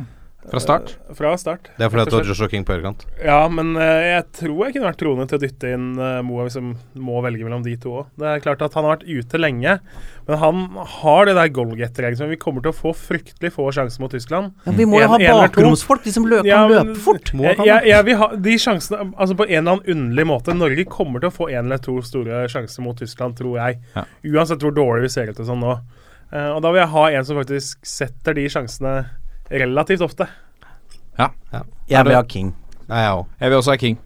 Fra 0.51 0.59
start? 0.61 0.97
Fra 1.14 1.30
start. 1.38 1.68
Det 1.78 1.84
er 1.86 1.90
fordi 1.93 2.03
at 2.03 2.11
du 2.11 2.16
har 2.16 2.26
Joshua 2.26 2.49
King 2.51 2.64
på 2.66 2.74
høyrekant? 2.74 3.05
Ja, 3.22 3.45
men 3.53 3.76
uh, 3.78 3.82
jeg 4.03 4.24
tror 4.34 4.64
jeg 4.66 4.74
kunne 4.74 4.88
vært 4.88 4.99
troende 4.99 5.26
til 5.30 5.38
å 5.38 5.43
dytte 5.45 5.70
inn 5.70 5.84
uh, 6.01 6.18
Moa 6.26 6.47
hvis 6.49 6.57
jeg 6.59 6.72
må 6.99 7.20
velge 7.22 7.47
mellom 7.47 7.62
de 7.62 7.76
to 7.80 7.93
òg. 8.01 8.09
Det 8.18 8.26
er 8.26 8.43
klart 8.43 8.64
at 8.66 8.74
han 8.74 8.88
har 8.88 8.97
vært 8.97 9.07
ute 9.07 9.38
lenge, 9.38 9.76
men 10.26 10.40
han 10.43 10.64
har 10.97 11.30
det 11.30 11.36
der 11.38 11.53
goalgetter-egget 11.55 12.18
som 12.18 12.32
vi 12.32 12.40
kommer 12.43 12.64
til 12.64 12.72
å 12.74 12.76
få 12.76 12.90
fryktelig 12.99 13.53
få 13.55 13.68
sjanser 13.76 14.03
mot 14.03 14.12
Tyskland. 14.12 14.51
Ja, 14.66 14.76
vi 14.82 14.88
må 14.90 14.99
jo 15.05 15.12
ha 15.14 15.20
bakromsfolk, 15.22 16.03
de 16.09 16.16
som 16.18 16.26
løper, 16.26 16.51
Ja, 16.51 16.64
kan 16.66 16.74
men- 16.74 16.93
løpe 16.93 17.07
fort. 17.07 17.32
Jeg, 17.32 17.62
ja, 17.70 17.78
ja, 17.86 18.03
vil 18.03 18.18
ha 18.18 18.32
de 18.34 18.59
sjansene 18.59 19.12
Altså 19.12 19.34
På 19.38 19.47
en 19.47 19.62
eller 19.62 19.78
annen 19.78 19.95
underlig 19.95 20.26
måte. 20.26 20.55
Norge 20.59 20.84
kommer 20.90 21.22
til 21.22 21.30
å 21.30 21.36
få 21.38 21.49
en 21.53 21.64
eller 21.64 21.78
to 21.82 22.01
store 22.03 22.45
sjanser 22.51 22.82
mot 22.82 22.99
Tyskland, 22.99 23.38
tror 23.38 23.59
jeg. 23.62 23.80
Ja. 23.95 24.05
Uansett 24.34 24.62
hvor 24.62 24.74
dårlig 24.74 25.07
vi 25.07 25.14
ser 25.14 25.30
ut 25.30 25.38
og 25.38 25.49
sånn 25.49 25.62
nå. 25.62 25.78
Eh, 26.32 26.51
og 26.51 26.62
da 26.64 26.70
vil 26.72 26.80
jeg 26.82 26.93
ha 26.95 27.05
en 27.12 27.26
som 27.28 27.38
faktisk 27.38 27.86
setter 27.86 28.34
de 28.38 28.47
sjansene 28.51 28.95
relativt 29.53 30.05
ofte. 30.05 30.28
Ja. 31.18 31.28
Jeg 31.90 32.07
vil 32.09 32.16
ha 32.16 32.22
King. 32.24 32.55
Ja, 32.88 32.96
jeg 33.03 33.12
òg. 33.18 33.26
Jeg 33.40 33.53
vil 33.53 33.59
også 33.61 33.74
ha 33.74 33.80
King. 33.80 33.98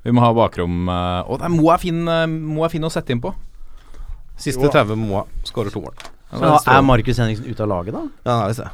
Vi 0.00 0.12
må 0.16 0.22
ha 0.24 0.30
bakrom 0.32 0.88
eh, 0.88 1.28
Og 1.28 1.40
det 1.40 1.44
er 1.44 1.52
Moa 1.52 1.74
er 1.74 1.82
fin, 1.82 1.98
eh, 2.08 2.26
Moa 2.30 2.68
er 2.68 2.72
fin 2.72 2.86
å 2.86 2.92
sette 2.92 3.12
inn 3.14 3.20
på. 3.22 3.34
Siste 4.40 4.70
30 4.72 4.96
Moa 4.96 5.26
skårer 5.44 5.72
to 5.74 5.82
mål. 5.84 5.96
Så 6.30 6.54
er 6.70 6.86
Markus 6.86 7.18
Henriksen 7.20 7.50
ute 7.50 7.66
av 7.66 7.68
laget, 7.68 7.96
da? 7.96 8.06
Ja, 8.24 8.32
det 8.32 8.40
er 8.40 8.52
visst 8.54 8.64
det. 8.64 8.70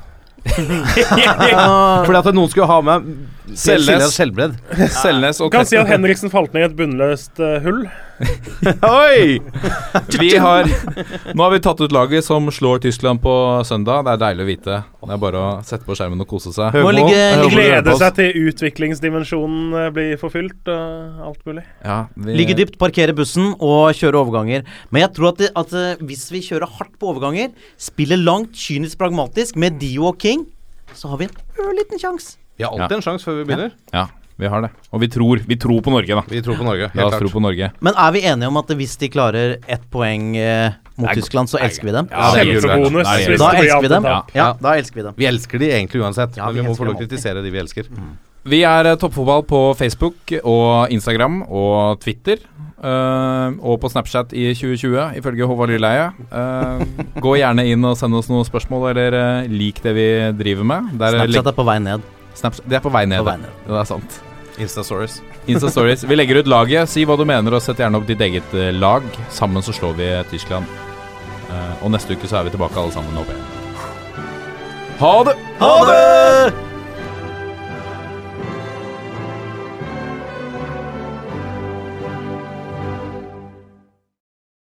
Fordi 2.06 2.18
at 2.20 2.28
noen 2.36 2.50
skulle 2.52 2.68
ha 2.70 2.76
med 2.84 3.08
Selnes. 3.58 4.18
Selnes 5.00 5.40
og 5.42 5.50
Kan 5.54 5.66
si 5.66 5.78
at 5.80 5.90
Henriksen 5.90 6.30
falt 6.30 6.54
ned 6.54 6.62
i 6.62 6.68
et 6.68 6.76
bunnløst 6.78 7.42
eh, 7.42 7.58
hull. 7.64 7.86
Oi! 8.82 9.40
Vi 10.18 10.36
har 10.40 10.64
Nå 11.34 11.42
har 11.42 11.50
vi 11.52 11.58
tatt 11.60 11.80
ut 11.80 11.92
laget 11.92 12.24
som 12.24 12.48
slår 12.52 12.80
Tyskland 12.86 13.20
på 13.22 13.34
søndag. 13.68 14.06
Det 14.06 14.14
er 14.14 14.22
deilig 14.22 14.44
å 14.44 14.48
vite. 14.48 14.78
Det 15.06 15.14
er 15.14 15.20
bare 15.22 15.42
å 15.42 15.50
sette 15.66 15.84
på 15.86 15.96
skjermen 15.98 16.24
og 16.24 16.28
kose 16.30 16.52
seg. 16.54 16.78
Må 16.80 16.92
Glede 17.52 17.96
seg 18.00 18.16
til 18.16 18.48
utviklingsdimensjonen 18.48 19.76
eh, 19.82 19.90
blir 19.94 20.16
forfylt 20.20 20.72
og 20.72 21.22
alt 21.28 21.44
mulig. 21.48 21.66
Ja, 21.84 21.98
vi, 22.16 22.38
ligge 22.40 22.56
dypt, 22.58 22.78
parkere 22.80 23.14
bussen 23.16 23.52
og 23.54 23.92
kjøre 23.98 24.24
overganger. 24.24 24.66
Men 24.90 25.04
jeg 25.04 25.12
tror 25.18 25.34
at, 25.34 25.42
det, 25.44 25.52
at 25.58 25.76
eh, 25.76 26.04
hvis 26.08 26.26
vi 26.32 26.42
kjører 26.48 26.72
hardt 26.78 26.96
på 26.96 27.12
overganger, 27.12 27.52
spiller 27.80 28.20
langt, 28.20 28.56
kynisk 28.56 28.98
pragmatisk 29.02 29.60
med 29.60 29.78
Dio 29.82 30.08
og 30.10 30.20
King, 30.22 30.48
så 30.96 31.12
har 31.12 31.20
vi 31.20 31.28
en 31.28 31.66
ørliten 31.68 32.00
sjanse. 32.00 32.38
Vi 32.56 32.64
har 32.64 32.72
alltid 32.72 33.02
en 33.02 33.04
sjanse 33.04 33.28
før 33.28 33.42
vi 33.42 33.50
begynner. 33.50 33.76
Ja, 33.92 34.08
vi 34.38 34.46
har 34.52 34.60
det. 34.66 34.70
Og 34.92 35.00
vi 35.00 35.08
tror, 35.08 35.40
vi 35.48 35.56
tror 35.56 35.80
på 35.82 35.90
Norge, 35.94 36.14
da. 36.18 36.22
Vi 36.28 36.42
tror 36.44 36.58
på 36.60 36.64
Norge. 36.66 36.90
La 36.94 37.06
oss 37.06 37.14
klart. 37.14 37.22
tro 37.24 37.30
på 37.32 37.40
Norge. 37.40 37.70
Men 37.80 37.94
er 37.96 38.12
vi 38.12 38.20
enige 38.28 38.48
om 38.52 38.56
at 38.60 38.68
hvis 38.76 38.96
de 39.00 39.08
klarer 39.08 39.56
ett 39.66 39.86
poeng 39.90 40.36
eh, 40.36 40.74
mot 41.00 41.08
Tyskland, 41.16 41.48
så 41.48 41.58
elsker 41.60 41.88
vi 41.88 41.94
dem? 41.96 42.08
Ja, 42.12 42.30
det 42.34 42.42
er 42.42 42.50
gull. 42.52 42.66
Kjempebonus. 42.68 43.06
Nei, 43.08 43.16
hvis 43.30 43.40
Da 43.40 43.50
det 43.50 43.58
blir 43.60 43.70
elsker 43.70 43.86
vi 43.88 43.92
dem. 43.94 44.06
alt 44.12 44.36
Ja, 44.36 44.48
da 44.60 44.74
elsker 44.76 45.00
vi 45.00 45.06
dem. 45.08 45.14
Vi 45.16 45.26
elsker 45.30 45.58
de 45.64 45.70
egentlig 45.72 46.02
uansett, 46.04 46.36
Ja, 46.36 46.46
men 46.46 46.54
vi 46.54 46.60
vi 46.60 46.66
må 46.66 46.70
elsker 46.74 46.84
få 46.84 46.88
lov 46.90 46.96
til 46.96 47.06
å 47.06 47.08
kritisere 47.08 47.42
de 47.44 47.50
vi 47.56 47.58
elsker. 47.64 47.88
Vi 48.46 48.60
er 48.62 48.86
eh, 48.92 48.96
Toppfotball 49.00 49.42
på 49.48 49.62
Facebook 49.80 50.36
og 50.44 50.92
Instagram 50.94 51.40
og 51.48 51.98
Twitter. 52.04 52.36
eh, 52.84 53.48
og 53.64 53.80
på 53.80 53.88
Snapchat 53.90 54.32
i 54.36 54.52
2020, 54.54 55.16
ifølge 55.18 55.48
Håvard 55.48 55.72
Lilleheie. 55.72 56.12
Eh, 56.30 56.84
gå 57.24 57.32
gjerne 57.40 57.64
inn 57.66 57.82
og 57.88 57.96
send 57.98 58.14
oss 58.14 58.28
noen 58.28 58.44
spørsmål, 58.46 58.90
eller 58.92 59.16
eh, 59.42 59.48
lik 59.48 59.80
det 59.82 59.94
vi 59.96 60.06
driver 60.44 60.64
med. 60.68 60.92
Der 61.00 61.16
Snapchat 61.18 61.50
er 61.50 61.56
på 61.56 61.64
vei 61.66 61.78
ned. 61.80 62.04
Snapchat, 62.36 62.68
det 62.68 62.76
er 62.76 62.84
på 62.84 62.92
vei 62.92 63.06
ned. 63.08 63.24
På 63.24 63.30
vei 63.32 63.36
det. 63.40 63.48
ned. 63.48 63.66
Det 63.66 63.80
er 63.80 63.88
sant. 63.88 64.20
Insta-stories. 64.58 65.22
Insta 65.46 65.70
Stories. 65.70 66.04
Vi 66.04 66.16
legger 66.16 66.40
ut 66.40 66.46
laget. 66.46 66.88
Si 66.88 67.04
hva 67.04 67.16
du 67.18 67.24
mener, 67.28 67.54
og 67.54 67.62
sett 67.64 67.80
gjerne 67.82 68.00
opp 68.00 68.06
ditt 68.08 68.22
eget 68.24 68.54
eh, 68.56 68.72
lag. 68.72 69.04
Sammen 69.30 69.64
så 69.64 69.74
slår 69.76 69.98
vi 69.98 70.08
Tyskland. 70.30 70.70
Eh, 71.50 71.74
og 71.82 71.92
neste 71.92 72.16
uke 72.16 72.30
så 72.30 72.40
er 72.40 72.48
vi 72.48 72.56
tilbake 72.56 72.80
alle 72.80 72.94
sammen, 72.94 73.18
håper 73.20 73.36
jeg. 73.36 73.44
Ha 75.02 75.12
det! 75.28 75.36
Ha 75.60 75.74
det! 75.90 76.75